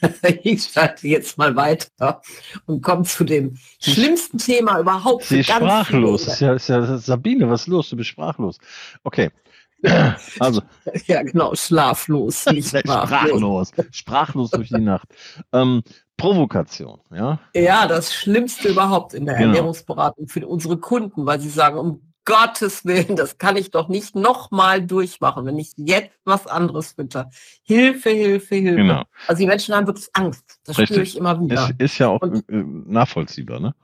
ich 0.42 0.64
schalte 0.64 1.08
jetzt 1.08 1.38
mal 1.38 1.54
weiter 1.56 2.22
und 2.66 2.82
komme 2.82 3.04
zu 3.04 3.24
dem 3.24 3.56
schlimmsten 3.80 4.38
Thema 4.38 4.78
überhaupt. 4.78 5.24
Sie 5.24 5.40
ist 5.40 5.50
sprachlos. 5.50 6.26
Ist 6.26 6.40
ja, 6.40 6.54
ist 6.54 6.68
ja, 6.68 6.98
Sabine, 6.98 7.48
was 7.50 7.62
ist 7.62 7.66
los? 7.68 7.90
Du 7.90 7.96
bist 7.96 8.10
sprachlos. 8.10 8.58
Okay. 9.04 9.30
Also. 10.40 10.62
Ja, 11.06 11.22
genau, 11.22 11.54
schlaflos, 11.54 12.44
nicht 12.52 12.68
sprachlos. 12.68 13.08
sprachlos. 13.08 13.72
Sprachlos 13.92 14.50
durch 14.50 14.68
die 14.68 14.80
Nacht. 14.80 15.08
Ähm, 15.52 15.82
Provokation, 16.18 17.00
ja? 17.10 17.40
Ja, 17.54 17.86
das 17.86 18.12
Schlimmste 18.12 18.68
überhaupt 18.68 19.14
in 19.14 19.24
der 19.24 19.36
genau. 19.36 19.48
Ernährungsberatung 19.48 20.28
für 20.28 20.46
unsere 20.46 20.76
Kunden, 20.76 21.24
weil 21.24 21.40
sie 21.40 21.48
sagen, 21.48 21.78
um 21.78 22.09
Gottes 22.24 22.84
Willen, 22.84 23.16
das 23.16 23.38
kann 23.38 23.56
ich 23.56 23.70
doch 23.70 23.88
nicht 23.88 24.14
nochmal 24.14 24.84
durchmachen, 24.84 25.46
wenn 25.46 25.58
ich 25.58 25.72
jetzt 25.76 26.12
was 26.24 26.46
anderes 26.46 26.92
fütter. 26.92 27.30
Hilfe, 27.62 28.10
Hilfe, 28.10 28.56
Hilfe. 28.56 28.76
Genau. 28.76 29.04
Also 29.26 29.40
die 29.40 29.46
Menschen 29.46 29.74
haben 29.74 29.86
wirklich 29.86 30.08
Angst. 30.12 30.60
Das 30.64 30.78
Richtig. 30.78 30.94
spüre 30.94 31.02
ich 31.02 31.16
immer 31.16 31.40
wieder. 31.40 31.70
Es 31.78 31.92
ist 31.92 31.98
ja 31.98 32.08
auch 32.08 32.20
und, 32.20 32.48
äh, 32.48 32.62
nachvollziehbar, 32.64 33.60
ne? 33.60 33.74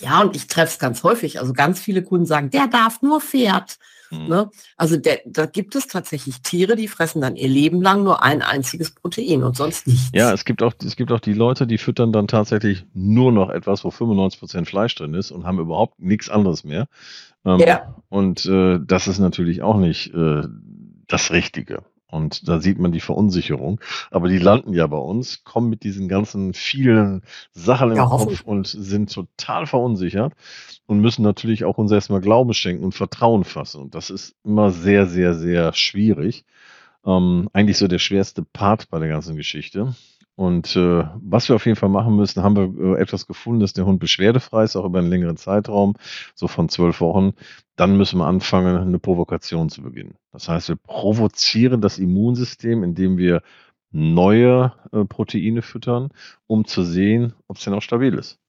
Ja, 0.00 0.22
und 0.22 0.34
ich 0.34 0.46
treffe 0.46 0.72
es 0.72 0.78
ganz 0.78 1.02
häufig. 1.02 1.38
Also 1.38 1.52
ganz 1.52 1.78
viele 1.80 2.02
Kunden 2.02 2.26
sagen, 2.26 2.50
der 2.50 2.66
darf 2.66 3.02
nur 3.02 3.20
Pferd. 3.20 3.78
Mhm. 4.12 4.28
Ne? 4.28 4.50
Also 4.76 4.96
der, 4.96 5.20
da 5.24 5.46
gibt 5.46 5.74
es 5.74 5.86
tatsächlich 5.86 6.42
Tiere, 6.42 6.76
die 6.76 6.88
fressen 6.88 7.20
dann 7.20 7.36
ihr 7.36 7.48
Leben 7.48 7.82
lang 7.82 8.04
nur 8.04 8.22
ein 8.22 8.42
einziges 8.42 8.90
Protein 8.90 9.42
und 9.42 9.56
sonst 9.56 9.86
nichts. 9.86 10.10
Ja, 10.12 10.32
es 10.32 10.44
gibt 10.44 10.62
auch, 10.62 10.74
es 10.84 10.96
gibt 10.96 11.12
auch 11.12 11.20
die 11.20 11.32
Leute, 11.32 11.66
die 11.66 11.78
füttern 11.78 12.12
dann 12.12 12.28
tatsächlich 12.28 12.84
nur 12.94 13.32
noch 13.32 13.50
etwas, 13.50 13.84
wo 13.84 13.90
95 13.90 14.40
Prozent 14.40 14.68
Fleisch 14.68 14.94
drin 14.94 15.14
ist 15.14 15.30
und 15.30 15.44
haben 15.44 15.58
überhaupt 15.58 16.00
nichts 16.00 16.28
anderes 16.28 16.64
mehr. 16.64 16.88
Ähm, 17.44 17.60
ja. 17.60 17.94
Und 18.08 18.44
äh, 18.46 18.78
das 18.84 19.08
ist 19.08 19.18
natürlich 19.18 19.62
auch 19.62 19.78
nicht 19.78 20.14
äh, 20.14 20.42
das 21.08 21.30
Richtige. 21.30 21.82
Und 22.12 22.46
da 22.46 22.60
sieht 22.60 22.78
man 22.78 22.92
die 22.92 23.00
Verunsicherung. 23.00 23.80
Aber 24.10 24.28
die 24.28 24.38
landen 24.38 24.74
ja 24.74 24.86
bei 24.86 24.98
uns, 24.98 25.44
kommen 25.44 25.70
mit 25.70 25.82
diesen 25.82 26.08
ganzen 26.08 26.52
vielen 26.52 27.22
Sachen 27.52 27.90
im 27.90 27.96
ja, 27.96 28.06
Kopf 28.06 28.42
und 28.42 28.66
sind 28.66 29.10
total 29.12 29.66
verunsichert 29.66 30.34
und 30.86 31.00
müssen 31.00 31.22
natürlich 31.22 31.64
auch 31.64 31.78
uns 31.78 31.90
erstmal 31.90 32.20
Glaube 32.20 32.52
schenken 32.52 32.84
und 32.84 32.94
Vertrauen 32.94 33.44
fassen. 33.44 33.80
Und 33.80 33.94
das 33.94 34.10
ist 34.10 34.36
immer 34.44 34.70
sehr, 34.70 35.06
sehr, 35.06 35.34
sehr 35.34 35.72
schwierig. 35.72 36.44
Ähm, 37.06 37.48
eigentlich 37.54 37.78
so 37.78 37.88
der 37.88 37.98
schwerste 37.98 38.42
Part 38.42 38.90
bei 38.90 38.98
der 38.98 39.08
ganzen 39.08 39.36
Geschichte. 39.36 39.94
Und 40.34 40.76
äh, 40.76 41.04
was 41.16 41.48
wir 41.48 41.56
auf 41.56 41.66
jeden 41.66 41.76
Fall 41.76 41.90
machen 41.90 42.16
müssen, 42.16 42.42
haben 42.42 42.56
wir 42.56 42.96
äh, 42.96 43.00
etwas 43.00 43.26
gefunden, 43.26 43.60
dass 43.60 43.74
der 43.74 43.84
Hund 43.84 44.00
beschwerdefrei 44.00 44.64
ist, 44.64 44.76
auch 44.76 44.86
über 44.86 44.98
einen 44.98 45.10
längeren 45.10 45.36
Zeitraum, 45.36 45.94
so 46.34 46.48
von 46.48 46.68
zwölf 46.68 47.00
Wochen. 47.00 47.32
Dann 47.76 47.96
müssen 47.96 48.18
wir 48.18 48.26
anfangen, 48.26 48.76
eine 48.76 48.98
Provokation 48.98 49.68
zu 49.68 49.82
beginnen. 49.82 50.14
Das 50.32 50.48
heißt, 50.48 50.68
wir 50.68 50.76
provozieren 50.76 51.80
das 51.80 51.98
Immunsystem, 51.98 52.82
indem 52.82 53.18
wir 53.18 53.42
neue 53.90 54.72
äh, 54.92 55.04
Proteine 55.04 55.62
füttern, 55.62 56.10
um 56.46 56.64
zu 56.64 56.82
sehen, 56.82 57.34
ob 57.46 57.58
es 57.58 57.64
denn 57.64 57.74
auch 57.74 57.82
stabil 57.82 58.14
ist. 58.14 58.41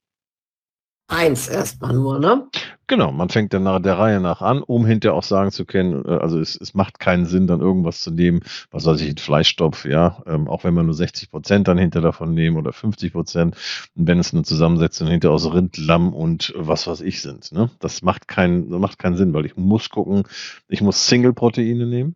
Eins 1.07 1.49
erstmal 1.49 1.93
nur, 1.93 2.17
ne? 2.17 2.47
Genau, 2.87 3.11
man 3.11 3.29
fängt 3.29 3.53
dann 3.53 3.63
nach 3.63 3.81
der 3.81 3.97
Reihe 3.97 4.21
nach 4.21 4.41
an, 4.41 4.63
um 4.63 4.85
hinterher 4.85 5.15
auch 5.15 5.23
sagen 5.23 5.51
zu 5.51 5.65
können, 5.65 6.05
äh, 6.05 6.17
also 6.17 6.39
es, 6.39 6.55
es 6.55 6.73
macht 6.73 6.99
keinen 6.99 7.25
Sinn, 7.25 7.45
dann 7.45 7.59
irgendwas 7.59 8.01
zu 8.01 8.11
nehmen, 8.11 8.41
was 8.71 8.85
weiß 8.85 9.01
ich, 9.01 9.09
ein 9.09 9.17
Fleischstopf, 9.17 9.85
ja, 9.85 10.23
ähm, 10.25 10.47
auch 10.47 10.63
wenn 10.63 10.73
man 10.73 10.85
nur 10.85 10.95
60 10.95 11.29
Prozent 11.29 11.67
dann 11.67 11.77
hinter 11.77 12.01
davon 12.01 12.33
nehmen 12.33 12.57
oder 12.57 12.71
50 12.71 13.11
Prozent, 13.13 13.55
wenn 13.95 14.19
es 14.19 14.33
eine 14.33 14.43
Zusammensetzung 14.43 15.07
hinter 15.07 15.31
aus 15.31 15.51
Rind, 15.53 15.77
Lamm 15.77 16.13
und 16.13 16.53
was 16.55 16.87
weiß 16.87 17.01
ich 17.01 17.21
sind, 17.21 17.51
ne? 17.51 17.69
Das 17.79 18.01
macht 18.01 18.27
keinen, 18.27 18.69
macht 18.69 18.97
keinen 18.99 19.17
Sinn, 19.17 19.33
weil 19.33 19.45
ich 19.45 19.57
muss 19.57 19.89
gucken, 19.89 20.23
ich 20.69 20.81
muss 20.81 21.07
Single-Proteine 21.07 21.85
nehmen, 21.85 22.15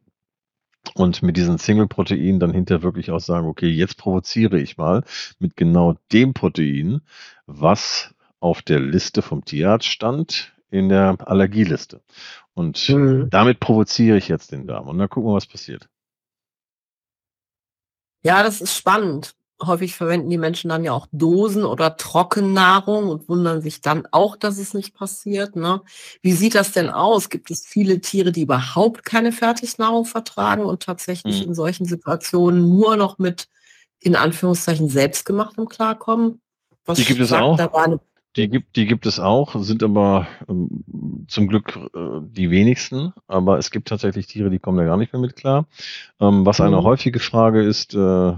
und 0.96 1.22
mit 1.22 1.38
diesen 1.38 1.58
Single-Proteinen 1.58 2.40
dann 2.40 2.54
hinterher 2.54 2.84
wirklich 2.84 3.12
auch 3.12 3.20
sagen, 3.20 3.48
okay, 3.48 3.68
jetzt 3.68 3.98
provoziere 3.98 4.60
ich 4.60 4.78
mal 4.78 5.04
mit 5.40 5.58
genau 5.58 5.96
dem 6.12 6.34
Protein, 6.34 7.02
was 7.46 8.14
auf 8.40 8.62
der 8.62 8.80
Liste 8.80 9.22
vom 9.22 9.44
Tierarzt 9.44 9.88
stand, 9.88 10.54
in 10.70 10.90
der 10.90 11.18
Allergieliste. 11.26 12.02
Und 12.54 12.90
mhm. 12.90 13.30
damit 13.30 13.60
provoziere 13.60 14.18
ich 14.18 14.28
jetzt 14.28 14.52
den 14.52 14.68
Darm. 14.68 14.88
Und 14.88 14.98
dann 14.98 15.10
gucken 15.10 15.30
wir, 15.30 15.36
was 15.36 15.46
passiert. 15.46 15.88
Ja, 18.24 18.44
das 18.44 18.62
ist 18.62 18.76
spannend. 18.76 19.36
Häufig 19.64 19.96
verwenden 19.96 20.30
die 20.30 20.38
Menschen 20.38 20.70
dann 20.70 20.84
ja 20.84 20.92
auch 20.92 21.08
Dosen 21.12 21.66
oder 21.66 21.98
Trockennahrung 21.98 23.10
und 23.10 23.28
wundern 23.28 23.62
sich 23.62 23.82
dann 23.82 24.08
auch, 24.12 24.36
dass 24.36 24.60
es 24.60 24.76
nicht 24.76 24.94
passiert. 24.94 25.56
Ne? 25.56 25.82
Wie 26.22 26.34
sieht 26.34 26.54
das 26.54 26.74
denn 26.74 26.90
aus? 26.90 27.30
Gibt 27.30 27.50
es 27.50 27.66
viele 27.66 28.00
Tiere, 28.02 28.32
die 28.32 28.44
überhaupt 28.44 29.04
keine 29.04 29.32
Fertignahrung 29.32 30.06
vertragen 30.06 30.64
und 30.64 30.84
tatsächlich 30.84 31.42
mhm. 31.42 31.48
in 31.48 31.56
solchen 31.56 31.86
Situationen 31.86 32.70
nur 32.70 32.98
noch 32.98 33.18
mit 33.18 33.48
in 34.00 34.16
Anführungszeichen 34.16 34.90
selbstgemachtem 34.90 35.68
klarkommen? 35.68 36.40
Was 36.86 37.00
die 37.00 37.06
gibt 37.06 37.20
es 37.20 37.34
auch. 37.34 37.58
Da 37.58 37.72
war 37.74 37.86
eine 37.86 38.00
die 38.38 38.50
gibt, 38.50 38.76
die 38.76 38.86
gibt 38.86 39.06
es 39.06 39.20
auch, 39.20 39.56
sind 39.56 39.84
aber 39.84 40.28
ähm, 40.48 40.84
zum 41.28 41.48
Glück 41.48 41.76
äh, 41.76 42.22
die 42.22 42.52
wenigsten. 42.52 43.14
Aber 43.28 43.58
es 43.58 43.72
gibt 43.72 43.88
tatsächlich 43.88 44.28
Tiere, 44.28 44.50
die 44.50 44.60
kommen 44.60 44.78
da 44.78 44.86
gar 44.86 44.98
nicht 44.98 45.12
mehr 45.12 45.22
mit 45.22 45.36
klar. 45.36 45.68
Ähm, 46.20 46.46
was 46.46 46.62
eine 46.62 46.78
mhm. 46.78 46.84
häufige 46.84 47.20
Frage 47.20 47.64
ist, 47.64 47.96
äh, 47.96 48.34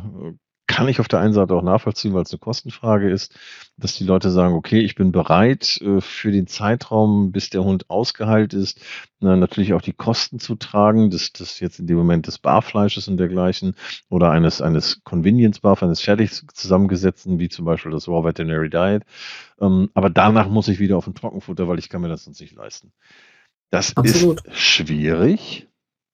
kann 0.69 0.87
ich 0.87 0.99
auf 0.99 1.07
der 1.07 1.19
einen 1.19 1.33
Seite 1.33 1.55
auch 1.55 1.63
nachvollziehen, 1.63 2.13
weil 2.13 2.21
es 2.21 2.31
eine 2.31 2.37
Kostenfrage 2.37 3.09
ist, 3.09 3.35
dass 3.75 3.95
die 3.95 4.03
Leute 4.03 4.29
sagen, 4.29 4.53
okay, 4.53 4.79
ich 4.79 4.93
bin 4.93 5.11
bereit 5.11 5.81
äh, 5.81 5.99
für 5.99 6.31
den 6.31 6.45
Zeitraum, 6.45 7.31
bis 7.31 7.49
der 7.49 7.63
Hund 7.63 7.89
ausgeheilt 7.89 8.53
ist, 8.53 8.79
natürlich 9.19 9.73
auch 9.73 9.81
die 9.81 9.93
Kosten 9.93 10.39
zu 10.39 10.55
tragen, 10.55 11.09
des, 11.09 11.33
des 11.33 11.59
jetzt 11.59 11.79
in 11.79 11.87
dem 11.87 11.97
Moment 11.97 12.27
des 12.27 12.37
Barfleisches 12.37 13.07
und 13.07 13.17
dergleichen 13.17 13.75
oder 14.09 14.29
eines, 14.29 14.61
eines 14.61 15.03
Convenience 15.03 15.59
Barf, 15.59 15.81
eines 15.81 16.01
fertig 16.01 16.31
zusammengesetzten, 16.53 17.39
wie 17.39 17.49
zum 17.49 17.65
Beispiel 17.65 17.91
das 17.91 18.07
Raw 18.07 18.23
Veterinary 18.23 18.69
Diet. 18.69 19.03
Ähm, 19.59 19.89
aber 19.95 20.11
danach 20.11 20.47
muss 20.47 20.67
ich 20.67 20.77
wieder 20.77 20.97
auf 20.97 21.07
ein 21.07 21.15
Trockenfutter, 21.15 21.67
weil 21.67 21.79
ich 21.79 21.89
kann 21.89 22.01
mir 22.01 22.09
das 22.09 22.25
sonst 22.25 22.41
nicht 22.41 22.55
leisten. 22.55 22.93
Das 23.71 23.97
Absolut. 23.97 24.45
ist 24.45 24.55
schwierig, 24.55 25.67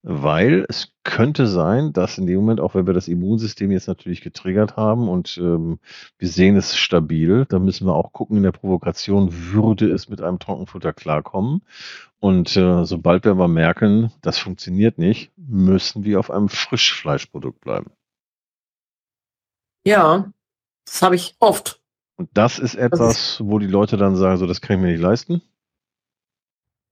weil 0.08 0.64
es 0.68 0.92
könnte 1.02 1.48
sein, 1.48 1.92
dass 1.92 2.16
in 2.16 2.28
dem 2.28 2.36
Moment, 2.36 2.60
auch 2.60 2.76
wenn 2.76 2.86
wir 2.86 2.94
das 2.94 3.08
Immunsystem 3.08 3.72
jetzt 3.72 3.88
natürlich 3.88 4.20
getriggert 4.20 4.76
haben 4.76 5.08
und 5.08 5.36
ähm, 5.36 5.80
wir 6.16 6.28
sehen 6.28 6.56
es 6.56 6.76
stabil, 6.76 7.44
dann 7.48 7.64
müssen 7.64 7.88
wir 7.88 7.94
auch 7.96 8.12
gucken 8.12 8.36
in 8.36 8.44
der 8.44 8.52
Provokation, 8.52 9.30
würde 9.52 9.90
es 9.90 10.08
mit 10.08 10.20
einem 10.20 10.38
Trockenfutter 10.38 10.92
klarkommen. 10.92 11.62
Und 12.20 12.56
äh, 12.56 12.84
sobald 12.84 13.24
wir 13.24 13.32
aber 13.32 13.48
merken, 13.48 14.12
das 14.22 14.38
funktioniert 14.38 14.96
nicht, 14.96 15.32
müssen 15.36 16.04
wir 16.04 16.20
auf 16.20 16.30
einem 16.30 16.50
Frischfleischprodukt 16.50 17.60
bleiben. 17.60 17.90
Ja, 19.84 20.30
das 20.84 21.02
habe 21.02 21.16
ich 21.16 21.34
oft. 21.40 21.80
Und 22.14 22.30
das 22.32 22.60
ist 22.60 22.76
etwas, 22.76 23.40
wo 23.44 23.58
die 23.58 23.66
Leute 23.66 23.96
dann 23.96 24.14
sagen, 24.14 24.36
so 24.36 24.46
das 24.46 24.60
kann 24.60 24.76
ich 24.76 24.82
mir 24.82 24.92
nicht 24.92 25.02
leisten. 25.02 25.42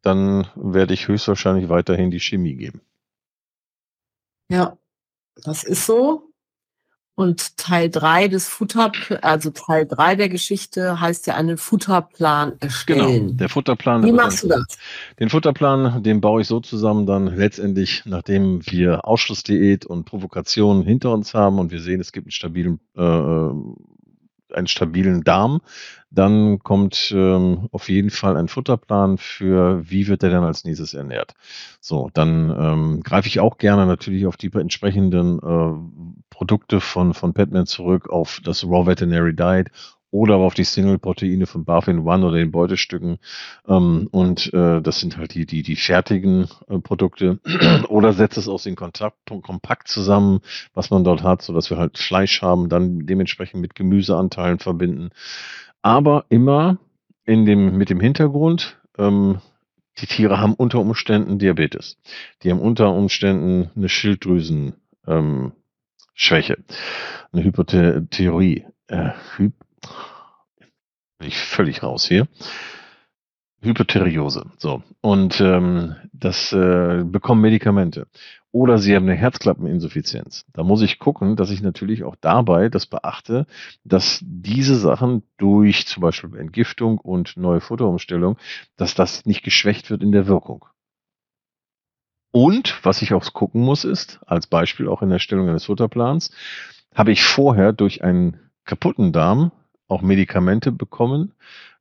Dann 0.02 0.48
werde 0.56 0.94
ich 0.94 1.06
höchstwahrscheinlich 1.06 1.68
weiterhin 1.68 2.10
die 2.10 2.18
Chemie 2.18 2.56
geben. 2.56 2.80
Ja, 4.48 4.76
das 5.44 5.64
ist 5.64 5.86
so. 5.86 6.30
Und 7.16 7.56
Teil 7.56 7.90
3 7.90 8.26
des 8.26 8.48
Futter, 8.48 8.90
also 9.22 9.50
Teil 9.50 9.86
3 9.86 10.16
der 10.16 10.28
Geschichte 10.28 11.00
heißt 11.00 11.28
ja 11.28 11.36
einen 11.36 11.58
Futterplan 11.58 12.54
erstellen. 12.58 13.26
Genau, 13.26 13.32
der 13.34 13.48
Futterplan. 13.48 14.02
Wie 14.02 14.10
machst 14.10 14.42
du 14.42 14.48
das? 14.48 14.66
Den 15.20 15.30
Futterplan, 15.30 16.02
den 16.02 16.20
baue 16.20 16.40
ich 16.40 16.48
so 16.48 16.58
zusammen 16.58 17.06
dann 17.06 17.28
letztendlich, 17.28 18.02
nachdem 18.04 18.66
wir 18.66 19.06
Ausschlussdiät 19.06 19.86
und 19.86 20.06
Provokation 20.06 20.82
hinter 20.82 21.12
uns 21.12 21.34
haben 21.34 21.60
und 21.60 21.70
wir 21.70 21.80
sehen, 21.80 22.00
es 22.00 22.10
gibt 22.10 22.26
einen 22.26 22.32
stabilen 22.32 22.80
äh, 22.96 23.50
einen 24.54 24.66
stabilen 24.66 25.24
Darm, 25.24 25.60
dann 26.14 26.60
kommt 26.60 27.12
ähm, 27.14 27.68
auf 27.72 27.88
jeden 27.88 28.10
Fall 28.10 28.36
ein 28.36 28.48
Futterplan 28.48 29.18
für, 29.18 29.88
wie 29.88 30.08
wird 30.08 30.22
er 30.22 30.30
dann 30.30 30.44
als 30.44 30.64
nächstes 30.64 30.94
ernährt. 30.94 31.34
So, 31.80 32.10
dann 32.14 32.50
ähm, 32.50 33.02
greife 33.02 33.28
ich 33.28 33.40
auch 33.40 33.58
gerne 33.58 33.86
natürlich 33.86 34.26
auf 34.26 34.36
die 34.36 34.52
entsprechenden 34.52 35.38
äh, 35.38 36.20
Produkte 36.30 36.80
von, 36.80 37.14
von 37.14 37.34
Petman 37.34 37.66
zurück, 37.66 38.08
auf 38.08 38.40
das 38.44 38.64
Raw 38.64 38.86
Veterinary 38.86 39.34
Diet 39.34 39.70
oder 40.14 40.36
auf 40.36 40.54
die 40.54 40.62
Single-Proteine 40.62 41.44
von 41.46 41.64
Buffin 41.64 42.06
One 42.06 42.24
oder 42.24 42.36
den 42.36 42.52
Beutestücken. 42.52 43.18
Ähm, 43.66 44.08
und 44.12 44.54
äh, 44.54 44.80
das 44.80 45.00
sind 45.00 45.16
halt 45.16 45.34
die, 45.34 45.44
die, 45.44 45.64
die 45.64 45.74
fertigen 45.74 46.46
äh, 46.68 46.78
Produkte. 46.78 47.40
oder 47.88 48.12
setzt 48.12 48.38
es 48.38 48.46
aus 48.46 48.62
den 48.62 48.76
Kontakt, 48.76 49.16
Kompakt 49.42 49.88
zusammen, 49.88 50.38
was 50.72 50.90
man 50.90 51.02
dort 51.02 51.24
hat, 51.24 51.42
sodass 51.42 51.68
wir 51.68 51.78
halt 51.78 51.98
Fleisch 51.98 52.42
haben, 52.42 52.68
dann 52.68 53.06
dementsprechend 53.06 53.60
mit 53.60 53.74
Gemüseanteilen 53.74 54.60
verbinden. 54.60 55.10
Aber 55.84 56.24
immer 56.30 56.78
in 57.26 57.44
dem, 57.44 57.76
mit 57.76 57.90
dem 57.90 58.00
Hintergrund, 58.00 58.80
ähm, 58.96 59.42
die 59.98 60.06
Tiere 60.06 60.40
haben 60.40 60.54
unter 60.54 60.80
Umständen 60.80 61.38
Diabetes. 61.38 61.98
Die 62.42 62.50
haben 62.50 62.60
unter 62.60 62.90
Umständen 62.90 63.70
eine 63.76 63.90
Schilddrüsen, 63.90 64.76
ähm, 65.06 65.52
eine 66.16 67.44
Hypotheorie, 67.44 68.64
äh, 68.86 69.10
Hy 69.36 69.52
bin 71.18 71.28
ich 71.28 71.36
völlig 71.36 71.82
raus 71.82 72.08
hier. 72.08 72.28
Hypotheriose. 73.64 74.46
So. 74.58 74.82
Und 75.00 75.40
ähm, 75.40 75.96
das 76.12 76.52
äh, 76.52 77.02
bekommen 77.04 77.40
Medikamente. 77.40 78.06
Oder 78.52 78.78
sie 78.78 78.94
haben 78.94 79.08
eine 79.08 79.16
Herzklappeninsuffizienz. 79.16 80.44
Da 80.52 80.62
muss 80.62 80.82
ich 80.82 81.00
gucken, 81.00 81.34
dass 81.34 81.50
ich 81.50 81.60
natürlich 81.60 82.04
auch 82.04 82.14
dabei 82.20 82.68
das 82.68 82.86
beachte, 82.86 83.46
dass 83.82 84.20
diese 84.22 84.76
Sachen 84.76 85.24
durch 85.38 85.86
zum 85.88 86.02
Beispiel 86.02 86.36
Entgiftung 86.36 86.98
und 86.98 87.36
neue 87.36 87.60
Futterumstellung, 87.60 88.36
dass 88.76 88.94
das 88.94 89.26
nicht 89.26 89.42
geschwächt 89.42 89.90
wird 89.90 90.02
in 90.02 90.12
der 90.12 90.28
Wirkung. 90.28 90.66
Und 92.30 92.78
was 92.84 93.02
ich 93.02 93.12
auch 93.12 93.32
gucken 93.32 93.60
muss, 93.60 93.84
ist, 93.84 94.20
als 94.26 94.46
Beispiel 94.46 94.88
auch 94.88 95.02
in 95.02 95.10
der 95.10 95.18
Stellung 95.18 95.48
eines 95.48 95.64
Futterplans, 95.64 96.30
habe 96.94 97.12
ich 97.12 97.22
vorher 97.22 97.72
durch 97.72 98.04
einen 98.04 98.38
kaputten 98.64 99.12
Darm 99.12 99.52
auch 99.88 100.02
Medikamente 100.02 100.72
bekommen, 100.72 101.32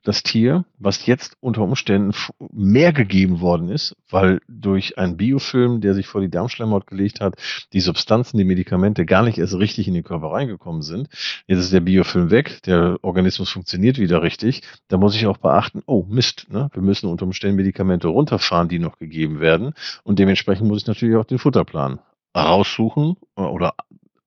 das 0.04 0.22
Tier, 0.22 0.66
was 0.78 1.06
jetzt 1.06 1.38
unter 1.40 1.62
Umständen 1.62 2.14
mehr 2.52 2.92
gegeben 2.92 3.40
worden 3.40 3.70
ist, 3.70 3.96
weil 4.10 4.42
durch 4.48 4.98
einen 4.98 5.18
Biofilm, 5.18 5.80
der 5.82 5.94
sich 5.94 6.08
vor 6.08 6.22
die 6.22 6.30
Darmschleimhaut 6.30 6.88
gelegt 6.88 7.22
hat, 7.22 7.36
die 7.72 7.80
Substanzen, 7.80 8.38
die 8.38 8.44
Medikamente 8.44 9.06
gar 9.06 9.24
nicht 9.24 9.38
erst 9.38 9.56
richtig 9.56 9.88
in 9.88 9.94
den 9.94 10.04
Körper 10.04 10.28
reingekommen 10.28 10.82
sind. 10.82 11.08
Jetzt 11.48 11.60
ist 11.60 11.74
der 11.74 11.80
Biofilm 11.80 12.32
weg, 12.32 12.62
der 12.66 12.98
Organismus 13.02 13.50
funktioniert 13.50 13.98
wieder 13.98 14.22
richtig. 14.22 14.62
Da 14.90 14.98
muss 14.98 15.16
ich 15.16 15.26
auch 15.26 15.38
beachten, 15.38 15.82
oh 15.86 16.06
Mist, 16.08 16.48
ne? 16.50 16.70
wir 16.74 16.82
müssen 16.82 17.08
unter 17.10 17.26
Umständen 17.26 17.56
Medikamente 17.56 18.10
runterfahren, 18.10 18.68
die 18.68 18.80
noch 18.80 19.00
gegeben 19.00 19.40
werden. 19.40 19.74
Und 20.04 20.20
dementsprechend 20.20 20.68
muss 20.68 20.82
ich 20.82 20.88
natürlich 20.88 21.16
auch 21.16 21.26
den 21.26 21.40
Futterplan 21.40 22.00
raussuchen 22.36 23.16
oder 23.36 23.74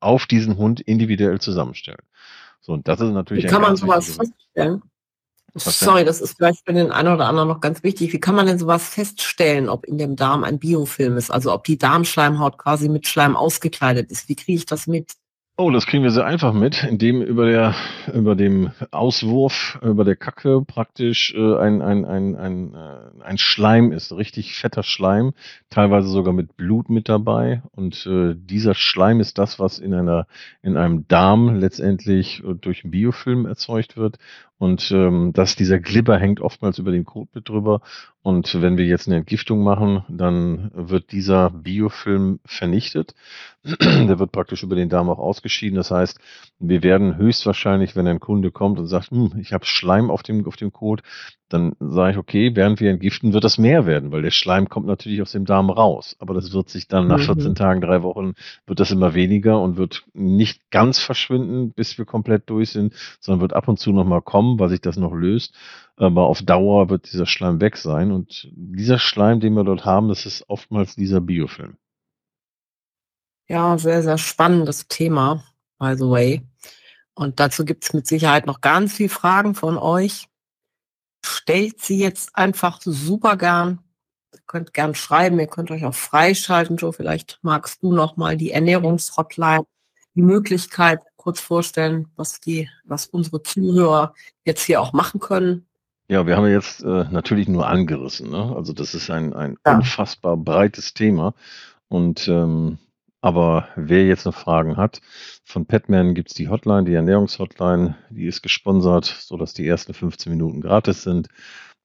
auf 0.01 0.27
diesen 0.27 0.57
Hund 0.57 0.81
individuell 0.81 1.41
zusammenstellen. 1.41 2.03
So, 2.61 2.73
und 2.73 2.89
das 2.89 3.01
ist 3.01 3.13
natürlich. 3.13 3.45
Wie 3.45 3.49
kann 3.49 3.63
man 3.63 3.77
sowas 3.77 4.17
feststellen? 4.17 4.83
Sorry, 5.59 6.05
das 6.05 6.21
ist 6.21 6.37
vielleicht 6.37 6.65
für 6.67 6.75
den 6.75 6.93
einen 6.93 7.15
oder 7.15 7.27
anderen 7.27 7.49
noch 7.49 7.61
ganz 7.61 7.83
wichtig. 7.83 8.13
Wie 8.13 8.21
kann 8.21 8.35
man 8.35 8.47
denn 8.47 8.59
sowas 8.59 8.89
feststellen, 8.89 9.69
ob 9.69 9.87
in 9.87 9.99
dem 9.99 10.17
Darm 10.17 10.45
ein 10.45 10.59
Biofilm 10.59 11.17
ist? 11.17 11.31
Also 11.31 11.53
ob 11.53 11.65
die 11.65 11.79
Darmschleimhaut 11.79 12.59
quasi 12.59 12.89
mit 12.89 13.07
Schleim 13.07 13.37
ausgekleidet 13.37 14.11
ist? 14.11 14.29
Wie 14.29 14.37
kriege 14.37 14.59
ich 14.59 14.67
das 14.67 14.87
mit? 14.87 15.13
Oh, 15.59 15.71
das 15.71 15.87
kriegen 15.87 16.03
wir 16.03 16.11
sehr 16.11 16.27
einfach 16.27 16.53
mit, 16.53 16.85
indem 16.85 17.23
über 17.23 17.47
der 17.47 17.75
über 18.13 18.35
dem 18.37 18.73
Auswurf, 18.91 19.79
über 19.81 20.05
der 20.05 20.15
Kacke 20.15 20.63
praktisch 20.67 21.33
äh, 21.35 21.57
ein, 21.57 21.81
ein, 21.81 22.05
ein, 22.05 22.37
ein, 22.37 22.75
äh, 22.75 23.23
ein 23.23 23.39
Schleim 23.39 23.91
ist, 23.91 24.13
richtig 24.13 24.55
fetter 24.55 24.83
Schleim, 24.83 25.33
teilweise 25.71 26.09
sogar 26.09 26.35
mit 26.35 26.59
Blut 26.59 26.91
mit 26.91 27.09
dabei. 27.09 27.63
Und 27.71 28.05
äh, 28.05 28.35
dieser 28.37 28.75
Schleim 28.75 29.19
ist 29.19 29.39
das, 29.39 29.59
was 29.59 29.79
in 29.79 29.95
einer 29.95 30.27
in 30.61 30.77
einem 30.77 31.09
Darm 31.09 31.57
letztendlich 31.57 32.45
äh, 32.45 32.53
durch 32.53 32.85
einen 32.85 32.91
Biofilm 32.91 33.47
erzeugt 33.47 33.97
wird. 33.97 34.19
Und 34.59 34.91
ähm, 34.91 35.33
dass 35.35 35.55
dieser 35.55 35.79
Glibber 35.79 36.19
hängt 36.19 36.41
oftmals 36.41 36.79
über 36.79 36.91
den 36.91 37.05
Kot 37.05 37.29
mit 37.35 37.49
drüber. 37.49 37.83
Und 38.23 38.63
wenn 38.63 38.79
wir 38.79 38.87
jetzt 38.87 39.07
eine 39.07 39.17
Entgiftung 39.17 39.63
machen, 39.63 40.05
dann 40.09 40.71
wird 40.75 41.13
dieser 41.13 41.51
Biofilm 41.51 42.41
vernichtet. 42.47 43.15
Der 43.65 44.19
wird 44.19 44.33
praktisch 44.33 44.63
über 44.63 44.75
den 44.75 44.89
Darm 44.89 45.11
auch 45.11 45.19
ausgeschieden. 45.19 45.77
Das 45.77 45.91
heißt, 45.91 46.19
wir 46.59 46.83
werden 46.83 47.19
höchstwahrscheinlich, 47.19 47.97
wenn 47.97 48.07
ein 48.07 48.21
Kunde 48.21 48.51
kommt 48.51 48.79
und 48.79 48.87
sagt, 48.87 49.11
hm, 49.11 49.35
ich 49.39 49.53
habe 49.53 49.67
Schleim 49.67 50.11
auf 50.11 50.23
dem, 50.23 50.47
auf 50.47 50.57
dem 50.57 50.73
Kot, 50.73 51.03
dann 51.49 51.77
sage 51.79 52.13
ich, 52.13 52.19
okay, 52.19 52.57
während 52.57 52.81
wir 52.81 52.91
entgiften, 52.91 53.33
wird 53.33 53.45
das 53.45 53.57
mehr 53.57 53.87
werden, 53.87 54.11
weil 54.11 54.23
der 54.23 54.33
Schleim 54.33 54.69
kommt 54.69 54.87
natürlich 54.87 55.23
aus 55.23 55.33
dem 55.33 55.45
Darm 55.45 55.71
raus. 55.71 56.17
Aber 56.19 56.35
das 56.35 56.53
wird 56.53 56.69
sich 56.69 56.89
dann 56.89 57.07
nach 57.07 57.21
14 57.21 57.51
mhm. 57.51 57.55
Tagen, 57.55 57.81
drei 57.81 58.03
Wochen, 58.03 58.35
wird 58.67 58.81
das 58.81 58.91
immer 58.91 59.15
weniger 59.15 59.61
und 59.61 59.77
wird 59.77 60.05
nicht 60.13 60.71
ganz 60.71 60.99
verschwinden, 60.99 61.73
bis 61.73 61.99
wir 61.99 62.05
komplett 62.05 62.51
durch 62.51 62.71
sind, 62.71 62.95
sondern 63.21 63.41
wird 63.41 63.53
ab 63.53 63.69
und 63.69 63.79
zu 63.79 63.93
nochmal 63.93 64.23
kommen, 64.23 64.59
weil 64.59 64.71
sich 64.71 64.81
das 64.81 64.97
noch 64.97 65.13
löst. 65.13 65.55
Aber 65.97 66.27
auf 66.27 66.43
Dauer 66.43 66.91
wird 66.91 67.13
dieser 67.13 67.27
Schleim 67.27 67.61
weg 67.61 67.77
sein. 67.77 68.11
Und 68.11 68.49
dieser 68.53 68.99
Schleim, 68.99 69.39
den 69.39 69.55
wir 69.55 69.65
dort 69.65 69.85
haben, 69.85 70.09
das 70.09 70.27
ist 70.27 70.45
oftmals 70.49 70.97
dieser 70.97 71.21
Biofilm. 71.21 71.77
Ja, 73.49 73.79
sehr, 73.79 74.03
sehr 74.03 74.19
spannendes 74.19 74.89
Thema, 74.89 75.45
by 75.79 75.95
the 75.97 76.09
way. 76.09 76.43
Und 77.15 77.39
dazu 77.39 77.65
gibt 77.65 77.85
es 77.85 77.93
mit 77.95 78.07
Sicherheit 78.09 78.47
noch 78.47 78.61
ganz 78.61 78.95
viele 78.95 79.09
Fragen 79.09 79.55
von 79.55 79.79
euch 79.79 80.29
stellt 81.27 81.81
sie 81.81 81.99
jetzt 81.99 82.37
einfach 82.37 82.81
super 82.83 83.37
gern. 83.37 83.81
Ihr 84.33 84.41
könnt 84.47 84.75
gern 84.75 84.95
schreiben, 84.95 85.41
ihr 85.41 85.47
könnt 85.47 85.71
euch 85.71 85.85
auch 85.85 85.95
freischalten. 85.95 86.77
Joe, 86.77 86.93
vielleicht 86.93 87.39
magst 87.43 87.83
du 87.83 87.93
noch 87.93 88.17
mal 88.17 88.37
die 88.37 88.51
Ernährungshotline, 88.51 89.67
die 90.15 90.23
Möglichkeit 90.23 91.01
kurz 91.17 91.41
vorstellen, 91.41 92.09
was 92.17 92.41
die, 92.41 92.69
was 92.85 93.07
unsere 93.07 93.43
Zuhörer 93.43 94.15
jetzt 94.45 94.63
hier 94.63 94.81
auch 94.81 94.93
machen 94.93 95.21
können. 95.21 95.67
Ja, 96.09 96.25
wir 96.27 96.37
haben 96.37 96.47
jetzt 96.47 96.85
äh, 96.85 97.05
natürlich 97.11 97.49
nur 97.49 97.67
angerissen. 97.67 98.31
Ne? 98.31 98.55
Also 98.55 98.73
das 98.73 98.95
ist 98.95 99.11
ein, 99.11 99.33
ein 99.33 99.57
ja. 99.67 99.77
unfassbar 99.77 100.37
breites 100.37 100.95
Thema. 100.95 101.35
Und 101.89 102.29
ähm, 102.29 102.79
aber 103.21 103.69
wer 103.77 104.07
jetzt 104.07 104.27
noch 104.27 104.35
Fragen 104.35 104.77
hat, 104.77 105.01
von 105.45 105.67
Petman 105.67 106.15
gibt 106.15 106.29
es 106.29 106.35
die 106.35 106.49
Hotline, 106.49 106.85
die 106.85 106.95
Ernährungshotline, 106.95 107.97
die 108.11 108.27
ist 108.27 108.43
gesponsert, 108.43 109.05
sodass 109.05 109.55
die 109.55 109.67
ersten 109.67 109.95
15 109.95 110.33
Minuten 110.33 110.61
gratis 110.61 111.03
sind. 111.03 111.29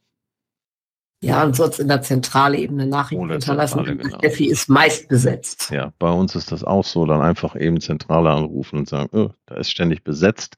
Ja, 1.22 1.44
und 1.44 1.54
sonst 1.54 1.78
in 1.78 1.86
der 1.86 2.02
Zentralebene 2.02 2.86
Nachrichten 2.86 3.30
hinterlassen. 3.30 3.84
Genau. 3.84 4.18
Steffi 4.18 4.46
ist 4.46 4.68
meist 4.68 5.08
besetzt. 5.08 5.70
Ja, 5.70 5.92
bei 6.00 6.10
uns 6.10 6.34
ist 6.34 6.50
das 6.50 6.64
auch 6.64 6.84
so. 6.84 7.06
Dann 7.06 7.22
einfach 7.22 7.54
eben 7.54 7.80
Zentrale 7.80 8.30
anrufen 8.30 8.80
und 8.80 8.88
sagen, 8.88 9.08
oh, 9.12 9.30
da 9.46 9.54
ist 9.54 9.70
ständig 9.70 10.02
besetzt. 10.02 10.56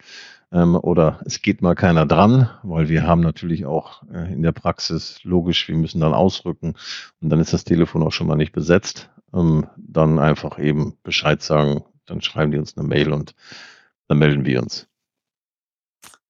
Ähm, 0.52 0.76
oder 0.76 1.20
es 1.26 1.42
geht 1.42 1.60
mal 1.60 1.74
keiner 1.74 2.06
dran, 2.06 2.48
weil 2.62 2.88
wir 2.88 3.06
haben 3.06 3.20
natürlich 3.20 3.66
auch 3.66 4.04
äh, 4.10 4.32
in 4.32 4.42
der 4.42 4.52
Praxis 4.52 5.18
logisch, 5.22 5.68
wir 5.68 5.76
müssen 5.76 6.00
dann 6.00 6.14
ausrücken 6.14 6.74
und 7.20 7.28
dann 7.28 7.40
ist 7.40 7.52
das 7.52 7.64
Telefon 7.64 8.02
auch 8.02 8.12
schon 8.12 8.26
mal 8.26 8.36
nicht 8.36 8.52
besetzt. 8.52 9.10
Ähm, 9.34 9.66
dann 9.76 10.18
einfach 10.18 10.58
eben 10.58 10.96
Bescheid 11.02 11.42
sagen, 11.42 11.84
dann 12.06 12.22
schreiben 12.22 12.52
die 12.52 12.58
uns 12.58 12.76
eine 12.76 12.86
Mail 12.86 13.12
und 13.12 13.34
dann 14.08 14.18
melden 14.18 14.46
wir 14.46 14.62
uns. 14.62 14.86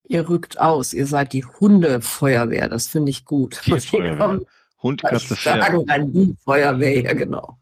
Ihr 0.06 0.28
rückt 0.28 0.60
aus, 0.60 0.92
ihr 0.92 1.06
seid 1.06 1.32
die 1.32 1.44
Hundefeuerwehr, 1.44 2.68
das 2.68 2.88
finde 2.88 3.10
ich 3.10 3.24
gut. 3.24 3.62
Hund, 4.82 5.02
Katze, 5.02 5.34
Pferd. 5.34 5.88
Ein 5.88 6.36
Feuerwehr, 6.44 7.00
ja 7.00 7.14
genau. 7.14 7.58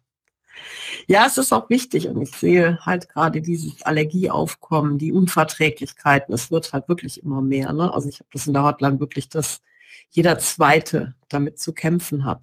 Ja, 1.07 1.26
es 1.26 1.38
ist 1.38 1.53
auch 1.53 1.70
wichtig 1.70 2.09
und 2.09 2.20
ich 2.20 2.30
sehe 2.30 2.78
halt 2.84 3.09
gerade 3.09 3.40
dieses 3.40 3.82
Allergieaufkommen, 3.82 4.99
die 4.99 5.12
Unverträglichkeiten, 5.12 6.34
es 6.34 6.51
wird 6.51 6.72
halt 6.72 6.88
wirklich 6.88 7.22
immer 7.22 7.40
mehr. 7.40 7.72
Ne? 7.72 7.93
Also 7.93 8.09
ich 8.09 8.20
habe 8.20 8.28
das 8.32 8.47
in 8.47 8.53
der 8.53 8.64
Hotline 8.64 9.01
wirklich 9.01 9.28
das 9.28 9.62
jeder 10.11 10.38
Zweite 10.38 11.14
damit 11.28 11.59
zu 11.59 11.72
kämpfen 11.72 12.24
hat. 12.24 12.40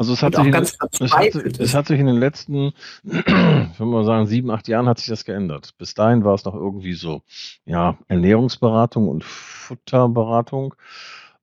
Also 0.00 0.14
es 0.14 0.22
hat, 0.22 0.34
sich 0.34 0.46
in, 0.46 0.54
es, 0.54 0.78
hat, 0.80 0.98
es 0.98 1.74
hat, 1.74 1.86
sich 1.88 2.00
in, 2.00 2.06
den 2.06 2.16
letzten, 2.16 2.72
wenn 3.02 3.90
wir 3.90 4.04
sagen, 4.04 4.26
sieben, 4.26 4.50
acht 4.50 4.66
Jahren 4.66 4.88
hat 4.88 4.96
sich 4.98 5.08
das 5.08 5.26
geändert. 5.26 5.74
Bis 5.76 5.92
dahin 5.92 6.24
war 6.24 6.32
es 6.32 6.46
noch 6.46 6.54
irgendwie 6.54 6.94
so, 6.94 7.20
ja, 7.66 7.98
Ernährungsberatung 8.08 9.08
und 9.08 9.24
Futterberatung. 9.24 10.74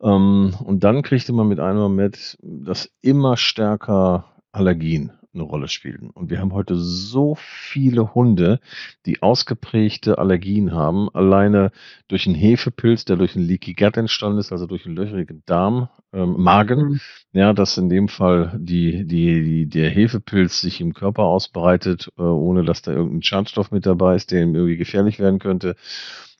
Ähm, 0.01 0.55
und 0.63 0.83
dann 0.83 1.03
kriegte 1.03 1.33
man 1.33 1.47
mit 1.47 1.59
einmal 1.59 1.89
mit, 1.89 2.35
dass 2.41 2.89
immer 3.01 3.37
stärker 3.37 4.25
Allergien 4.51 5.11
eine 5.33 5.43
Rolle 5.43 5.67
spielen. 5.67 6.09
Und 6.09 6.29
wir 6.29 6.39
haben 6.39 6.53
heute 6.53 6.75
so 6.75 7.35
viele 7.35 8.13
Hunde, 8.15 8.59
die 9.05 9.21
ausgeprägte 9.21 10.17
Allergien 10.17 10.73
haben, 10.73 11.09
alleine 11.13 11.71
durch 12.07 12.25
einen 12.25 12.35
Hefepilz, 12.35 13.05
der 13.05 13.17
durch 13.17 13.35
einen 13.35 13.45
Leaky 13.45 13.73
Gut 13.73 13.97
entstanden 13.97 14.39
ist, 14.39 14.51
also 14.51 14.67
durch 14.67 14.85
einen 14.85 14.95
löchrigen 14.95 15.43
Darm, 15.45 15.89
ähm, 16.13 16.35
Magen, 16.41 16.79
mhm. 16.79 16.99
ja, 17.33 17.53
dass 17.53 17.77
in 17.77 17.89
dem 17.89 18.07
Fall 18.07 18.57
die, 18.59 19.05
die, 19.05 19.43
die, 19.43 19.65
der 19.67 19.89
Hefepilz 19.89 20.61
sich 20.61 20.81
im 20.81 20.93
Körper 20.93 21.23
ausbreitet, 21.23 22.09
äh, 22.17 22.21
ohne 22.21 22.63
dass 22.63 22.81
da 22.81 22.91
irgendein 22.91 23.23
Schadstoff 23.23 23.71
mit 23.71 23.85
dabei 23.85 24.15
ist, 24.15 24.31
der 24.31 24.43
ihm 24.43 24.55
irgendwie 24.55 24.77
gefährlich 24.77 25.19
werden 25.19 25.39
könnte. 25.39 25.75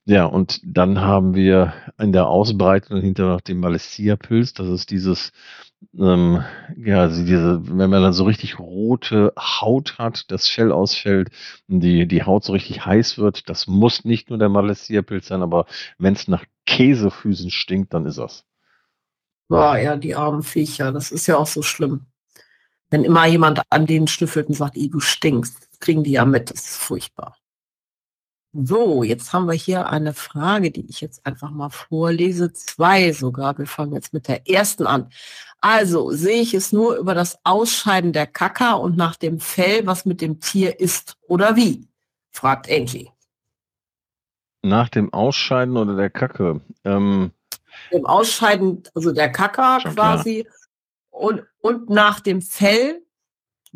Ja, 0.06 0.24
und 0.24 0.62
dann 0.64 1.02
haben 1.02 1.36
wir 1.36 1.74
in 2.00 2.14
der 2.14 2.28
Ausbreitung 2.28 3.02
hinter 3.02 3.28
noch 3.28 3.42
den 3.42 3.60
Malessia-Pilz. 3.60 4.54
Das 4.54 4.70
ist 4.70 4.90
dieses, 4.90 5.34
ähm, 5.98 6.44
ja, 6.76 7.02
also 7.02 7.24
diese, 7.24 7.62
wenn 7.68 7.90
man 7.90 8.02
dann 8.02 8.14
so 8.14 8.26
richtig 8.26 8.60
rote 8.60 9.34
Haut 9.38 9.98
hat, 9.98 10.32
das 10.32 10.48
Fell 10.48 10.72
ausfällt, 10.72 11.30
die, 11.68 12.08
die 12.08 12.24
Haut 12.24 12.44
so 12.44 12.54
richtig 12.54 12.86
heiß 12.86 13.18
wird. 13.18 13.50
Das 13.50 13.68
muss 13.68 14.06
nicht 14.06 14.30
nur 14.30 14.40
der 14.40 14.50
Malessia-Pilz 14.50 15.28
sein, 15.28 15.42
aber 15.42 15.66
wenn 15.98 16.14
es 16.14 16.28
nach 16.28 16.46
Käsefüßen 16.66 17.52
stinkt, 17.52 17.94
dann 17.94 18.06
ist 18.06 18.18
das. 18.18 18.46
Boah, 19.50 19.78
ja, 19.78 19.96
die 19.96 20.16
armen 20.16 20.44
Viecher, 20.44 20.92
das 20.92 21.12
ist 21.12 21.28
ja 21.28 21.38
auch 21.38 21.48
so 21.48 21.62
schlimm. 21.62 22.08
Wenn 22.90 23.04
immer 23.04 23.26
jemand 23.26 23.62
an 23.70 23.86
denen 23.86 24.08
schnüffelt 24.08 24.48
und 24.48 24.56
sagt, 24.56 24.78
du 24.78 25.00
stinkst, 25.00 25.80
kriegen 25.80 26.04
die 26.04 26.12
ja 26.12 26.26
mit, 26.26 26.50
das 26.52 26.66
ist 26.66 26.78
furchtbar. 26.78 27.38
So, 28.54 29.04
jetzt 29.04 29.34
haben 29.34 29.46
wir 29.46 29.54
hier 29.54 29.88
eine 29.88 30.14
Frage, 30.14 30.72
die 30.72 30.90
ich 30.90 31.02
jetzt 31.02 31.26
einfach 31.26 31.52
mal 31.52 31.70
vorlese. 31.70 32.54
Zwei 32.54 33.12
sogar. 33.12 33.58
Wir 33.58 33.68
fangen 33.68 33.94
jetzt 33.94 34.14
mit 34.14 34.28
der 34.28 34.50
ersten 34.50 34.88
an. 34.88 35.10
Also 35.60 36.12
sehe 36.12 36.42
ich 36.42 36.54
es 36.54 36.72
nur 36.72 36.96
über 36.96 37.14
das 37.14 37.38
Ausscheiden 37.44 38.14
der 38.14 38.28
Kaka 38.28 38.74
und 38.74 38.96
nach 38.96 39.16
dem 39.16 39.40
Fell, 39.40 39.86
was 39.86 40.06
mit 40.06 40.22
dem 40.22 40.40
Tier 40.40 40.80
ist 40.80 41.18
oder 41.28 41.56
wie? 41.56 41.88
fragt 42.32 42.70
Angie. 42.72 43.10
Nach 44.62 44.90
dem 44.90 45.12
Ausscheiden 45.14 45.76
oder 45.78 45.96
der 45.96 46.10
Kacke? 46.10 46.62
Ähm, 46.84 47.32
dem 47.92 48.06
Ausscheiden, 48.06 48.84
also 48.94 49.12
der 49.12 49.32
Kaka 49.32 49.80
quasi 49.80 50.48
und, 51.10 51.44
und 51.62 51.90
nach 51.90 52.20
dem 52.20 52.42
Fell 52.42 53.02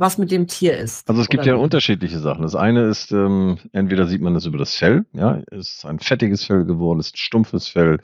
was 0.02 0.18
mit 0.18 0.32
dem 0.32 0.47
Tier 0.47 0.76
ist. 0.78 1.08
Also 1.08 1.22
es 1.22 1.30
gibt 1.30 1.45
ja 1.45 1.54
unterschiedliche 1.54 2.18
Sachen. 2.18 2.41
Das 2.41 2.56
eine 2.56 2.86
ist, 2.86 3.12
ähm, 3.12 3.60
entweder 3.72 4.08
sieht 4.08 4.22
man 4.22 4.34
das 4.34 4.47
über 4.47 4.58
das 4.58 4.76
Fell, 4.76 5.06
ja, 5.14 5.43
es 5.52 5.76
ist 5.76 5.86
ein 5.86 5.99
fettiges 5.99 6.43
Fell 6.43 6.66
geworden, 6.66 6.99
es 6.99 7.08
ist 7.08 7.14
ein 7.14 7.18
stumpfes 7.18 7.68
Fell, 7.68 7.99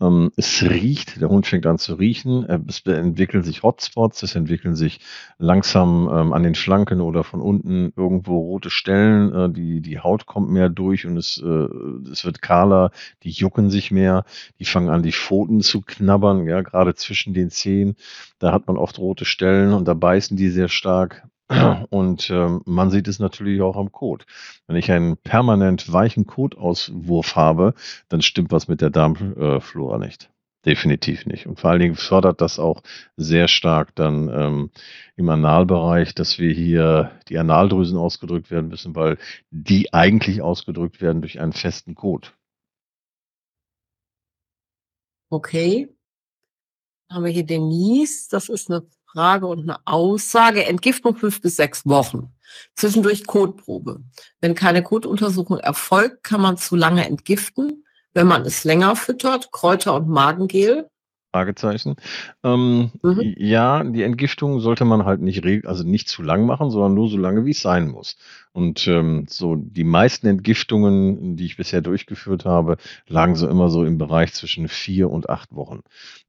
ähm, 0.00 0.32
es 0.36 0.60
riecht, 0.62 1.20
der 1.20 1.28
Hund 1.28 1.46
fängt 1.46 1.64
an 1.66 1.78
zu 1.78 1.94
riechen, 1.94 2.44
äh, 2.48 2.58
es 2.66 2.80
entwickeln 2.84 3.44
sich 3.44 3.62
Hotspots, 3.62 4.24
es 4.24 4.34
entwickeln 4.34 4.74
sich 4.74 4.98
langsam 5.38 6.10
ähm, 6.12 6.32
an 6.32 6.42
den 6.42 6.56
Flanken 6.56 7.00
oder 7.00 7.22
von 7.22 7.40
unten 7.40 7.92
irgendwo 7.96 8.40
rote 8.40 8.68
Stellen, 8.70 9.32
äh, 9.32 9.48
die, 9.48 9.80
die 9.80 10.00
Haut 10.00 10.26
kommt 10.26 10.50
mehr 10.50 10.68
durch 10.68 11.06
und 11.06 11.16
es, 11.16 11.40
äh, 11.40 11.68
es 12.10 12.24
wird 12.24 12.42
kahler, 12.42 12.90
die 13.22 13.30
jucken 13.30 13.70
sich 13.70 13.92
mehr, 13.92 14.24
die 14.58 14.64
fangen 14.64 14.88
an, 14.88 15.04
die 15.04 15.12
Pfoten 15.12 15.60
zu 15.60 15.80
knabbern, 15.80 16.44
ja, 16.48 16.62
gerade 16.62 16.96
zwischen 16.96 17.34
den 17.34 17.50
Zehen, 17.50 17.94
da 18.40 18.50
hat 18.50 18.66
man 18.66 18.76
oft 18.76 18.98
rote 18.98 19.24
Stellen 19.24 19.72
und 19.72 19.86
da 19.86 19.94
beißen 19.94 20.36
die 20.36 20.48
sehr 20.48 20.68
stark. 20.68 21.22
Und 21.90 22.28
ähm, 22.30 22.62
man 22.64 22.90
sieht 22.90 23.06
es 23.06 23.20
natürlich 23.20 23.60
auch 23.60 23.76
am 23.76 23.92
Kot. 23.92 24.26
Wenn 24.66 24.76
ich 24.76 24.90
einen 24.90 25.16
permanent 25.16 25.92
weichen 25.92 26.26
Kotauswurf 26.26 27.36
habe, 27.36 27.74
dann 28.08 28.22
stimmt 28.22 28.50
was 28.50 28.66
mit 28.66 28.80
der 28.80 28.90
Darmflora 28.90 29.98
nicht. 29.98 30.30
Definitiv 30.64 31.26
nicht. 31.26 31.46
Und 31.46 31.60
vor 31.60 31.70
allen 31.70 31.78
Dingen 31.78 31.94
fördert 31.94 32.40
das 32.40 32.58
auch 32.58 32.82
sehr 33.16 33.46
stark 33.46 33.94
dann 33.94 34.28
ähm, 34.28 34.70
im 35.14 35.28
Analbereich, 35.28 36.12
dass 36.12 36.40
wir 36.40 36.52
hier 36.52 37.12
die 37.28 37.38
Analdrüsen 37.38 37.96
ausgedrückt 37.96 38.50
werden 38.50 38.66
müssen, 38.66 38.96
weil 38.96 39.16
die 39.50 39.94
eigentlich 39.94 40.42
ausgedrückt 40.42 41.00
werden 41.00 41.22
durch 41.22 41.38
einen 41.38 41.52
festen 41.52 41.94
Kot. 41.94 42.36
Okay. 45.30 45.88
Dann 47.08 47.18
haben 47.18 47.24
wir 47.24 47.30
hier 47.30 47.46
Denise. 47.46 48.28
Das 48.28 48.48
ist 48.48 48.68
eine 48.68 48.84
Frage 49.16 49.46
und 49.46 49.60
eine 49.60 49.78
Aussage. 49.86 50.66
Entgiftung 50.66 51.16
fünf 51.16 51.40
bis 51.40 51.56
sechs 51.56 51.86
Wochen. 51.86 52.34
Zwischendurch 52.74 53.26
Kotprobe. 53.26 54.02
Wenn 54.42 54.54
keine 54.54 54.82
Kotuntersuchung 54.82 55.58
erfolgt, 55.58 56.22
kann 56.22 56.42
man 56.42 56.58
zu 56.58 56.76
lange 56.76 57.06
entgiften. 57.06 57.86
Wenn 58.12 58.26
man 58.26 58.42
es 58.42 58.64
länger 58.64 58.94
füttert, 58.94 59.52
Kräuter 59.52 59.94
und 59.94 60.08
Magengel, 60.08 60.90
Fragezeichen. 61.32 61.96
Ähm, 62.42 62.90
mhm. 63.02 63.34
Ja, 63.36 63.84
die 63.84 64.02
Entgiftung 64.02 64.60
sollte 64.60 64.84
man 64.84 65.04
halt 65.04 65.20
nicht, 65.20 65.44
also 65.66 65.84
nicht 65.84 66.08
zu 66.08 66.22
lang 66.22 66.46
machen, 66.46 66.70
sondern 66.70 66.94
nur 66.94 67.08
so 67.08 67.18
lange, 67.18 67.44
wie 67.44 67.50
es 67.50 67.60
sein 67.60 67.88
muss. 67.88 68.16
Und 68.52 68.88
ähm, 68.88 69.26
so 69.28 69.54
die 69.54 69.84
meisten 69.84 70.26
Entgiftungen, 70.26 71.36
die 71.36 71.44
ich 71.44 71.58
bisher 71.58 71.82
durchgeführt 71.82 72.46
habe, 72.46 72.78
lagen 73.06 73.36
so 73.36 73.48
immer 73.48 73.68
so 73.68 73.84
im 73.84 73.98
Bereich 73.98 74.32
zwischen 74.32 74.68
vier 74.68 75.10
und 75.10 75.28
acht 75.28 75.54
Wochen. 75.54 75.80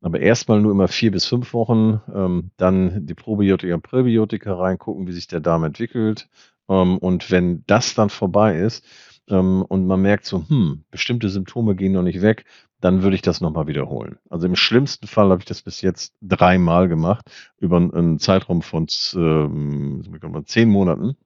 Aber 0.01 0.19
erstmal 0.19 0.59
nur 0.59 0.71
immer 0.71 0.89
vier 0.89 1.11
bis 1.11 1.25
fünf 1.25 1.53
Wochen, 1.53 2.01
ähm, 2.13 2.51
dann 2.57 3.05
die 3.05 3.13
Probiotika 3.13 3.75
und 3.75 3.83
Präbiotika 3.83 4.55
reingucken, 4.55 5.07
wie 5.07 5.13
sich 5.13 5.27
der 5.27 5.39
Darm 5.39 5.63
entwickelt. 5.63 6.27
Ähm, 6.69 6.97
und 6.97 7.31
wenn 7.31 7.63
das 7.67 7.95
dann 7.95 8.09
vorbei 8.09 8.59
ist, 8.59 8.85
ähm, 9.29 9.63
und 9.63 9.87
man 9.87 10.01
merkt 10.01 10.25
so, 10.25 10.47
hm, 10.47 10.83
bestimmte 10.91 11.29
Symptome 11.29 11.75
gehen 11.75 11.93
noch 11.93 12.03
nicht 12.03 12.21
weg, 12.21 12.45
dann 12.79 13.01
würde 13.01 13.15
ich 13.15 13.21
das 13.21 13.41
nochmal 13.41 13.67
wiederholen. 13.67 14.19
Also 14.29 14.47
im 14.47 14.55
schlimmsten 14.55 15.07
Fall 15.07 15.29
habe 15.29 15.39
ich 15.39 15.45
das 15.45 15.61
bis 15.61 15.81
jetzt 15.81 16.13
dreimal 16.21 16.87
gemacht, 16.87 17.29
über 17.59 17.77
einen 17.77 18.19
Zeitraum 18.19 18.61
von 18.61 18.87
ähm, 19.15 20.03
zehn 20.45 20.69
Monaten. 20.69 21.17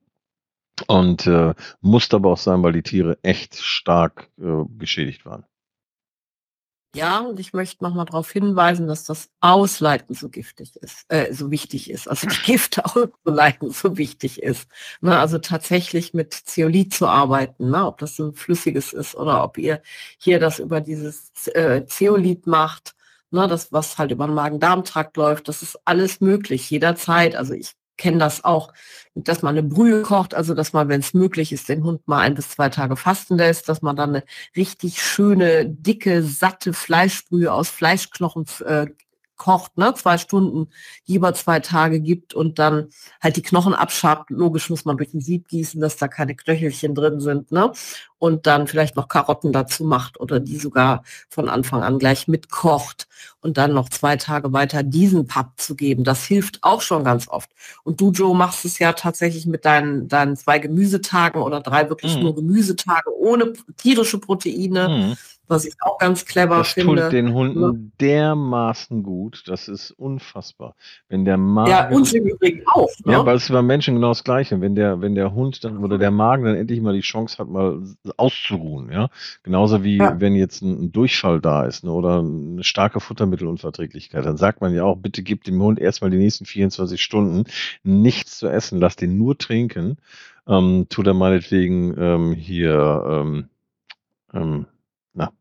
Und 0.88 1.28
äh, 1.28 1.54
musste 1.82 2.16
aber 2.16 2.32
auch 2.32 2.38
sein, 2.38 2.64
weil 2.64 2.74
die 2.74 2.82
Tiere 2.82 3.20
echt 3.22 3.56
stark 3.56 4.32
äh, 4.40 4.64
geschädigt 4.80 5.26
waren. 5.26 5.46
Ja, 6.96 7.20
und 7.22 7.40
ich 7.40 7.54
möchte 7.54 7.82
nochmal 7.86 8.06
darauf 8.06 8.30
hinweisen, 8.32 8.86
dass 8.86 9.06
das 9.06 9.30
Ausleiten 9.40 10.14
so 10.14 10.28
giftig 10.28 10.76
ist, 10.76 11.06
äh, 11.08 11.34
so 11.34 11.50
wichtig 11.50 11.90
ist. 11.90 12.10
Also 12.10 12.28
die 12.28 12.36
Gifte 12.44 12.84
auszuleiten 12.86 13.72
so 13.72 13.98
wichtig 13.98 14.44
ist. 14.44 14.68
Ne, 15.00 15.18
also 15.18 15.38
tatsächlich 15.38 16.14
mit 16.14 16.34
Zeolit 16.34 16.94
zu 16.94 17.08
arbeiten, 17.08 17.70
ne, 17.70 17.86
ob 17.88 18.00
das 18.00 18.20
ein 18.20 18.34
flüssiges 18.34 18.92
ist 18.92 19.16
oder 19.16 19.42
ob 19.42 19.58
ihr 19.58 19.82
hier 20.18 20.38
das 20.40 20.60
über 20.60 20.82
dieses 20.82 21.32
äh, 21.48 21.86
Zeolit 21.86 22.46
macht, 22.46 22.94
ne, 23.30 23.48
das 23.48 23.72
was 23.72 23.98
halt 23.98 24.12
über 24.12 24.26
den 24.28 24.36
Magen-Darm-Trakt 24.36 25.16
läuft, 25.16 25.48
das 25.48 25.62
ist 25.62 25.80
alles 25.86 26.20
möglich 26.20 26.70
jederzeit. 26.70 27.38
Also 27.38 27.54
ich 27.54 27.72
kenne 28.02 28.18
das 28.18 28.44
auch, 28.44 28.74
dass 29.14 29.44
man 29.44 29.58
eine 29.58 29.68
Brühe 29.68 30.02
kocht, 30.02 30.34
also 30.34 30.54
dass 30.56 30.74
man, 30.74 30.90
wenn 30.90 31.02
es 31.02 31.14
möglich 31.14 31.52
ist, 31.54 31.70
den 31.70 31.84
Hund 31.84 32.08
mal 32.08 32.20
ein 32.20 32.34
bis 32.34 32.50
zwei 32.50 32.70
Tage 32.70 32.96
fasten 32.96 33.38
lässt, 33.38 33.70
dass 33.70 33.82
man 33.82 33.96
dann 33.96 34.10
eine 34.10 34.24
richtig 34.56 35.02
schöne, 35.02 35.70
dicke, 35.70 36.24
satte 36.24 36.74
Fleischbrühe 36.74 37.54
aus 37.54 37.70
Fleischknochen 37.70 38.46
äh, 38.66 38.88
kocht, 39.42 39.76
ne, 39.76 39.92
zwei 39.96 40.20
Stunden, 40.20 40.68
lieber 41.08 41.34
zwei 41.34 41.60
Tage 41.60 42.00
gibt 42.00 42.36
und 42.36 42.60
dann 42.60 42.90
halt 43.20 43.38
die 43.38 43.42
Knochen 43.42 43.74
abschabt. 43.74 44.30
Logisch 44.30 44.70
muss 44.70 44.86
man 44.86 44.98
durch 44.98 45.16
ein 45.16 45.20
Sieb 45.20 45.48
gießen, 45.48 45.82
dass 45.82 45.98
da 45.98 46.08
keine 46.08 46.36
Knöchelchen 46.36 46.94
drin 46.94 47.20
sind, 47.20 47.52
ne? 47.52 47.72
Und 48.20 48.46
dann 48.46 48.68
vielleicht 48.68 48.96
noch 48.96 49.08
Karotten 49.08 49.52
dazu 49.52 49.84
macht 49.84 50.20
oder 50.20 50.40
die 50.40 50.58
sogar 50.58 51.02
von 51.28 51.50
Anfang 51.50 51.82
an 51.82 51.98
gleich 51.98 52.28
mitkocht 52.28 53.08
und 53.40 53.58
dann 53.58 53.74
noch 53.74 53.90
zwei 53.90 54.16
Tage 54.16 54.54
weiter 54.54 54.84
diesen 54.84 55.26
Papp 55.26 55.60
zu 55.60 55.76
geben. 55.76 56.04
Das 56.04 56.24
hilft 56.26 56.60
auch 56.62 56.82
schon 56.82 57.04
ganz 57.04 57.28
oft. 57.28 57.50
Und 57.84 58.00
du, 58.00 58.12
Joe, 58.12 58.36
machst 58.36 58.64
es 58.64 58.78
ja 58.78 58.94
tatsächlich 58.94 59.48
mit 59.48 59.66
deinen, 59.66 60.08
deinen 60.08 60.36
zwei 60.36 60.60
Gemüsetagen 60.60 61.42
oder 61.42 61.62
drei 61.62 61.90
wirklich 61.90 62.16
mhm. 62.16 62.22
nur 62.22 62.36
Gemüsetage 62.36 63.10
ohne 63.18 63.54
tierische 63.78 64.20
Proteine. 64.20 64.88
Mhm 64.88 65.18
was 65.48 65.66
ich 65.66 65.76
auch 65.82 65.98
ganz 65.98 66.26
clever 66.26 66.58
das 66.58 66.72
finde. 66.72 66.96
Das 66.96 67.06
tut 67.06 67.14
den 67.14 67.34
Hunden 67.34 67.62
ja. 67.62 67.74
dermaßen 68.00 69.04
gut, 69.04 69.44
das 69.48 69.68
ist 69.68 69.92
unfassbar. 69.92 70.76
Wenn 71.10 71.26
der 71.26 71.38
Magen, 71.38 71.70
ja, 71.70 71.90
uns 71.90 72.14
im 72.14 72.26
Übrigen 72.26 72.64
auch. 72.68 72.90
Ne? 73.04 73.14
Ja, 73.14 73.26
weil 73.26 73.36
es 73.36 73.50
beim 73.50 73.68
Menschen 73.68 73.96
genau 73.96 74.10
das 74.10 74.24
Gleiche. 74.24 74.62
Wenn 74.62 74.76
der, 74.76 75.02
wenn 75.02 75.14
der 75.14 75.34
Hund 75.34 75.64
dann 75.64 75.84
oder 75.84 75.98
der 75.98 76.12
Magen 76.12 76.46
dann 76.46 76.56
endlich 76.56 76.80
mal 76.82 76.94
die 76.94 77.02
Chance 77.02 77.38
hat, 77.38 77.50
mal 77.50 77.82
auszuruhen, 78.18 78.92
ja. 78.92 79.10
Genauso 79.44 79.84
wie 79.84 79.98
ja. 79.98 80.20
wenn 80.20 80.36
jetzt 80.36 80.62
ein, 80.62 80.86
ein, 80.86 80.92
Durchfall 80.92 81.42
da 81.42 81.66
ist 81.66 81.84
ne, 81.84 81.92
oder 81.92 82.20
eine 82.20 82.64
starke 82.64 83.00
Futtermittelunverträglichkeit, 83.00 84.26
dann 84.26 84.38
sagt 84.38 84.62
man 84.62 84.74
ja 84.74 84.84
auch, 84.84 84.96
bitte 84.96 85.22
gib 85.22 85.44
dem 85.44 85.62
Hund 85.62 85.80
erstmal 85.80 86.12
die 86.12 86.18
nächsten 86.18 86.46
24 86.46 87.02
Stunden 87.02 87.44
nichts 87.84 88.38
zu 88.38 88.48
essen, 88.48 88.80
lass 88.80 88.96
den 88.96 89.18
nur 89.18 89.38
trinken. 89.38 89.98
Ähm, 90.48 90.88
tut 90.90 91.08
er 91.08 91.14
meinetwegen 91.14 91.94
ähm, 91.98 92.34
hier 92.34 93.04
ähm, 93.08 93.50
ähm, 94.34 94.66
na. 95.14 95.32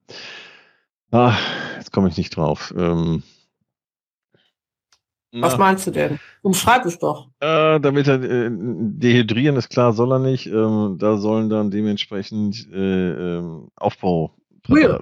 Ah, 1.12 1.34
jetzt 1.76 1.92
komme 1.92 2.08
ich 2.08 2.16
nicht 2.16 2.36
drauf. 2.36 2.72
Ähm, 2.76 3.22
Was 5.32 5.58
meinst 5.58 5.86
du 5.86 5.90
denn? 5.90 6.18
Umschreib 6.42 6.84
es 6.86 6.98
doch. 6.98 7.28
Äh, 7.40 7.80
damit 7.80 8.08
er 8.08 8.22
äh, 8.22 8.50
dehydrieren 8.50 9.56
ist 9.56 9.70
klar, 9.70 9.92
soll 9.92 10.12
er 10.12 10.18
nicht. 10.18 10.46
Ähm, 10.46 10.96
da 10.98 11.16
sollen 11.16 11.50
dann 11.50 11.70
dementsprechend 11.70 12.68
äh, 12.72 13.36
ähm, 13.38 13.68
Aufbau. 13.76 14.34
Brühe. 14.62 15.00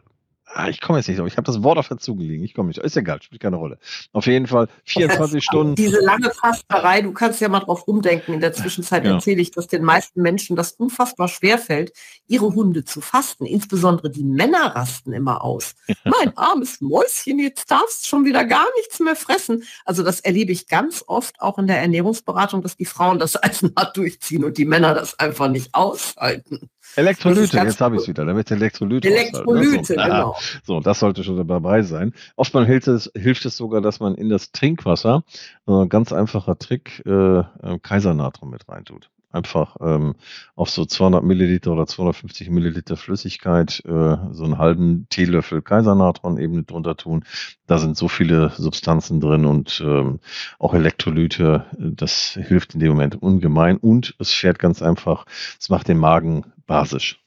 Ah, 0.58 0.68
ich 0.68 0.80
komme 0.80 0.98
jetzt 0.98 1.06
nicht 1.06 1.20
drauf. 1.20 1.28
Ich 1.28 1.36
habe 1.36 1.46
das 1.46 1.62
Wort 1.62 1.78
auf 1.78 1.86
der 1.86 1.98
Zunge 1.98 2.24
liegen. 2.24 2.42
Ich 2.42 2.52
komme 2.52 2.66
nicht. 2.66 2.78
Ist 2.78 2.96
egal, 2.96 3.22
spielt 3.22 3.40
keine 3.40 3.54
Rolle. 3.54 3.78
Auf 4.12 4.26
jeden 4.26 4.48
Fall 4.48 4.66
24 4.86 5.44
Stunden. 5.44 5.76
Diese 5.76 6.00
lange 6.00 6.32
Fasterei, 6.32 7.00
du 7.00 7.12
kannst 7.12 7.40
ja 7.40 7.48
mal 7.48 7.60
drauf 7.60 7.86
rumdenken. 7.86 8.34
In 8.34 8.40
der 8.40 8.52
Zwischenzeit 8.52 9.04
ja. 9.04 9.14
erzähle 9.14 9.40
ich, 9.40 9.52
dass 9.52 9.68
den 9.68 9.84
meisten 9.84 10.20
Menschen 10.20 10.56
das 10.56 10.72
unfassbar 10.72 11.28
schwer 11.28 11.58
fällt, 11.58 11.92
ihre 12.26 12.56
Hunde 12.56 12.84
zu 12.84 13.00
fasten. 13.00 13.46
Insbesondere 13.46 14.10
die 14.10 14.24
Männer 14.24 14.74
rasten 14.74 15.12
immer 15.12 15.44
aus. 15.44 15.76
Ja. 15.86 15.94
Mein 16.06 16.36
armes 16.36 16.80
Mäuschen, 16.80 17.38
jetzt 17.38 17.70
darfst 17.70 18.04
du 18.04 18.08
schon 18.08 18.24
wieder 18.24 18.44
gar 18.44 18.66
nichts 18.78 18.98
mehr 18.98 19.14
fressen. 19.14 19.62
Also 19.84 20.02
das 20.02 20.18
erlebe 20.18 20.50
ich 20.50 20.66
ganz 20.66 21.04
oft 21.06 21.40
auch 21.40 21.58
in 21.58 21.68
der 21.68 21.78
Ernährungsberatung, 21.80 22.62
dass 22.62 22.76
die 22.76 22.84
Frauen 22.84 23.20
das 23.20 23.36
als 23.36 23.62
hart 23.76 23.96
durchziehen 23.96 24.42
und 24.42 24.58
die 24.58 24.64
Männer 24.64 24.92
das 24.92 25.20
einfach 25.20 25.48
nicht 25.48 25.72
aushalten. 25.72 26.68
Elektrolyte, 26.96 27.56
jetzt 27.58 27.80
habe 27.80 27.96
ich 27.96 28.02
es 28.02 28.08
wieder, 28.08 28.24
damit 28.24 28.50
Elektrolyte. 28.50 29.08
Elektrolyte, 29.08 29.76
ne? 29.76 29.82
so, 29.82 29.94
genau. 29.94 30.36
So, 30.64 30.80
das 30.80 30.98
sollte 30.98 31.24
schon 31.24 31.46
dabei 31.46 31.82
sein. 31.82 32.12
Oftmals 32.36 32.66
hilft 32.66 32.88
es, 32.88 33.10
hilft 33.14 33.44
es 33.44 33.56
sogar, 33.56 33.80
dass 33.80 34.00
man 34.00 34.14
in 34.14 34.28
das 34.28 34.52
Trinkwasser, 34.52 35.22
äh, 35.66 35.86
ganz 35.86 36.12
einfacher 36.12 36.58
Trick, 36.58 37.02
äh, 37.06 37.38
äh 37.38 37.44
Kaisernatrium 37.82 38.50
mit 38.50 38.68
reintut 38.68 39.10
einfach 39.30 39.76
ähm, 39.80 40.14
auf 40.54 40.70
so 40.70 40.84
200 40.84 41.22
Milliliter 41.22 41.72
oder 41.72 41.86
250 41.86 42.50
Milliliter 42.50 42.96
Flüssigkeit 42.96 43.82
äh, 43.84 44.16
so 44.32 44.44
einen 44.44 44.58
halben 44.58 45.06
Teelöffel 45.10 45.62
Kaisernatron 45.62 46.38
eben 46.38 46.66
drunter 46.66 46.96
tun. 46.96 47.24
Da 47.66 47.78
sind 47.78 47.96
so 47.96 48.08
viele 48.08 48.50
Substanzen 48.56 49.20
drin 49.20 49.44
und 49.44 49.82
ähm, 49.84 50.20
auch 50.58 50.74
Elektrolyte. 50.74 51.66
Das 51.78 52.38
hilft 52.40 52.74
in 52.74 52.80
dem 52.80 52.90
Moment 52.90 53.20
ungemein 53.20 53.76
und 53.76 54.14
es 54.18 54.32
fährt 54.32 54.58
ganz 54.58 54.82
einfach, 54.82 55.26
es 55.60 55.68
macht 55.68 55.88
den 55.88 55.98
Magen 55.98 56.44
basisch. 56.66 57.20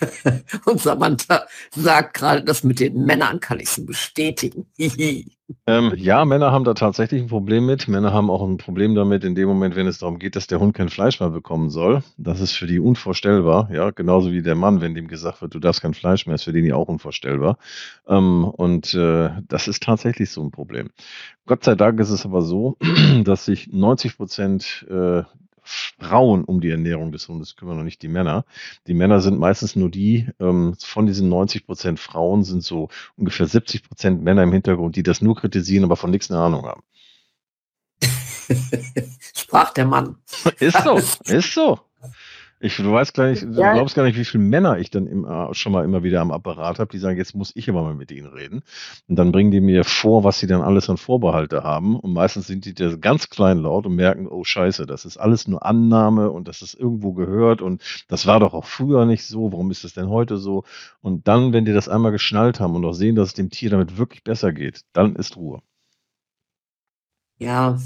Und 0.64 0.80
Samantha 0.80 1.46
sagt 1.70 2.14
gerade, 2.14 2.42
das 2.42 2.64
mit 2.64 2.80
den 2.80 3.04
Männern 3.04 3.40
kann 3.40 3.60
ich 3.60 3.70
so 3.70 3.84
bestätigen. 3.84 4.66
ähm, 5.66 5.92
ja, 5.96 6.24
Männer 6.24 6.52
haben 6.52 6.64
da 6.64 6.74
tatsächlich 6.74 7.22
ein 7.22 7.28
Problem 7.28 7.66
mit. 7.66 7.88
Männer 7.88 8.12
haben 8.12 8.30
auch 8.30 8.46
ein 8.46 8.58
Problem 8.58 8.94
damit, 8.94 9.24
in 9.24 9.34
dem 9.34 9.48
Moment, 9.48 9.76
wenn 9.76 9.86
es 9.86 9.98
darum 9.98 10.18
geht, 10.18 10.36
dass 10.36 10.46
der 10.46 10.60
Hund 10.60 10.74
kein 10.74 10.88
Fleisch 10.88 11.20
mehr 11.20 11.30
bekommen 11.30 11.70
soll. 11.70 12.02
Das 12.16 12.40
ist 12.40 12.52
für 12.52 12.66
die 12.66 12.80
unvorstellbar. 12.80 13.68
Ja, 13.72 13.90
genauso 13.90 14.32
wie 14.32 14.42
der 14.42 14.54
Mann, 14.54 14.80
wenn 14.80 14.94
dem 14.94 15.08
gesagt 15.08 15.42
wird, 15.42 15.54
du 15.54 15.58
darfst 15.58 15.82
kein 15.82 15.94
Fleisch 15.94 16.26
mehr, 16.26 16.34
ist 16.34 16.44
für 16.44 16.52
den 16.52 16.64
ja 16.64 16.74
auch 16.74 16.88
unvorstellbar. 16.88 17.58
Ähm, 18.06 18.44
und 18.44 18.94
äh, 18.94 19.30
das 19.48 19.68
ist 19.68 19.82
tatsächlich 19.82 20.30
so 20.30 20.42
ein 20.42 20.50
Problem. 20.50 20.90
Gott 21.46 21.64
sei 21.64 21.74
Dank 21.74 21.98
ist 22.00 22.10
es 22.10 22.24
aber 22.24 22.42
so, 22.42 22.76
dass 23.24 23.46
sich 23.46 23.68
90 23.72 24.16
Prozent 24.16 24.86
äh, 24.90 25.22
Frauen 25.68 26.44
um 26.44 26.60
die 26.60 26.70
Ernährung 26.70 27.12
des 27.12 27.28
Hundes 27.28 27.56
kümmern 27.56 27.78
und 27.78 27.84
nicht 27.84 28.02
die 28.02 28.08
Männer. 28.08 28.44
Die 28.86 28.94
Männer 28.94 29.20
sind 29.20 29.38
meistens 29.38 29.76
nur 29.76 29.90
die, 29.90 30.26
ähm, 30.40 30.74
von 30.78 31.06
diesen 31.06 31.28
90 31.28 31.66
Prozent 31.66 32.00
Frauen 32.00 32.44
sind 32.44 32.64
so 32.64 32.88
ungefähr 33.16 33.46
70 33.46 33.82
Prozent 33.82 34.22
Männer 34.22 34.42
im 34.42 34.52
Hintergrund, 34.52 34.96
die 34.96 35.02
das 35.02 35.20
nur 35.20 35.36
kritisieren, 35.36 35.84
aber 35.84 35.96
von 35.96 36.10
nichts 36.10 36.30
eine 36.30 36.40
Ahnung 36.40 36.66
haben. 36.66 36.82
Sprach 39.36 39.72
der 39.74 39.86
Mann. 39.86 40.16
Ist 40.58 40.82
so, 40.82 40.96
ist 41.24 41.52
so. 41.52 41.80
Ich, 42.60 42.76
du 42.76 42.92
weißt 42.92 43.14
gar 43.14 43.28
nicht, 43.28 43.42
du 43.42 43.60
ja. 43.60 43.74
glaubst 43.74 43.94
gar 43.94 44.02
nicht, 44.02 44.18
wie 44.18 44.24
viele 44.24 44.42
Männer 44.42 44.78
ich 44.78 44.90
dann 44.90 45.06
immer, 45.06 45.54
schon 45.54 45.70
mal 45.70 45.84
immer 45.84 46.02
wieder 46.02 46.20
am 46.20 46.32
Apparat 46.32 46.80
habe, 46.80 46.90
die 46.90 46.98
sagen, 46.98 47.16
jetzt 47.16 47.36
muss 47.36 47.54
ich 47.54 47.68
aber 47.68 47.82
mal 47.82 47.94
mit 47.94 48.10
ihnen 48.10 48.26
reden. 48.26 48.62
Und 49.06 49.16
dann 49.16 49.30
bringen 49.30 49.52
die 49.52 49.60
mir 49.60 49.84
vor, 49.84 50.24
was 50.24 50.40
sie 50.40 50.48
dann 50.48 50.62
alles 50.62 50.90
an 50.90 50.96
Vorbehalte 50.96 51.62
haben. 51.62 51.98
Und 51.98 52.12
meistens 52.12 52.48
sind 52.48 52.64
die 52.64 52.74
ganz 53.00 53.30
klein 53.30 53.58
laut 53.58 53.86
und 53.86 53.94
merken, 53.94 54.26
oh 54.26 54.42
Scheiße, 54.42 54.86
das 54.86 55.04
ist 55.04 55.18
alles 55.18 55.46
nur 55.46 55.64
Annahme 55.64 56.30
und 56.30 56.48
das 56.48 56.60
ist 56.62 56.74
irgendwo 56.74 57.12
gehört 57.12 57.62
und 57.62 57.80
das 58.08 58.26
war 58.26 58.40
doch 58.40 58.54
auch 58.54 58.64
früher 58.64 59.06
nicht 59.06 59.24
so. 59.24 59.52
Warum 59.52 59.70
ist 59.70 59.84
das 59.84 59.94
denn 59.94 60.08
heute 60.08 60.36
so? 60.36 60.64
Und 61.00 61.28
dann, 61.28 61.52
wenn 61.52 61.64
die 61.64 61.72
das 61.72 61.88
einmal 61.88 62.10
geschnallt 62.10 62.58
haben 62.58 62.74
und 62.74 62.84
auch 62.84 62.92
sehen, 62.92 63.14
dass 63.14 63.28
es 63.28 63.34
dem 63.34 63.50
Tier 63.50 63.70
damit 63.70 63.98
wirklich 63.98 64.24
besser 64.24 64.52
geht, 64.52 64.82
dann 64.92 65.14
ist 65.14 65.36
Ruhe. 65.36 65.60
Ja, 67.38 67.78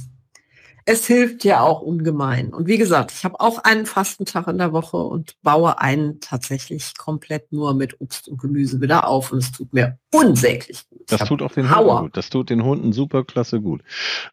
es 0.85 1.07
hilft 1.07 1.45
ja 1.45 1.61
auch 1.61 1.81
ungemein. 1.81 2.53
Und 2.53 2.67
wie 2.67 2.79
gesagt, 2.79 3.13
ich 3.13 3.25
habe 3.25 3.41
auch 3.41 3.59
einen 3.59 3.87
Fastentag 3.87 4.49
in 4.49 4.59
der 4.59 4.73
Woche 4.73 4.97
und 4.97 5.41
baue 5.43 5.81
einen 5.81 6.21
tatsächlich 6.21 6.97
komplett 6.97 7.53
nur 7.53 7.75
mit 7.75 8.01
Obst 8.01 8.29
und 8.29 8.41
Gemüse 8.41 8.81
wieder 8.81 9.07
auf 9.07 9.33
und 9.33 9.39
es 9.39 9.53
tut 9.53 9.73
mir 9.73 9.99
unsäglich 10.13 10.89
gut. 10.89 11.11
Das 11.11 11.29
tut 11.29 11.43
auch 11.43 11.53
den 11.53 11.75
Hunden 11.75 12.03
gut. 12.03 12.17
Das 12.17 12.31
tut 12.31 12.51
den 12.51 12.65
Hunden 12.65 12.93
super 12.93 13.25
klasse 13.25 13.61
gut. 13.61 13.83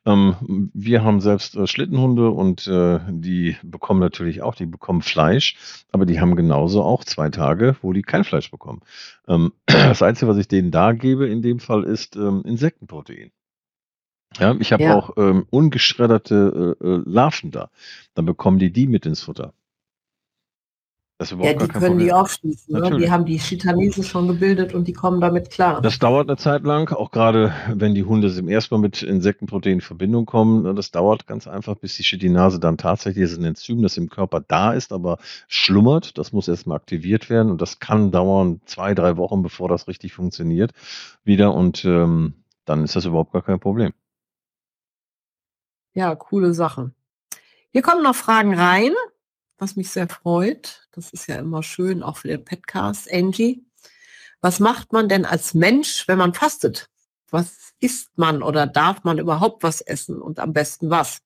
Ähm, 0.05 0.71
wir 0.73 1.03
haben 1.03 1.21
selbst 1.21 1.55
äh, 1.55 1.67
Schlittenhunde 1.67 2.29
und 2.31 2.67
äh, 2.67 2.99
die 3.09 3.57
bekommen 3.63 3.99
natürlich 3.99 4.41
auch, 4.41 4.55
die 4.55 4.65
bekommen 4.65 5.01
Fleisch, 5.01 5.55
aber 5.91 6.05
die 6.05 6.19
haben 6.19 6.35
genauso 6.35 6.83
auch 6.83 7.03
zwei 7.03 7.29
Tage, 7.29 7.75
wo 7.81 7.93
die 7.93 8.01
kein 8.01 8.23
Fleisch 8.23 8.49
bekommen. 8.51 8.81
Ähm, 9.27 9.53
das 9.65 10.01
Einzige, 10.01 10.29
was 10.29 10.37
ich 10.37 10.47
denen 10.47 10.71
da 10.71 10.93
gebe 10.93 11.27
in 11.27 11.41
dem 11.41 11.59
Fall, 11.59 11.83
ist 11.83 12.15
ähm, 12.15 12.43
Insektenprotein. 12.45 13.31
Ja, 14.37 14.55
ich 14.59 14.71
habe 14.71 14.83
Ja. 14.83 14.95
auch 14.95 15.11
ähm, 15.17 15.45
ungeschredderte 15.49 16.77
äh, 16.81 16.85
äh, 16.85 17.01
Larven 17.05 17.51
da. 17.51 17.69
Dann 18.13 18.25
bekommen 18.25 18.59
die 18.59 18.71
die 18.71 18.87
mit 18.87 19.05
ins 19.05 19.23
Futter. 19.23 19.53
Das 21.17 21.31
Ja, 21.31 21.51
die 21.53 21.67
können 21.67 21.97
die 21.97 22.05
Problem. 22.05 22.11
aufschließen, 22.13 22.79
ne? 22.79 22.97
Die 22.97 23.11
haben 23.11 23.25
die 23.25 23.37
Chitanese 23.39 24.03
schon 24.03 24.29
gebildet 24.29 24.73
und 24.73 24.87
die 24.87 24.93
kommen 24.93 25.19
damit 25.19 25.49
klar. 25.49 25.81
Das 25.81 25.99
dauert 25.99 26.29
eine 26.29 26.37
Zeit 26.37 26.63
lang, 26.63 26.93
auch 26.93 27.11
gerade 27.11 27.51
wenn 27.73 27.93
die 27.93 28.05
Hunde 28.05 28.33
zum 28.33 28.47
ersten 28.47 28.75
Mal 28.75 28.79
mit 28.79 29.01
Insektenprotein 29.03 29.73
in 29.73 29.81
Verbindung 29.81 30.25
kommen. 30.25 30.63
Ne, 30.63 30.73
das 30.73 30.91
dauert 30.91 31.27
ganz 31.27 31.45
einfach, 31.45 31.75
bis 31.75 31.95
die 31.95 32.03
Chitinase 32.03 32.57
dann 32.61 32.77
tatsächlich 32.77 33.25
ist 33.25 33.37
ein 33.37 33.43
Enzym, 33.43 33.81
das 33.81 33.97
im 33.97 34.09
Körper 34.09 34.39
da 34.39 34.71
ist, 34.71 34.93
aber 34.93 35.17
schlummert. 35.49 36.17
Das 36.17 36.31
muss 36.31 36.47
erstmal 36.47 36.77
aktiviert 36.77 37.29
werden 37.29 37.51
und 37.51 37.59
das 37.61 37.79
kann 37.79 38.11
dauern 38.11 38.61
zwei, 38.65 38.93
drei 38.93 39.17
Wochen, 39.17 39.41
bevor 39.41 39.67
das 39.67 39.89
richtig 39.89 40.13
funktioniert 40.13 40.71
wieder 41.25 41.53
und 41.53 41.83
ähm, 41.83 42.33
dann 42.63 42.85
ist 42.85 42.95
das 42.95 43.03
überhaupt 43.03 43.33
gar 43.33 43.41
kein 43.41 43.59
Problem. 43.59 43.91
Ja, 45.93 46.15
coole 46.15 46.53
Sache. 46.53 46.91
Hier 47.71 47.81
kommen 47.81 48.03
noch 48.03 48.15
Fragen 48.15 48.53
rein, 48.53 48.93
was 49.57 49.75
mich 49.75 49.89
sehr 49.89 50.07
freut. 50.07 50.87
Das 50.91 51.11
ist 51.11 51.27
ja 51.27 51.35
immer 51.35 51.63
schön, 51.63 52.03
auch 52.03 52.17
für 52.17 52.27
den 52.27 52.43
Podcast. 52.43 53.11
Angie, 53.11 53.63
was 54.41 54.59
macht 54.59 54.93
man 54.93 55.09
denn 55.09 55.25
als 55.25 55.53
Mensch, 55.53 56.07
wenn 56.07 56.17
man 56.17 56.33
fastet? 56.33 56.89
Was 57.29 57.73
isst 57.79 58.17
man 58.17 58.41
oder 58.41 58.67
darf 58.67 59.03
man 59.03 59.19
überhaupt 59.19 59.63
was 59.63 59.81
essen 59.81 60.21
und 60.21 60.39
am 60.39 60.53
besten 60.53 60.89
was? 60.89 61.21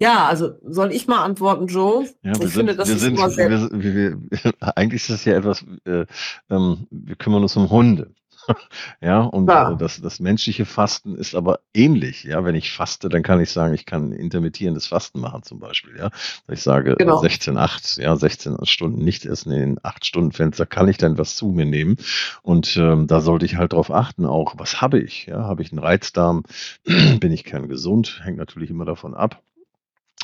Ja, 0.00 0.26
also 0.26 0.52
soll 0.62 0.92
ich 0.92 1.08
mal 1.08 1.24
antworten, 1.24 1.66
Joe? 1.66 2.08
Ja, 2.22 2.32
ich 2.32 2.38
sind, 2.38 2.50
finde, 2.50 2.76
das 2.76 2.88
ist 2.88 3.00
sind, 3.00 3.16
immer 3.16 3.30
sehr. 3.30 3.50
Wir, 3.50 4.16
wir, 4.30 4.52
eigentlich 4.76 5.02
ist 5.02 5.10
es 5.10 5.24
ja 5.24 5.36
etwas, 5.36 5.64
äh, 5.84 6.06
ähm, 6.50 6.86
wir 6.90 7.16
kümmern 7.16 7.42
uns 7.42 7.56
um 7.56 7.68
Hunde. 7.68 8.14
ja, 9.00 9.20
und 9.20 9.48
ja. 9.48 9.72
Äh, 9.72 9.76
das, 9.76 10.00
das 10.00 10.20
menschliche 10.20 10.64
Fasten 10.64 11.14
ist 11.14 11.34
aber 11.34 11.60
ähnlich. 11.74 12.24
Ja, 12.24 12.44
wenn 12.44 12.54
ich 12.54 12.72
faste, 12.72 13.08
dann 13.08 13.22
kann 13.22 13.40
ich 13.40 13.50
sagen, 13.50 13.74
ich 13.74 13.86
kann 13.86 14.12
intermittierendes 14.12 14.86
Fasten 14.86 15.20
machen 15.20 15.42
zum 15.42 15.58
Beispiel. 15.60 15.96
Ja, 15.96 16.10
ich 16.48 16.62
sage 16.62 16.96
genau. 16.96 17.18
16, 17.18 17.56
8, 17.56 17.98
ja, 17.98 18.16
16 18.16 18.56
Stunden 18.64 19.04
nicht 19.04 19.24
essen 19.24 19.52
in 19.52 19.58
den 19.58 19.78
8 19.82 20.04
Stunden 20.04 20.32
Fenster, 20.32 20.66
kann 20.66 20.88
ich 20.88 20.98
dann 20.98 21.18
was 21.18 21.36
zu 21.36 21.48
mir 21.48 21.66
nehmen. 21.66 21.96
Und 22.42 22.76
ähm, 22.76 23.06
da 23.06 23.20
sollte 23.20 23.46
ich 23.46 23.56
halt 23.56 23.72
darauf 23.72 23.90
achten, 23.90 24.26
auch 24.26 24.54
was 24.56 24.80
habe 24.80 24.98
ich? 24.98 25.26
Ja, 25.26 25.44
habe 25.44 25.62
ich 25.62 25.72
einen 25.72 25.80
Reizdarm? 25.80 26.44
Bin 26.84 27.32
ich 27.32 27.44
kerngesund? 27.44 28.20
Hängt 28.24 28.38
natürlich 28.38 28.70
immer 28.70 28.84
davon 28.84 29.14
ab. 29.14 29.42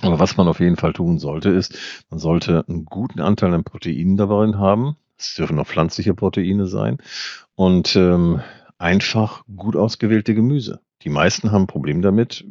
Aber 0.02 0.18
was 0.18 0.36
man 0.36 0.48
auf 0.48 0.60
jeden 0.60 0.76
Fall 0.76 0.92
tun 0.92 1.18
sollte, 1.18 1.50
ist, 1.50 1.78
man 2.10 2.18
sollte 2.18 2.64
einen 2.68 2.84
guten 2.84 3.20
Anteil 3.20 3.54
an 3.54 3.64
Proteinen 3.64 4.16
darin 4.16 4.58
haben. 4.58 4.96
Es 5.16 5.34
dürfen 5.34 5.58
auch 5.58 5.66
pflanzliche 5.66 6.14
Proteine 6.14 6.66
sein 6.66 6.98
und 7.54 7.96
ähm, 7.96 8.40
einfach 8.78 9.44
gut 9.56 9.76
ausgewählte 9.76 10.34
Gemüse. 10.34 10.80
Die 11.02 11.10
meisten 11.10 11.52
haben 11.52 11.64
ein 11.64 11.68
Problem 11.68 12.02
damit, 12.02 12.44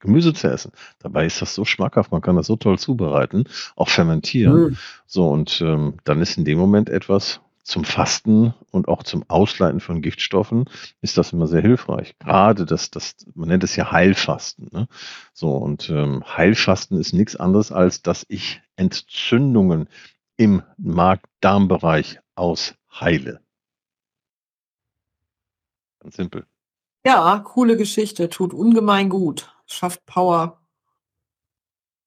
Gemüse 0.00 0.34
zu 0.34 0.48
essen. 0.48 0.72
Dabei 0.98 1.26
ist 1.26 1.40
das 1.40 1.54
so 1.54 1.64
schmackhaft, 1.64 2.10
man 2.10 2.20
kann 2.20 2.36
das 2.36 2.48
so 2.48 2.56
toll 2.56 2.78
zubereiten, 2.78 3.44
auch 3.76 3.88
fermentieren. 3.88 4.70
Mhm. 4.70 4.76
So, 5.06 5.30
und 5.30 5.60
ähm, 5.60 5.94
dann 6.04 6.20
ist 6.20 6.36
in 6.36 6.44
dem 6.44 6.58
Moment 6.58 6.90
etwas 6.90 7.40
zum 7.62 7.84
Fasten 7.84 8.54
und 8.72 8.88
auch 8.88 9.04
zum 9.04 9.24
Ausleiten 9.28 9.78
von 9.78 10.02
Giftstoffen 10.02 10.64
ist 11.00 11.16
das 11.16 11.32
immer 11.32 11.46
sehr 11.46 11.62
hilfreich. 11.62 12.18
Gerade 12.18 12.66
das, 12.66 12.90
das, 12.90 13.14
man 13.34 13.48
nennt 13.48 13.62
es 13.62 13.76
ja 13.76 13.92
Heilfasten. 13.92 14.68
Ne? 14.72 14.88
So, 15.32 15.52
und 15.52 15.88
ähm, 15.88 16.24
Heilfasten 16.26 16.98
ist 16.98 17.12
nichts 17.12 17.36
anderes, 17.36 17.70
als 17.70 18.02
dass 18.02 18.26
ich 18.28 18.60
Entzündungen 18.74 19.88
im 20.42 20.62
Magen-Darm-Bereich 20.76 22.18
ausheile. 22.34 23.40
Ganz 26.00 26.16
simpel. 26.16 26.46
Ja, 27.06 27.38
coole 27.44 27.76
Geschichte, 27.76 28.28
tut 28.28 28.52
ungemein 28.52 29.08
gut, 29.08 29.54
schafft 29.66 30.04
Power 30.04 30.60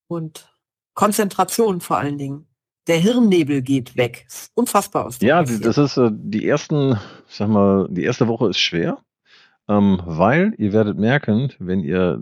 und 0.08 0.54
Konzentration 0.94 1.80
vor 1.80 1.98
allen 1.98 2.18
Dingen. 2.18 2.48
Der 2.88 2.98
Hirnnebel 2.98 3.62
geht 3.62 3.96
weg. 3.96 4.28
Unfassbar 4.54 5.06
aus 5.06 5.20
Ja, 5.22 5.42
das 5.44 5.78
ist 5.78 5.98
äh, 5.98 6.12
die 6.14 6.48
ersten, 6.48 7.00
sag 7.28 7.48
mal, 7.50 7.88
die 7.90 8.04
erste 8.04 8.28
Woche 8.28 8.50
ist 8.50 8.60
schwer. 8.60 9.04
ähm, 9.68 10.02
weil 10.06 10.54
ihr 10.58 10.74
werdet 10.74 10.98
merken, 10.98 11.52
wenn 11.60 11.80
ihr 11.80 12.22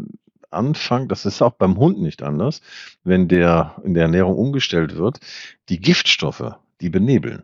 anfangt, 0.54 1.12
das 1.12 1.26
ist 1.26 1.42
auch 1.42 1.54
beim 1.54 1.78
Hund 1.78 2.02
nicht 2.02 2.24
anders, 2.24 2.62
wenn 3.04 3.28
der 3.28 3.76
in 3.84 3.94
der 3.94 4.04
Ernährung 4.04 4.38
umgestellt 4.38 4.96
wird, 4.96 5.20
die 5.70 5.80
Giftstoffe, 5.80 6.56
die 6.82 6.90
benebeln. 6.90 7.44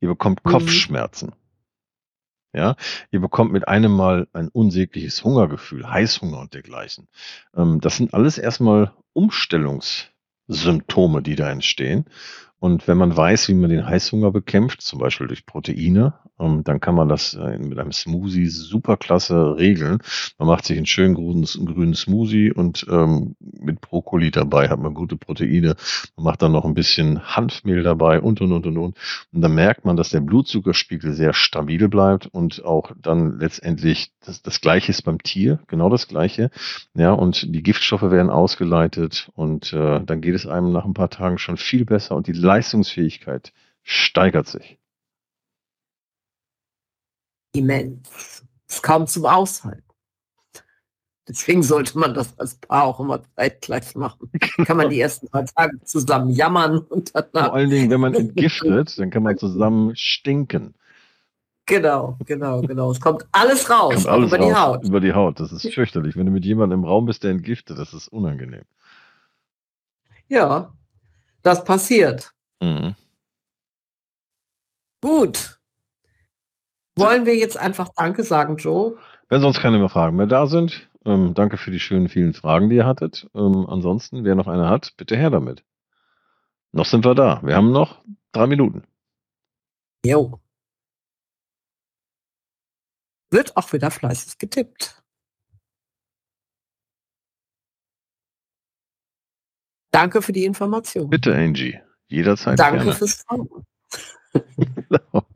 Ihr 0.00 0.08
bekommt 0.08 0.44
Mhm. 0.44 0.50
Kopfschmerzen. 0.50 1.32
Ja, 2.52 2.74
ihr 3.12 3.20
bekommt 3.20 3.52
mit 3.52 3.68
einem 3.68 3.92
Mal 3.92 4.26
ein 4.32 4.48
unsägliches 4.48 5.22
Hungergefühl, 5.22 5.88
Heißhunger 5.88 6.40
und 6.40 6.54
dergleichen. 6.54 7.06
Ähm, 7.56 7.80
das 7.80 7.96
sind 7.96 8.12
alles 8.12 8.38
erstmal 8.38 8.92
Umstellungssymptome, 9.12 11.22
die 11.22 11.36
da 11.36 11.48
entstehen. 11.50 12.06
Und 12.60 12.86
wenn 12.86 12.98
man 12.98 13.16
weiß, 13.16 13.48
wie 13.48 13.54
man 13.54 13.70
den 13.70 13.86
Heißhunger 13.86 14.30
bekämpft, 14.30 14.82
zum 14.82 14.98
Beispiel 14.98 15.26
durch 15.26 15.46
Proteine, 15.46 16.12
ähm, 16.38 16.62
dann 16.62 16.78
kann 16.78 16.94
man 16.94 17.08
das 17.08 17.34
äh, 17.34 17.58
mit 17.58 17.78
einem 17.78 17.92
Smoothie 17.92 18.48
super 18.48 18.98
klasse 18.98 19.56
regeln. 19.56 19.98
Man 20.38 20.46
macht 20.48 20.66
sich 20.66 20.76
einen 20.76 20.86
schönen 20.86 21.14
grünen, 21.14 21.44
grünen 21.44 21.94
Smoothie 21.94 22.52
und 22.52 22.86
ähm, 22.90 23.34
mit 23.40 23.80
Brokkoli 23.80 24.30
dabei 24.30 24.68
hat 24.68 24.78
man 24.78 24.92
gute 24.92 25.16
Proteine. 25.16 25.74
Man 26.16 26.24
macht 26.24 26.42
dann 26.42 26.52
noch 26.52 26.64
ein 26.64 26.74
bisschen 26.74 27.34
Hanfmehl 27.34 27.82
dabei 27.82 28.20
und 28.20 28.40
und 28.40 28.52
und 28.52 28.66
und 28.66 28.76
und. 28.76 28.96
Und 29.32 29.40
dann 29.40 29.54
merkt 29.54 29.84
man, 29.86 29.96
dass 29.96 30.10
der 30.10 30.20
Blutzuckerspiegel 30.20 31.12
sehr 31.14 31.32
stabil 31.32 31.88
bleibt 31.88 32.26
und 32.26 32.64
auch 32.64 32.92
dann 33.00 33.38
letztendlich 33.38 34.12
das, 34.24 34.42
das 34.42 34.60
Gleiche 34.60 34.90
ist 34.90 35.02
beim 35.02 35.22
Tier, 35.22 35.60
genau 35.66 35.88
das 35.88 36.08
Gleiche. 36.08 36.50
Ja, 36.94 37.12
und 37.12 37.54
die 37.54 37.62
Giftstoffe 37.62 38.02
werden 38.02 38.30
ausgeleitet 38.30 39.30
und 39.34 39.72
äh, 39.72 40.00
dann 40.04 40.20
geht 40.20 40.34
es 40.34 40.46
einem 40.46 40.72
nach 40.72 40.84
ein 40.84 40.94
paar 40.94 41.10
Tagen 41.10 41.38
schon 41.38 41.56
viel 41.56 41.84
besser 41.84 42.16
und 42.16 42.26
die 42.26 42.32
Leistungsfähigkeit 42.50 43.52
steigert 43.84 44.48
sich. 44.48 44.78
Immens. 47.54 48.44
Ist 48.68 48.82
kaum 48.82 49.06
zum 49.06 49.24
Aushalten. 49.24 49.84
Deswegen 51.28 51.62
sollte 51.62 51.96
man 51.96 52.12
das 52.12 52.36
als 52.40 52.56
Paar 52.56 52.84
auch 52.84 52.98
immer 52.98 53.22
zeitgleich 53.36 53.94
machen. 53.94 54.32
Kann 54.66 54.76
man 54.76 54.90
die 54.90 55.00
ersten 55.00 55.28
paar 55.28 55.44
Tage 55.44 55.80
zusammen 55.84 56.30
jammern 56.30 56.78
und 56.78 57.10
Vor 57.10 57.22
danach. 57.22 57.52
allen 57.52 57.70
Dingen, 57.70 57.88
wenn 57.88 58.00
man 58.00 58.14
entgiftet, 58.14 58.94
dann 58.98 59.10
kann 59.10 59.22
man 59.22 59.38
zusammen 59.38 59.94
stinken. 59.94 60.74
Genau, 61.66 62.18
genau, 62.26 62.62
genau. 62.62 62.90
Es 62.90 63.00
kommt 63.00 63.26
alles 63.30 63.70
raus, 63.70 63.94
Kommt 63.94 64.06
alles 64.08 64.28
über 64.28 64.38
die 64.38 64.50
raus, 64.50 64.58
Haut. 64.58 64.84
Über 64.84 65.00
die 65.00 65.12
Haut. 65.12 65.38
Das 65.38 65.52
ist 65.52 65.72
fürchterlich. 65.72 66.16
Wenn 66.16 66.26
du 66.26 66.32
mit 66.32 66.44
jemandem 66.44 66.80
im 66.80 66.84
Raum 66.84 67.06
bist, 67.06 67.22
der 67.22 67.30
entgiftet, 67.30 67.78
das 67.78 67.94
ist 67.94 68.08
unangenehm. 68.08 68.64
Ja, 70.26 70.72
das 71.42 71.62
passiert. 71.62 72.32
Mhm. 72.60 72.94
Gut. 75.02 75.60
Wollen 76.96 77.24
wir 77.24 77.36
jetzt 77.36 77.56
einfach 77.56 77.88
Danke 77.96 78.22
sagen, 78.24 78.56
Joe? 78.56 78.98
Wenn 79.28 79.40
sonst 79.40 79.60
keine 79.60 79.78
mehr 79.78 79.88
Fragen 79.88 80.16
mehr 80.16 80.26
da 80.26 80.46
sind, 80.46 80.90
ähm, 81.06 81.34
danke 81.34 81.56
für 81.56 81.70
die 81.70 81.80
schönen 81.80 82.08
vielen 82.08 82.34
Fragen, 82.34 82.68
die 82.68 82.76
ihr 82.76 82.86
hattet. 82.86 83.28
Ähm, 83.34 83.66
ansonsten, 83.68 84.24
wer 84.24 84.34
noch 84.34 84.48
eine 84.48 84.68
hat, 84.68 84.94
bitte 84.96 85.16
her 85.16 85.30
damit. 85.30 85.64
Noch 86.72 86.84
sind 86.84 87.04
wir 87.04 87.14
da. 87.14 87.40
Wir 87.42 87.56
haben 87.56 87.72
noch 87.72 88.04
drei 88.32 88.46
Minuten. 88.46 88.84
Jo. 90.04 90.40
Wird 93.30 93.56
auch 93.56 93.72
wieder 93.72 93.90
fleißig 93.90 94.38
getippt. 94.38 95.02
Danke 99.92 100.22
für 100.22 100.32
die 100.32 100.44
Information. 100.44 101.10
Bitte, 101.10 101.34
Angie. 101.34 101.80
Jederzeit 102.10 102.58
Danke 102.58 102.78
gerne. 102.78 102.94
fürs 102.94 103.22
Fragen. 103.22 103.48
Genau. 104.56 105.26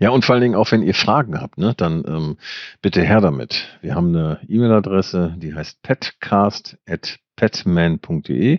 Ja, 0.00 0.10
und 0.10 0.24
vor 0.24 0.34
allen 0.34 0.42
Dingen 0.42 0.56
auch, 0.56 0.72
wenn 0.72 0.82
ihr 0.82 0.94
Fragen 0.94 1.40
habt, 1.40 1.56
ne, 1.58 1.74
dann 1.76 2.02
ähm, 2.06 2.36
bitte 2.80 3.02
her 3.02 3.20
damit. 3.20 3.68
Wir 3.80 3.94
haben 3.94 4.08
eine 4.08 4.40
E-Mail-Adresse, 4.48 5.36
die 5.38 5.54
heißt 5.54 5.82
petcast.petman.de. 5.82 8.58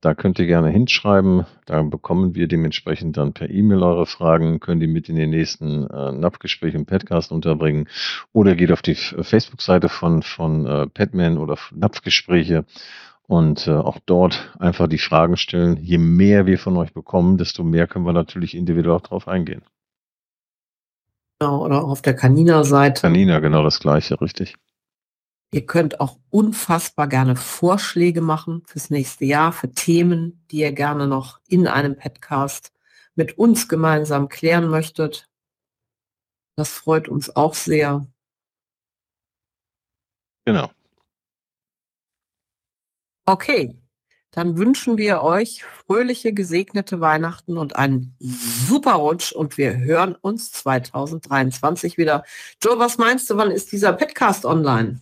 Da 0.00 0.14
könnt 0.14 0.38
ihr 0.38 0.46
gerne 0.46 0.70
hinschreiben. 0.70 1.44
Da 1.66 1.82
bekommen 1.82 2.34
wir 2.34 2.48
dementsprechend 2.48 3.18
dann 3.18 3.34
per 3.34 3.50
E-Mail 3.50 3.82
eure 3.82 4.06
Fragen, 4.06 4.58
können 4.58 4.80
die 4.80 4.86
mit 4.86 5.10
in 5.10 5.16
den 5.16 5.28
nächsten 5.28 5.86
äh, 5.86 6.12
NAP-Gespräch 6.12 6.74
im 6.74 6.86
Petcast 6.86 7.32
unterbringen. 7.32 7.86
Oder 8.32 8.54
geht 8.54 8.72
auf 8.72 8.80
die 8.80 8.94
Facebook-Seite 8.94 9.90
von, 9.90 10.22
von 10.22 10.64
äh, 10.64 10.86
Petman 10.86 11.36
oder 11.36 11.58
NAP-Gespräche 11.72 12.64
und 13.30 13.68
äh, 13.68 13.70
auch 13.70 14.00
dort 14.06 14.52
einfach 14.58 14.88
die 14.88 14.98
Fragen 14.98 15.36
stellen. 15.36 15.76
Je 15.76 15.98
mehr 15.98 16.46
wir 16.46 16.58
von 16.58 16.76
euch 16.76 16.92
bekommen, 16.92 17.38
desto 17.38 17.62
mehr 17.62 17.86
können 17.86 18.04
wir 18.04 18.12
natürlich 18.12 18.56
individuell 18.56 18.96
auch 18.96 19.02
drauf 19.02 19.28
eingehen. 19.28 19.62
Genau, 21.38 21.64
oder 21.64 21.84
auf 21.84 22.02
der 22.02 22.16
Kanina-Seite. 22.16 23.02
Kanina, 23.02 23.38
genau 23.38 23.62
das 23.62 23.78
gleiche, 23.78 24.20
richtig. 24.20 24.56
Ihr 25.52 25.64
könnt 25.64 26.00
auch 26.00 26.18
unfassbar 26.30 27.06
gerne 27.06 27.36
Vorschläge 27.36 28.20
machen 28.20 28.62
fürs 28.66 28.90
nächste 28.90 29.24
Jahr, 29.26 29.52
für 29.52 29.70
Themen, 29.70 30.44
die 30.50 30.58
ihr 30.58 30.72
gerne 30.72 31.06
noch 31.06 31.38
in 31.46 31.68
einem 31.68 31.96
Podcast 31.96 32.72
mit 33.14 33.38
uns 33.38 33.68
gemeinsam 33.68 34.28
klären 34.28 34.68
möchtet. 34.68 35.28
Das 36.56 36.72
freut 36.72 37.08
uns 37.08 37.36
auch 37.36 37.54
sehr. 37.54 38.08
Genau. 40.44 40.68
Okay, 43.30 43.78
dann 44.32 44.58
wünschen 44.58 44.98
wir 44.98 45.22
euch 45.22 45.62
fröhliche, 45.62 46.32
gesegnete 46.32 47.00
Weihnachten 47.00 47.58
und 47.58 47.76
einen 47.76 48.16
super 48.18 48.94
Rutsch 48.94 49.30
und 49.30 49.56
wir 49.56 49.78
hören 49.78 50.16
uns 50.20 50.50
2023 50.50 51.96
wieder. 51.96 52.24
Joe, 52.60 52.76
was 52.80 52.98
meinst 52.98 53.30
du, 53.30 53.36
wann 53.36 53.52
ist 53.52 53.70
dieser 53.70 53.92
Podcast 53.92 54.44
online? 54.44 55.00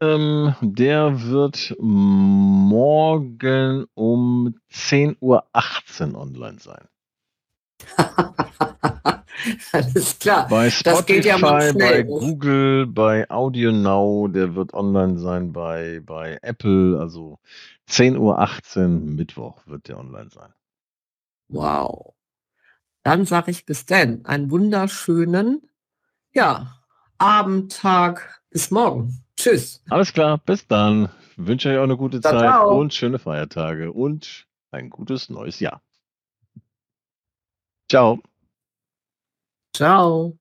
Ähm, 0.00 0.56
der 0.62 1.22
wird 1.22 1.76
morgen 1.78 3.86
um 3.94 4.56
10.18 4.72 5.16
Uhr 5.20 5.44
online 6.20 6.58
sein. 6.58 6.88
Alles 9.72 10.18
klar. 10.18 10.48
Bei 10.48 10.70
Das 10.82 11.04
geht 11.06 11.24
ja 11.24 11.38
mal 11.38 11.62
Spotify, 11.62 11.86
schnell. 11.86 12.04
bei 12.04 12.10
Google, 12.20 12.86
bei 12.86 13.30
Audio 13.30 13.72
Now, 13.72 14.28
der 14.28 14.54
wird 14.54 14.72
online 14.74 15.18
sein 15.18 15.52
bei, 15.52 16.00
bei 16.04 16.38
Apple, 16.42 16.98
also 16.98 17.38
10.18 17.88 18.18
Uhr 18.18 18.88
Mittwoch 18.88 19.66
wird 19.66 19.88
der 19.88 19.98
online 19.98 20.30
sein. 20.30 20.52
Wow. 21.48 22.14
Dann 23.02 23.26
sage 23.26 23.50
ich 23.50 23.66
bis 23.66 23.84
denn. 23.84 24.24
Einen 24.24 24.50
wunderschönen, 24.50 25.68
ja, 26.32 26.80
Abendtag. 27.18 28.42
Bis 28.50 28.70
morgen. 28.70 29.24
Tschüss. 29.36 29.82
Alles 29.90 30.12
klar, 30.12 30.38
bis 30.38 30.66
dann. 30.66 31.08
Wünsche 31.36 31.68
euch 31.70 31.78
auch 31.78 31.82
eine 31.82 31.96
gute 31.96 32.20
Zeit 32.20 32.38
ciao. 32.38 32.78
und 32.78 32.94
schöne 32.94 33.18
Feiertage 33.18 33.92
und 33.92 34.46
ein 34.70 34.90
gutes 34.90 35.28
neues 35.28 35.60
Jahr. 35.60 35.82
Ciao. 37.88 38.18
Ciao. 39.74 40.36